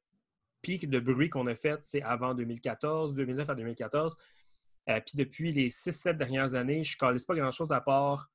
pic 0.62 0.88
de 0.88 1.00
bruit 1.00 1.30
qu'on 1.30 1.46
a 1.46 1.54
fait, 1.54 1.82
c'est 1.82 2.02
avant 2.02 2.34
2014, 2.34 3.14
2009 3.14 3.48
à 3.48 3.54
2014. 3.54 4.16
Euh, 4.88 5.00
puis 5.00 5.16
depuis 5.16 5.52
les 5.52 5.68
6-7 5.68 6.16
dernières 6.16 6.54
années, 6.54 6.84
je 6.84 6.96
ne 7.02 7.24
pas 7.24 7.34
grand-chose 7.34 7.72
à 7.72 7.80
part 7.80 8.30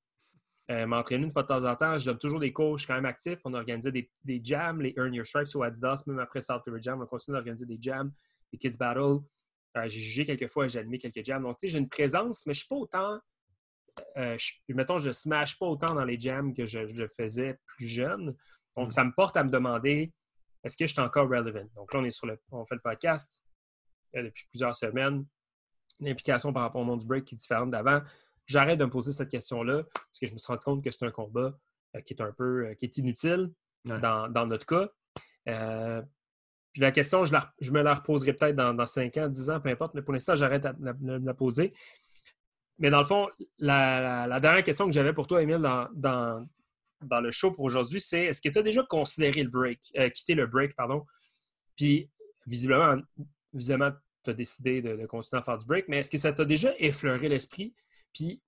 euh, 0.72 0.88
m'entraîner 0.88 1.26
une 1.26 1.32
fois 1.32 1.44
de 1.44 1.48
temps 1.48 1.64
en 1.64 1.76
temps. 1.76 1.98
Je 1.98 2.06
donne 2.06 2.18
toujours 2.18 2.40
des 2.40 2.52
cours, 2.52 2.78
je 2.78 2.84
suis 2.84 2.88
quand 2.88 2.96
même 2.96 3.06
actif. 3.06 3.40
On 3.46 3.54
organisé 3.54 3.92
des, 3.92 4.10
des 4.24 4.42
jams, 4.44 4.82
les 4.82 4.94
Earn 4.98 5.14
Your 5.14 5.26
Stripes 5.26 5.54
ou 5.56 5.64
Adidas, 5.64 6.04
même 6.08 6.20
après 6.20 6.42
South 6.42 6.64
River 6.66 6.80
Jam, 6.82 7.02
on 7.02 7.06
continue 7.06 7.36
d'organiser 7.36 7.66
des 7.66 7.78
jams, 7.80 8.12
des 8.52 8.58
Kids 8.58 8.78
Battle. 8.78 9.20
Euh, 9.78 9.84
j'ai 9.88 10.00
jugé 10.00 10.26
quelques 10.26 10.48
fois, 10.48 10.68
j'ai 10.68 10.80
admis 10.80 10.98
quelques 10.98 11.24
jams. 11.24 11.44
Donc, 11.44 11.58
tu 11.58 11.68
sais, 11.68 11.74
j'ai 11.74 11.80
une 11.80 11.90
présence, 11.90 12.46
mais 12.46 12.54
je 12.54 12.60
ne 12.60 12.62
suis 12.62 12.68
pas 12.68 12.76
autant. 12.76 13.20
Euh, 14.18 14.38
mettons, 14.70 14.98
je 14.98 15.10
ne 15.10 15.14
smash 15.14 15.58
pas 15.60 15.68
autant 15.68 15.94
dans 15.94 16.04
les 16.04 16.20
jams 16.20 16.54
que 16.54 16.66
je, 16.66 17.08
faisais 17.16 17.60
plus 17.66 17.88
jeune. 17.88 18.36
Donc, 18.76 18.88
mm. 18.88 18.92
ça 18.92 19.04
me 19.04 19.12
porte 19.12 19.38
à 19.38 19.44
me 19.44 19.50
demander 19.50 20.12
est-ce 20.64 20.78
que 20.78 20.88
je 20.88 20.94
suis 20.94 21.02
encore 21.02 21.30
relevant? 21.30 21.68
Donc 21.76 21.94
là, 21.94 22.00
on 22.00 22.06
est 22.06 22.10
sur 22.10 22.26
le. 22.26 22.40
On 22.52 22.66
fait 22.66 22.76
le 22.76 22.82
podcast 22.82 23.40
euh, 24.16 24.24
depuis 24.24 24.46
plusieurs 24.52 24.76
semaines. 24.76 25.26
L'implication 26.00 26.52
par 26.52 26.64
rapport 26.64 26.82
au 26.82 26.86
monde 26.86 27.02
du 27.02 27.06
break 27.06 27.26
qui 27.26 27.36
est 27.36 27.38
différente 27.38 27.70
d'avant. 27.70 28.02
J'arrête 28.46 28.80
de 28.80 28.86
me 28.86 28.90
poser 28.90 29.12
cette 29.12 29.30
question-là 29.30 29.84
parce 29.84 30.20
que 30.20 30.28
je 30.28 30.34
me 30.34 30.38
suis 30.38 30.48
rendu 30.48 30.64
compte 30.64 30.84
que 30.84 30.92
c'est 30.92 31.06
un 31.06 31.12
combat 31.12 31.58
qui 32.06 32.14
est 32.14 32.22
un 32.22 32.32
peu 32.32 32.74
qui 32.78 32.86
est 32.86 32.98
inutile 32.98 33.52
dans, 33.86 34.30
dans, 34.30 34.46
notre 34.46 34.66
cas. 34.66 34.90
Puis 36.76 36.82
la 36.82 36.92
question, 36.92 37.24
je, 37.24 37.72
me 37.72 37.82
la 37.82 37.94
reposerai 37.94 38.34
peut-être 38.34 38.58
dans, 38.58 38.86
5 38.86 39.16
ans, 39.16 39.30
10 39.30 39.50
ans, 39.50 39.62
peu 39.62 39.70
importe, 39.70 39.94
mais 39.94 40.02
pour 40.02 40.12
l'instant, 40.12 40.36
j'arrête 40.36 40.64
de 40.64 41.26
la, 41.26 41.34
poser. 41.34 41.74
Mais 42.80 42.90
dans 42.90 42.98
le 42.98 43.06
fond, 43.06 43.30
la, 43.60 44.28
dernière 44.42 44.62
question 44.62 44.86
que 44.86 44.92
j'avais 44.92 45.14
pour 45.14 45.26
toi, 45.26 45.42
Emile, 45.42 45.62
dans, 45.62 45.88
dans, 47.02 47.22
le 47.22 47.32
show 47.32 47.54
pour 47.54 47.64
aujourd'hui, 47.64 48.02
c'est 48.02 48.26
est-ce 48.26 48.42
que 48.42 48.50
tu 48.50 48.60
as 48.60 48.62
déjà 48.62 48.84
considéré 48.84 49.44
le 49.44 49.50
break, 49.50 49.80
euh, 49.96 50.10
quitté 50.10 50.36
le 50.36 50.48
break, 50.48 50.76
pardon, 50.76 51.06
puis 51.78 52.10
visiblement, 52.46 52.98
visiblement 53.54 53.92
tu 54.26 54.32
as 54.32 54.34
décidé 54.34 54.82
de, 54.82 55.06
continuer 55.06 55.40
à 55.40 55.44
faire 55.44 55.58
du 55.58 55.66
break, 55.66 55.86
mais 55.88 56.00
est-ce 56.00 56.12
que 56.12 56.18
ça 56.18 56.34
t'a 56.34 56.44
déjà 56.44 56.74
effleuré 56.78 57.30
l'esprit? 57.30 57.74
Puis 58.16 58.42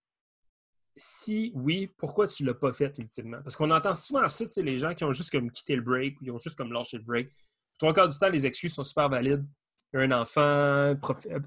si 0.95 1.51
oui, 1.53 1.93
pourquoi 1.97 2.27
tu 2.27 2.43
ne 2.43 2.47
l'as 2.47 2.55
pas 2.55 2.73
fait 2.73 2.97
ultimement? 2.97 3.39
Parce 3.43 3.55
qu'on 3.55 3.69
entend 3.69 3.93
souvent 3.93 4.27
ça, 4.27 4.45
les 4.63 4.77
gens 4.77 4.95
qui 4.95 5.03
ont 5.03 5.13
juste 5.13 5.29
comme 5.29 5.51
quitté 5.51 5.75
le 5.75 5.81
break 5.83 6.19
ou 6.19 6.23
qui 6.23 6.31
ont 6.31 6.39
juste 6.39 6.57
comme 6.57 6.73
lâché 6.73 6.97
le 6.97 7.03
break. 7.03 7.31
Trois 7.77 7.93
quarts 7.93 8.09
du 8.09 8.17
temps, 8.17 8.29
les 8.29 8.47
excuses 8.47 8.73
sont 8.73 8.83
super 8.83 9.09
valides. 9.09 9.45
Un 9.93 10.11
enfant, 10.11 10.95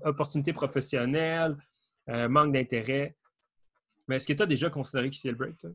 opportunité 0.04 0.52
professionnelle, 0.52 1.56
euh, 2.08 2.28
manque 2.28 2.52
d'intérêt. 2.52 3.16
Mais 4.06 4.16
est-ce 4.16 4.26
que 4.26 4.32
tu 4.32 4.42
as 4.42 4.46
déjà 4.46 4.70
considéré 4.70 5.10
quitter 5.10 5.30
le 5.30 5.36
break, 5.36 5.58
toi? 5.58 5.70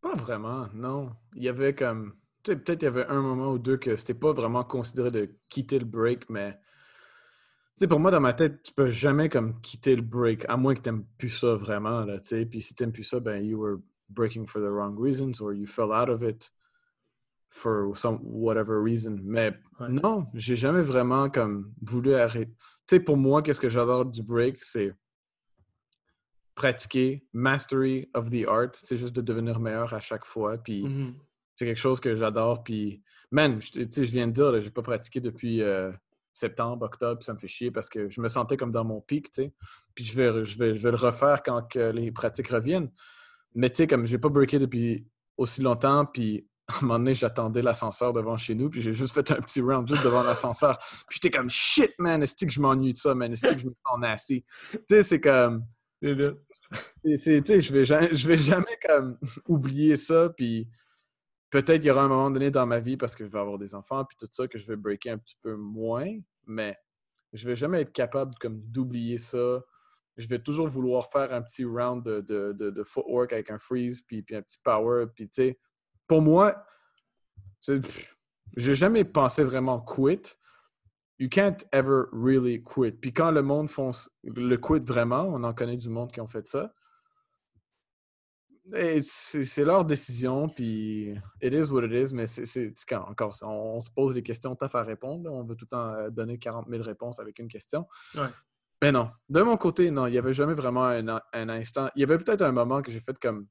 Pas 0.00 0.14
vraiment, 0.16 0.68
non. 0.74 1.14
Il 1.34 1.44
y 1.44 1.48
avait 1.48 1.74
comme. 1.74 2.16
Tu 2.42 2.52
sais, 2.52 2.58
peut-être 2.58 2.82
il 2.82 2.86
y 2.86 2.88
avait 2.88 3.06
un 3.06 3.22
moment 3.22 3.52
ou 3.52 3.58
deux 3.58 3.78
que 3.78 3.96
c'était 3.96 4.14
pas 4.14 4.32
vraiment 4.32 4.64
considéré 4.64 5.10
de 5.10 5.34
quitter 5.48 5.78
le 5.78 5.86
break, 5.86 6.28
mais. 6.28 6.58
Sais, 7.78 7.88
pour 7.88 7.98
moi, 7.98 8.12
dans 8.12 8.20
ma 8.20 8.32
tête, 8.32 8.62
tu 8.62 8.72
peux 8.72 8.90
jamais 8.90 9.28
comme 9.28 9.60
quitter 9.60 9.96
le 9.96 10.02
break, 10.02 10.44
à 10.48 10.56
moins 10.56 10.74
que 10.74 10.80
tu 10.80 10.90
n'aimes 10.90 11.04
plus 11.18 11.30
ça 11.30 11.56
vraiment, 11.56 12.04
là, 12.04 12.20
tu 12.20 12.28
sais. 12.28 12.46
Puis 12.46 12.62
si 12.62 12.74
tu 12.74 12.82
n'aimes 12.82 12.92
plus 12.92 13.04
ça, 13.04 13.18
ben, 13.18 13.44
you 13.44 13.58
were 13.58 13.78
breaking 14.08 14.46
for 14.46 14.60
the 14.60 14.70
wrong 14.70 14.96
reasons 14.96 15.40
or 15.40 15.52
you 15.52 15.66
fell 15.66 15.92
out 15.92 16.08
of 16.08 16.22
it 16.22 16.50
for 17.48 17.96
some 17.96 18.18
whatever 18.22 18.80
reason. 18.80 19.18
Mais 19.22 19.54
non, 19.88 20.26
j'ai 20.34 20.56
jamais 20.56 20.82
vraiment 20.82 21.28
comme 21.30 21.72
voulu 21.82 22.14
arrêter. 22.14 22.52
Tu 22.86 22.96
sais, 22.96 23.00
pour 23.00 23.16
moi, 23.16 23.42
qu'est-ce 23.42 23.60
que 23.60 23.68
j'adore 23.68 24.04
du 24.04 24.22
break, 24.22 24.62
c'est 24.62 24.92
pratiquer, 26.54 27.26
mastery 27.32 28.08
of 28.14 28.30
the 28.30 28.46
art. 28.46 28.70
C'est 28.74 28.96
juste 28.96 29.16
de 29.16 29.20
devenir 29.20 29.58
meilleur 29.58 29.92
à 29.94 30.00
chaque 30.00 30.24
fois. 30.24 30.58
Puis 30.58 30.84
mm-hmm. 30.84 31.14
c'est 31.56 31.66
quelque 31.66 31.80
chose 31.80 32.00
que 32.00 32.14
j'adore. 32.14 32.62
Puis, 32.62 33.02
man, 33.30 33.58
tu 33.58 33.88
sais, 33.88 34.04
je 34.04 34.12
viens 34.12 34.28
de 34.28 34.32
dire, 34.32 34.60
j'ai 34.60 34.70
pas 34.70 34.82
pratiqué 34.82 35.20
depuis 35.20 35.62
euh, 35.62 35.92
septembre, 36.34 36.84
octobre, 36.84 37.22
ça 37.22 37.32
me 37.32 37.38
fait 37.38 37.48
chier 37.48 37.70
parce 37.70 37.88
que 37.88 38.08
je 38.08 38.20
me 38.20 38.28
sentais 38.28 38.56
comme 38.56 38.72
dans 38.72 38.84
mon 38.84 39.00
pic, 39.00 39.30
tu 39.30 39.44
sais. 39.44 39.52
Puis 39.94 40.04
je 40.04 40.16
vais, 40.16 40.44
je 40.44 40.58
vais, 40.58 40.74
je 40.74 40.82
vais 40.82 40.90
le 40.90 40.96
refaire 40.96 41.42
quand 41.42 41.62
que 41.62 41.90
les 41.90 42.10
pratiques 42.12 42.48
reviennent. 42.48 42.90
Mais 43.54 43.70
tu 43.70 43.76
sais, 43.76 43.86
comme 43.86 44.04
j'ai 44.04 44.18
pas 44.18 44.28
breaké 44.28 44.58
depuis 44.58 45.06
aussi 45.36 45.62
longtemps, 45.62 46.04
puis 46.04 46.46
à 46.68 46.78
un 46.78 46.80
moment 46.82 46.98
donné, 46.98 47.14
j'attendais 47.14 47.62
l'ascenseur 47.62 48.12
devant 48.12 48.36
chez 48.36 48.54
nous, 48.54 48.70
puis 48.70 48.80
j'ai 48.80 48.92
juste 48.92 49.14
fait 49.14 49.30
un 49.30 49.40
petit 49.40 49.60
round 49.60 49.86
juste 49.86 50.02
devant 50.02 50.22
l'ascenseur. 50.22 50.78
Puis 51.08 51.20
j'étais 51.20 51.36
comme 51.36 51.50
shit, 51.50 51.92
man, 51.98 52.22
est-ce 52.22 52.42
que 52.42 52.50
je 52.50 52.58
m'ennuie 52.58 52.92
de 52.92 52.96
ça, 52.96 53.14
man, 53.14 53.30
est-ce 53.30 53.52
que 53.52 53.58
je 53.58 53.66
me 53.66 53.74
sens 53.86 54.00
nasty? 54.00 54.44
Tu 54.72 54.78
sais, 54.88 55.02
c'est 55.02 55.20
comme. 55.20 55.64
Tu 56.02 57.16
sais, 57.16 57.60
je 57.60 57.72
vais 57.72 57.84
jamais, 57.84 58.16
je 58.16 58.26
vais 58.26 58.38
jamais 58.38 58.78
comme 58.86 59.18
oublier 59.46 59.96
ça, 59.96 60.30
puis 60.34 60.68
peut-être 61.54 61.82
qu'il 61.82 61.86
y 61.86 61.90
aura 61.92 62.02
un 62.02 62.08
moment 62.08 62.32
donné 62.32 62.50
dans 62.50 62.66
ma 62.66 62.80
vie 62.80 62.96
parce 62.96 63.14
que 63.14 63.24
je 63.24 63.30
vais 63.30 63.38
avoir 63.38 63.58
des 63.58 63.76
enfants, 63.76 64.04
puis 64.04 64.16
tout 64.18 64.26
ça, 64.28 64.48
que 64.48 64.58
je 64.58 64.66
vais 64.66 64.74
breaker 64.74 65.10
un 65.10 65.18
petit 65.18 65.36
peu 65.40 65.54
moins, 65.54 66.18
mais 66.48 66.76
je 67.32 67.46
vais 67.46 67.54
jamais 67.54 67.82
être 67.82 67.92
capable 67.92 68.34
comme 68.40 68.60
d'oublier 68.60 69.18
ça. 69.18 69.62
Je 70.16 70.26
vais 70.26 70.40
toujours 70.40 70.66
vouloir 70.66 71.06
faire 71.06 71.32
un 71.32 71.42
petit 71.42 71.64
round 71.64 72.02
de, 72.02 72.20
de, 72.52 72.82
footwork 72.82 73.32
avec 73.32 73.52
un 73.52 73.58
freeze, 73.58 74.02
puis, 74.02 74.22
puis 74.22 74.34
un 74.34 74.42
petit 74.42 74.58
power, 74.64 75.06
puis 75.14 75.28
tu 75.28 75.34
sais 75.34 75.58
pour 76.08 76.22
moi, 76.22 76.66
j'ai 78.56 78.74
jamais 78.74 79.04
pensé 79.04 79.44
vraiment 79.44 79.80
quit. 79.80 80.36
You 81.20 81.28
can't 81.28 81.64
ever 81.72 82.06
really 82.12 82.62
quit. 82.62 82.92
Puis 83.00 83.12
quand 83.12 83.30
le 83.30 83.42
monde 83.42 83.70
le 84.24 84.56
quit 84.56 84.84
vraiment, 84.84 85.22
on 85.22 85.44
en 85.44 85.54
connaît 85.54 85.76
du 85.76 85.88
monde 85.88 86.10
qui 86.10 86.20
ont 86.20 86.26
fait 86.26 86.48
ça. 86.48 86.74
C'est 89.02 89.64
leur 89.64 89.84
décision, 89.84 90.48
puis 90.48 91.14
it 91.42 91.52
is 91.52 91.70
what 91.70 91.84
it 91.84 91.92
is, 91.92 92.14
mais 92.14 92.26
c'est 92.26 92.72
quand 92.88 93.04
encore, 93.08 93.36
on, 93.42 93.80
se 93.82 93.90
pose 93.90 94.14
des 94.14 94.22
questions 94.22 94.56
tough 94.56 94.74
à 94.74 94.82
répondre. 94.82 95.30
On 95.30 95.44
veut 95.44 95.54
tout 95.54 95.66
le 95.70 95.76
temps 95.76 95.92
euh, 95.94 96.10
donner 96.10 96.38
40 96.38 96.68
000 96.68 96.82
réponses 96.82 97.18
avec 97.18 97.38
une 97.38 97.48
question. 97.48 97.86
Mais 98.82 98.90
non, 98.90 99.10
de 99.28 99.42
mon 99.42 99.56
côté, 99.56 99.90
non, 99.90 100.06
il 100.06 100.12
n'y 100.12 100.18
avait 100.18 100.32
jamais 100.32 100.54
vraiment 100.54 100.86
un, 100.86 101.20
un 101.32 101.48
instant. 101.48 101.90
Il 101.94 102.00
y 102.00 102.04
avait 102.04 102.18
peut-être 102.18 102.42
un 102.42 102.52
moment 102.52 102.80
que 102.80 102.90
j'ai 102.90 103.00
fait 103.00 103.18
comme 103.18 103.46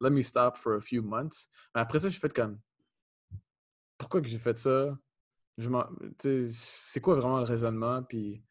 let 0.00 0.10
me 0.10 0.22
stop 0.22 0.56
for 0.56 0.74
a 0.74 0.80
few 0.80 1.02
months. 1.02 1.48
Mais 1.74 1.80
après 1.80 1.98
ça, 1.98 2.08
j'ai 2.08 2.18
fait 2.18 2.32
comme, 2.32 2.58
pourquoi 3.98 4.20
que 4.20 4.28
j'ai 4.28 4.38
fait 4.38 4.58
ça? 4.58 4.96
Je 5.58 5.68
c'est 6.50 7.00
quoi 7.00 7.14
vraiment 7.14 7.38
le 7.38 7.44
raisonnement? 7.44 8.02
Puis 8.02 8.42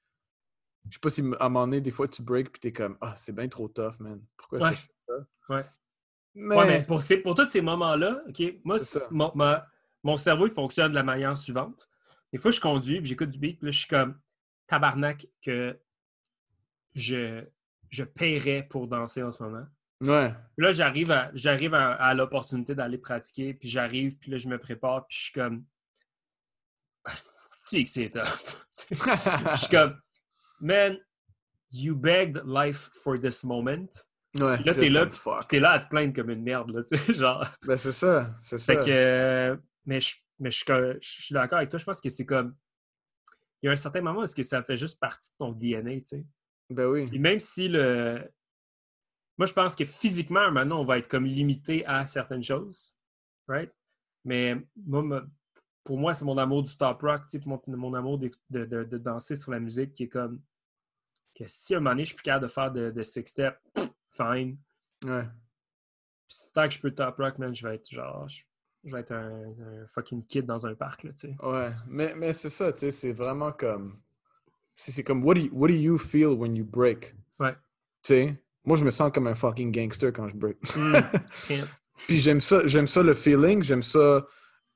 Je 0.90 0.96
sais 0.96 1.00
pas 1.00 1.10
si 1.10 1.22
à 1.22 1.46
un 1.46 1.50
moment 1.50 1.68
donné, 1.68 1.82
des 1.82 1.92
fois, 1.92 2.08
tu 2.08 2.22
breaks 2.22 2.52
puis 2.52 2.60
t'es 2.60 2.74
comme 2.74 2.98
Ah, 3.02 3.14
c'est 3.16 3.34
bien 3.34 3.48
trop 3.48 3.68
tough, 3.68 4.00
man. 4.00 4.22
Pourquoi 4.38 4.72
que 4.72 4.76
je 4.76 4.82
fais 4.82 4.94
ça? 5.08 5.56
Ouais. 5.56 5.66
Mais, 6.34 6.84
pour, 6.86 7.02
ces, 7.02 7.18
pour 7.18 7.36
tous 7.36 7.48
ces 7.48 7.62
moments-là, 7.62 8.22
OK, 8.28 8.42
moi, 8.64 8.78
mon, 9.12 9.32
mon 10.04 10.18
cerveau, 10.18 10.48
il 10.48 10.54
fonctionne 10.54 10.92
de 10.92 10.96
la 10.96 11.04
manière 11.04 11.38
suivante. 11.38 11.90
Des 12.32 12.38
fois, 12.38 12.52
je 12.52 12.62
conduis, 12.62 13.00
puis 13.00 13.10
j'écoute 13.10 13.30
du 13.30 13.38
beat, 13.38 13.60
puis 13.60 13.66
là, 13.66 13.72
je 13.72 13.80
suis 13.80 13.88
comme 13.88 14.18
tabarnak 14.68 15.28
que 15.42 15.78
je, 16.96 17.44
je 17.90 18.04
paierais 18.04 18.64
pour 18.64 18.88
danser 18.88 19.22
en 19.24 19.32
ce 19.32 19.44
moment. 19.44 19.66
Ouais. 20.02 20.34
Puis 20.56 20.66
là, 20.66 20.72
j'arrive 20.72 21.12
à, 21.12 21.30
j'arrive 21.34 21.74
à, 21.74 22.14
l'opportunité 22.14 22.74
d'aller 22.74 22.98
pratiquer, 22.98 23.54
puis 23.54 23.70
j'arrive, 23.70 24.18
puis 24.18 24.32
là, 24.32 24.38
je 24.38 24.48
me 24.48 24.58
prépare, 24.58 25.06
puis 25.06 25.18
je 25.18 25.24
suis 25.24 25.34
comme. 25.34 25.66
C'est 27.64 27.84
que 27.84 27.90
c'est 27.90 28.10
tough. 28.10 28.24
je 28.90 29.56
suis 29.56 29.70
comme, 29.70 30.00
man, 30.62 30.98
you 31.72 31.96
begged 31.96 32.46
life 32.46 32.90
for 33.04 33.20
this 33.20 33.44
moment. 33.44 33.90
Ouais, 34.36 34.64
là, 34.64 34.74
t'es 34.74 34.90
là, 34.90 35.10
t'es 35.50 35.60
là 35.60 35.72
à 35.72 35.80
te 35.80 35.90
plaindre 35.90 36.14
comme 36.14 36.30
une 36.30 36.44
merde, 36.44 36.72
là, 36.72 36.84
tu 36.90 36.96
sais, 36.96 37.14
genre. 37.14 37.46
Ben, 37.66 37.76
c'est 37.76 37.92
ça, 37.92 38.28
c'est 38.44 38.58
ça. 38.58 38.74
Fait 38.74 38.80
que, 38.80 39.60
mais 39.86 40.00
je, 40.00 40.16
mais 40.40 40.52
je, 40.52 40.64
suis 41.02 41.34
d'accord 41.34 41.58
avec 41.58 41.70
toi, 41.70 41.80
je 41.80 41.86
pense 41.86 42.00
que 42.00 42.10
c'est 42.10 42.26
comme, 42.26 42.56
il 43.62 43.66
y 43.66 43.70
a 43.70 43.74
un 43.74 43.76
certain 43.76 44.02
moment 44.02 44.22
où 44.22 44.24
est-ce 44.24 44.36
que 44.36 44.44
ça 44.44 44.64
fait 44.64 44.78
juste 44.78 45.00
partie 45.00 45.32
de 45.32 45.38
ton 45.38 45.52
DNA, 45.52 46.00
tu 46.00 46.06
sais. 46.06 46.26
Ben 46.70 46.88
oui. 46.88 47.10
Et 47.12 47.20
même 47.20 47.40
si 47.40 47.68
le... 47.68 48.24
Moi, 49.38 49.46
je 49.46 49.54
pense 49.54 49.76
que 49.76 49.84
physiquement, 49.84 50.50
maintenant, 50.52 50.80
on 50.80 50.86
va 50.86 50.98
être 50.98 51.08
comme 51.10 51.26
limité 51.26 51.86
à 51.86 52.06
certaines 52.06 52.44
choses, 52.44 52.96
right? 53.48 53.72
Mais 54.24 54.56
moi, 54.86 55.26
pour 55.84 55.98
moi, 55.98 56.14
c'est 56.14 56.26
mon 56.26 56.38
amour 56.38 56.64
du 56.64 56.76
top 56.78 57.02
rock, 57.02 57.24
mon, 57.46 57.62
mon 57.68 57.94
amour 57.94 58.18
de, 58.20 58.32
de, 58.50 58.66
de, 58.66 58.98
danser 58.98 59.36
sur 59.36 59.52
la 59.52 59.60
musique 59.60 59.94
qui 59.94 60.04
est 60.04 60.10
comme 60.10 60.42
que 61.44 61.50
si 61.50 61.74
à 61.74 61.78
un 61.78 61.80
moment 61.80 61.92
donné, 61.92 62.04
je 62.04 62.10
suis 62.10 62.16
plus 62.16 62.24
capable 62.24 62.48
de 62.48 62.52
faire 62.52 62.72
de, 62.72 62.92
de 62.92 63.04
six 63.04 63.26
step, 63.26 63.58
fine. 64.10 64.58
Ouais. 65.06 65.26
Puis 66.28 66.38
tant 66.54 66.68
que 66.68 66.74
je 66.74 66.80
peux 66.80 66.92
top 66.92 67.18
rock, 67.18 67.38
man, 67.40 67.54
je 67.54 67.68
vais 67.68 67.76
être 67.76 67.90
genre. 67.90 68.28
Je, 68.84 68.92
vais 68.92 69.02
être 69.02 69.12
un, 69.12 69.86
fucking 69.88 70.26
kid 70.26 70.46
dans 70.46 70.66
un 70.66 70.74
parc, 70.74 71.04
là, 71.04 71.12
tu 71.12 71.28
sais. 71.28 71.36
Ouais, 71.44 71.72
mais, 71.88 72.14
mais 72.16 72.34
c'est 72.34 72.50
ça, 72.50 72.72
tu 72.74 72.80
sais, 72.80 72.92
c'est 72.92 73.12
vraiment 73.12 73.52
comme. 73.52 74.00
C'est 74.74 75.04
comme, 75.04 75.24
what 75.24 75.36
do, 75.36 75.42
you, 75.42 75.50
what 75.52 75.68
do 75.68 75.74
you 75.74 75.98
feel 75.98 76.30
when 76.30 76.56
you 76.56 76.66
break? 76.66 77.14
Ouais. 77.40 77.54
Tu 77.54 77.58
sais, 78.02 78.44
moi, 78.64 78.78
je 78.78 78.86
me 78.86 78.92
sens 78.92 79.12
comme 79.12 79.28
un 79.28 79.36
fucking 79.36 79.72
gangster 79.72 80.14
quand 80.14 80.30
je 80.30 80.36
break. 80.36 80.58
Mm. 80.76 80.96
Puis 82.08 82.18
j'aime 82.18 82.42
ça, 82.42 82.66
j'aime 82.66 82.88
ça 82.88 83.04
le 83.04 83.14
feeling, 83.14 83.62
j'aime 83.62 83.84
ça 83.84 84.26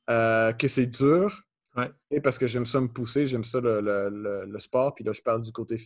euh, 0.09 0.53
que 0.53 0.67
c'est 0.67 0.85
dur. 0.85 1.43
Ouais. 1.75 2.21
Parce 2.21 2.37
que 2.37 2.47
j'aime 2.47 2.65
ça 2.65 2.79
me 2.79 2.87
pousser, 2.87 3.25
j'aime 3.25 3.43
ça 3.43 3.59
le, 3.59 3.81
le, 3.81 4.45
le, 4.45 4.59
sport. 4.59 4.95
Puis 4.95 5.03
là, 5.03 5.11
je 5.11 5.21
parle 5.21 5.41
du 5.41 5.51
côté 5.51 5.77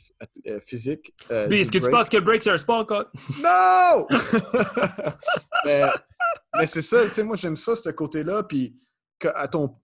euh, 0.48 0.60
physique. 0.60 1.14
Euh, 1.32 1.48
mais 1.50 1.62
est-ce 1.62 1.72
que 1.72 1.80
tu 1.80 1.90
penses 1.90 2.10
que 2.10 2.18
le 2.18 2.24
break, 2.24 2.44
c'est 2.44 2.52
un 2.52 2.58
sport, 2.58 2.86
quoi? 2.86 3.12
Non! 3.44 4.06
mais, 5.66 5.84
mais 6.56 6.66
c'est 6.68 6.84
ça, 6.84 7.06
tu 7.08 7.16
sais, 7.16 7.24
moi, 7.24 7.36
j'aime 7.36 7.56
ça, 7.56 7.76
ce 7.76 7.90
côté-là. 7.90 8.44
Puis 8.44 8.78
à 9.34 9.48
ton, 9.48 9.76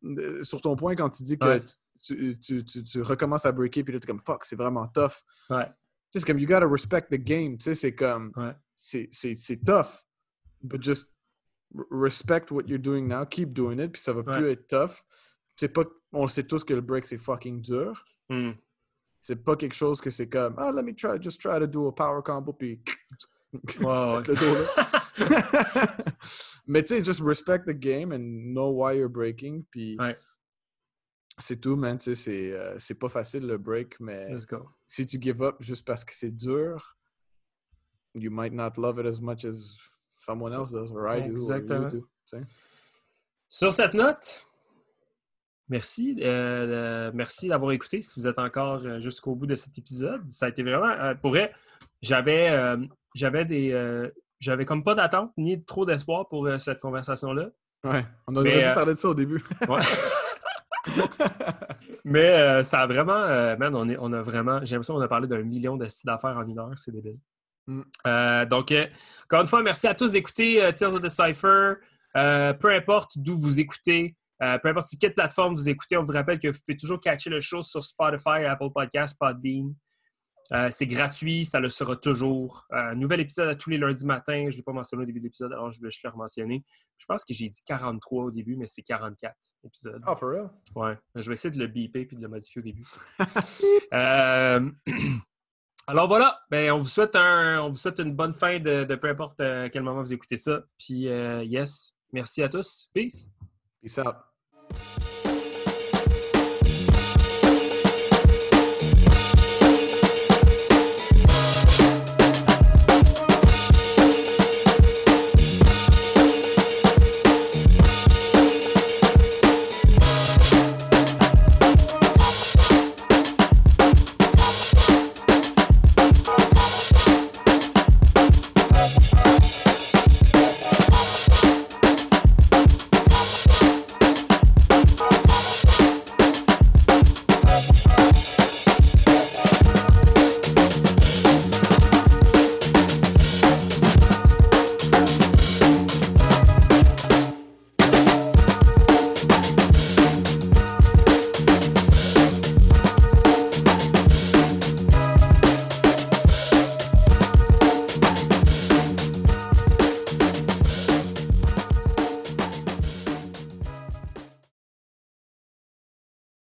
sur 0.43 0.61
ton 0.61 0.75
point, 0.75 0.95
quand 0.95 1.09
tu 1.09 1.23
dis 1.23 1.37
que 1.37 1.59
tu, 2.01 2.39
tu, 2.39 2.63
tu, 2.63 2.83
tu, 2.83 3.01
recommences 3.01 3.45
à 3.45 3.51
breaker, 3.51 3.83
puis 3.83 3.93
là, 3.93 3.99
tu 3.99 4.05
es 4.05 4.07
comme 4.07 4.21
fuck, 4.21 4.45
c'est 4.45 4.55
vraiment 4.55 4.87
tough. 4.87 5.23
Ouais. 5.49 5.67
c'est 6.11 6.23
comme 6.23 6.37
you 6.37 6.47
gotta 6.47 6.67
respect 6.67 7.07
the 7.09 7.15
game. 7.15 7.57
Tu 7.57 7.63
sais, 7.63 7.75
c'est 7.75 7.95
comme. 7.95 8.31
C'est 8.75 9.09
tough. 9.65 10.05
But 10.61 10.83
just 10.83 11.07
respect 11.89 12.51
what 12.51 12.67
you're 12.67 12.79
doing 12.79 13.07
now, 13.07 13.25
keep 13.25 13.53
doing 13.53 13.79
it, 13.79 13.91
puis 13.91 14.01
ça 14.01 14.13
va 14.13 14.21
plus 14.21 14.51
être 14.51 14.67
tough. 14.67 15.03
C'est 15.55 15.69
pas, 15.69 15.83
on 16.11 16.27
sait 16.27 16.43
tous 16.43 16.63
que 16.63 16.73
le 16.73 16.81
break 16.81 17.05
c'est 17.05 17.17
fucking 17.17 17.61
dur. 17.61 18.03
Hmm. 18.29 18.51
C'est 19.21 19.43
pas 19.43 19.55
quelque 19.55 19.75
chose 19.75 20.01
que 20.01 20.09
c'est 20.09 20.29
comme, 20.29 20.55
ah, 20.57 20.71
let 20.71 20.83
me 20.83 20.93
try, 20.93 21.17
just 21.19 21.41
try 21.41 21.59
to 21.59 21.67
do 21.67 21.87
a 21.87 21.91
power 21.91 22.21
combo, 22.21 22.53
puis. 22.53 22.81
Wow, 23.79 24.21
Mais 26.67 26.83
tu 26.83 26.95
sais, 26.95 27.03
just 27.03 27.21
respect 27.21 27.65
the 27.65 27.73
game 27.73 28.11
and 28.11 28.53
know 28.53 28.69
why 28.69 28.93
you're 28.93 29.09
breaking, 29.09 29.65
puis. 29.71 29.97
C'est 31.37 31.59
tout, 31.59 31.75
man. 31.75 31.97
Tu 31.97 32.15
sais, 32.15 32.51
euh, 32.53 32.77
c'est 32.79 32.95
pas 32.95 33.09
facile 33.09 33.45
le 33.45 33.57
break, 33.57 33.99
mais 33.99 34.29
Let's 34.29 34.45
go. 34.45 34.69
si 34.87 35.05
tu 35.05 35.19
give 35.19 35.41
up 35.41 35.57
juste 35.59 35.85
parce 35.85 36.05
que 36.05 36.13
c'est 36.13 36.31
dur, 36.31 36.95
you 38.13 38.31
might 38.31 38.53
not 38.53 38.77
love 38.77 38.99
it 38.99 39.05
as 39.05 39.19
much 39.19 39.43
as 39.43 39.77
someone 40.19 40.53
else 40.53 40.71
does, 40.71 40.91
or 40.91 41.07
I 41.07 41.19
Exactement. 41.19 41.91
Sur 43.49 43.71
cette 43.71 43.93
note, 43.93 44.44
merci. 45.70 46.18
Euh, 46.22 47.11
merci 47.13 47.47
d'avoir 47.47 47.72
écouté. 47.72 48.01
Si 48.01 48.20
vous 48.20 48.28
êtes 48.28 48.39
encore 48.39 48.82
euh, 48.86 48.99
jusqu'au 48.99 49.36
bout 49.36 49.47
de 49.47 49.55
cet 49.55 49.78
épisode, 49.78 50.22
ça 50.30 50.47
a 50.47 50.49
été 50.49 50.63
vraiment. 50.63 50.89
Euh, 50.89 51.16
pour 51.16 51.32
vrai, 51.32 51.51
j'avais 52.01 52.78
j'avais 53.16 53.45
des. 53.45 54.09
j'avais 54.39 54.66
comme 54.66 54.84
pas 54.84 54.95
d'attente 54.95 55.32
ni 55.38 55.63
trop 55.63 55.86
d'espoir 55.86 56.28
pour 56.28 56.49
cette 56.59 56.80
conversation-là. 56.80 57.49
Ouais, 57.84 58.05
on 58.28 58.36
a 58.38 58.43
déjà 58.43 58.72
parlé 58.72 58.93
de 58.93 58.99
ça 58.99 59.09
au 59.09 59.13
début. 59.13 59.43
ouais. 59.70 59.82
Mais 62.03 62.63
ça 62.63 62.82
a 62.82 62.88
vraiment. 62.88 63.57
man, 63.57 63.76
on, 63.76 63.89
est, 63.89 63.97
on 63.99 64.11
a 64.13 64.22
vraiment. 64.22 64.59
J'ai 64.63 64.76
l'impression 64.76 64.95
qu'on 64.95 65.01
a 65.01 65.07
parlé 65.07 65.28
d'un 65.28 65.43
million 65.43 65.78
de 65.78 65.88
d'affaires 66.05 66.38
en 66.38 66.47
une 66.47 66.59
heure. 66.59 66.72
C'est 66.76 66.91
débile. 66.91 67.18
Mm. 67.68 67.82
Euh, 68.07 68.45
donc, 68.45 68.72
euh, 68.72 68.86
encore 69.26 69.41
une 69.41 69.47
fois, 69.47 69.63
merci 69.63 69.88
à 69.88 69.95
tous 69.95 70.11
d'écouter 70.11 70.63
euh, 70.63 70.72
Tales 70.72 70.95
of 70.95 71.01
the 71.01 71.09
Cypher. 71.09 71.76
peu 72.13 72.74
importe 72.74 73.18
d'où 73.18 73.36
vous 73.36 73.59
écoutez, 73.59 74.16
peu 74.39 74.69
importe 74.69 74.88
sur 74.88 74.99
quelle 74.99 75.13
plateforme 75.13 75.53
vous 75.53 75.69
écoutez, 75.69 75.97
on 75.97 76.03
vous 76.03 76.13
rappelle 76.13 76.39
que 76.39 76.47
vous 76.47 76.59
pouvez 76.65 76.77
toujours 76.77 76.99
catcher 76.99 77.29
le 77.29 77.39
show 77.39 77.61
sur 77.61 77.83
Spotify, 77.83 78.45
Apple 78.45 78.69
Podcasts, 78.73 79.17
Podbean. 79.19 79.75
c'est 80.71 80.88
gratuit, 80.88 81.45
ça 81.45 81.59
le 81.59 81.69
sera 81.69 81.95
toujours. 81.95 82.65
nouvel 82.95 83.21
épisode 83.21 83.49
à 83.49 83.55
tous 83.55 83.69
les 83.69 83.77
lundis 83.77 84.05
matin. 84.05 84.47
Je 84.49 84.55
ne 84.55 84.57
l'ai 84.57 84.63
pas 84.63 84.73
mentionné 84.73 85.03
au 85.03 85.05
début 85.05 85.19
de 85.19 85.25
l'épisode, 85.25 85.53
alors 85.53 85.71
je 85.71 85.81
vais 85.81 85.88
le 85.88 86.17
mentionner. 86.17 86.63
Je 86.97 87.05
pense 87.05 87.25
que 87.25 87.33
j'ai 87.33 87.49
dit 87.49 87.61
43 87.65 88.25
au 88.25 88.31
début, 88.31 88.55
mais 88.55 88.67
c'est 88.67 88.81
44 88.81 89.36
épisodes. 89.63 90.01
Oh, 90.07 90.15
for 90.15 90.29
real? 90.29 90.49
Ouais. 90.75 90.97
Je 91.15 91.27
vais 91.27 91.33
essayer 91.33 91.51
de 91.51 91.59
le 91.59 91.67
beeper 91.67 92.07
et 92.11 92.15
de 92.15 92.21
le 92.21 92.27
modifier 92.27 92.61
au 92.61 92.63
début. 92.63 92.86
Alors 95.88 96.07
voilà, 96.07 96.39
ben, 96.49 96.71
on, 96.71 96.79
vous 96.79 96.88
souhaite 96.88 97.15
un, 97.15 97.61
on 97.61 97.69
vous 97.69 97.75
souhaite 97.75 97.99
une 97.99 98.15
bonne 98.15 98.33
fin 98.33 98.59
de, 98.59 98.95
peu 98.95 99.07
importe 99.07 99.39
euh, 99.39 99.69
quel 99.71 99.83
moment 99.83 100.01
vous 100.01 100.13
écoutez 100.13 100.38
ça. 100.38 100.63
Puis, 100.79 101.07
euh, 101.07 101.43
yes, 101.43 101.93
merci 102.11 102.41
à 102.41 102.49
tous. 102.49 102.89
Peace. 102.93 103.34
Peace 103.86 103.99
out. 103.99 104.25